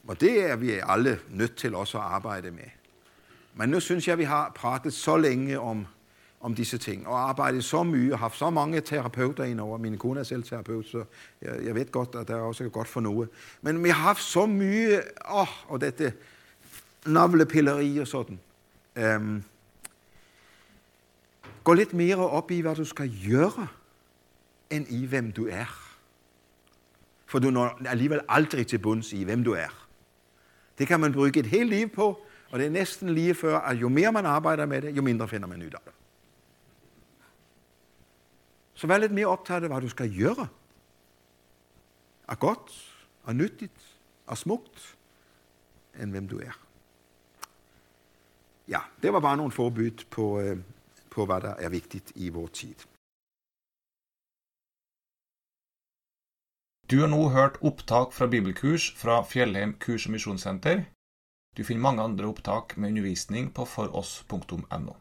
Og 0.07 0.21
det 0.21 0.49
er 0.49 0.55
vi 0.55 0.71
alle 0.71 1.19
nødt 1.29 1.55
til 1.55 1.75
også 1.75 1.97
at 1.97 2.03
arbejde 2.03 2.51
med. 2.51 2.69
Men 3.53 3.69
nu 3.69 3.79
synes 3.79 4.07
jeg, 4.07 4.17
vi 4.17 4.23
har 4.23 4.51
pratet 4.55 4.93
så 4.93 5.17
længe 5.17 5.59
om 5.59 5.87
om 6.45 6.55
disse 6.55 6.77
ting, 6.77 7.07
og 7.07 7.29
arbejdet 7.29 7.63
så 7.63 7.83
mye, 7.83 8.13
og 8.13 8.19
haft 8.19 8.37
så 8.37 8.49
mange 8.49 8.81
terapeuter 8.81 9.43
indover. 9.43 9.77
Min 9.77 9.97
kone 9.97 10.19
er 10.19 10.23
selv 10.23 10.43
terapeut, 10.43 10.85
så 10.85 11.03
jeg, 11.41 11.65
jeg 11.65 11.75
ved 11.75 11.91
godt, 11.91 12.15
at 12.15 12.27
det 12.27 12.35
er 12.35 12.39
også 12.39 12.69
godt 12.69 12.87
for 12.87 13.01
noget. 13.01 13.29
Men 13.61 13.83
vi 13.83 13.89
har 13.89 14.01
haft 14.01 14.21
så 14.21 14.45
mye, 14.45 15.01
åh, 15.31 15.71
og 15.71 15.81
dette 15.81 16.13
navlepilleri 17.05 17.97
og 17.97 18.07
sådan. 18.07 18.39
Um, 19.15 19.43
gå 21.63 21.73
lidt 21.73 21.93
mere 21.93 22.29
op 22.29 22.51
i, 22.51 22.61
hvad 22.61 22.75
du 22.75 22.85
skal 22.85 23.11
gøre, 23.29 23.67
enn 24.69 24.85
i 24.89 25.05
hvem 25.05 25.31
du 25.31 25.47
er. 25.47 25.97
For 27.25 27.39
du 27.39 27.49
når 27.49 27.79
alligevel 27.85 28.21
aldri 28.29 28.63
til 28.63 28.77
bunds 28.77 29.13
i 29.13 29.23
hvem 29.23 29.43
du 29.43 29.51
er. 29.51 29.87
Det 30.77 30.87
kan 30.87 30.99
man 30.99 31.13
bruge 31.13 31.39
et 31.39 31.45
helt 31.45 31.69
liv 31.69 31.89
på, 31.89 32.19
og 32.51 32.59
det 32.59 32.65
er 32.65 32.71
nesten 32.71 33.09
lige 33.09 33.35
før 33.35 33.59
at 33.59 33.75
jo 33.75 33.89
mer 33.89 34.11
man 34.11 34.25
arbeider 34.25 34.65
med 34.65 34.81
det, 34.81 34.97
jo 34.97 35.01
mindre 35.01 35.27
finder 35.27 35.47
man 35.47 35.61
ut 35.61 35.73
af 35.73 35.79
det. 35.85 35.94
Så 38.75 38.87
vær 38.91 38.99
litt 38.99 39.15
mer 39.15 39.31
opptatt 39.31 39.63
av 39.63 39.71
hva 39.71 39.79
du 39.83 39.89
skal 39.91 40.11
gjøre. 40.11 40.49
Av 42.27 42.39
godt, 42.41 42.73
av 43.25 43.37
nyttig, 43.37 43.71
av 44.27 44.39
smukt, 44.41 44.81
enn 45.95 46.11
hvem 46.11 46.27
du 46.27 46.39
er. 46.43 46.57
Ja, 48.67 48.81
det 49.01 49.13
var 49.13 49.21
bare 49.21 49.39
noen 49.39 49.53
forbud 49.53 50.07
på, 50.09 50.25
øh, 50.41 50.59
på 51.13 51.25
hva 51.29 51.39
der 51.43 51.61
er 51.61 51.69
viktig 51.69 52.01
i 52.15 52.31
vår 52.33 52.47
tid. 52.47 52.85
Du 56.89 56.99
har 57.01 57.09
nå 57.09 57.29
hørt 57.33 57.61
opptak 57.65 58.11
fra 58.13 58.27
bibelkurs 58.29 58.91
fra 58.97 59.21
Fjellheim 59.25 59.73
kurs- 59.81 60.05
og 60.05 60.11
misjonssenter. 60.13 60.83
Du 61.57 61.63
finner 61.63 61.81
mange 61.81 62.03
andre 62.03 62.27
opptak 62.27 62.77
med 62.77 62.89
undervisning 62.89 63.53
på 63.53 63.65
foross.no. 63.65 64.93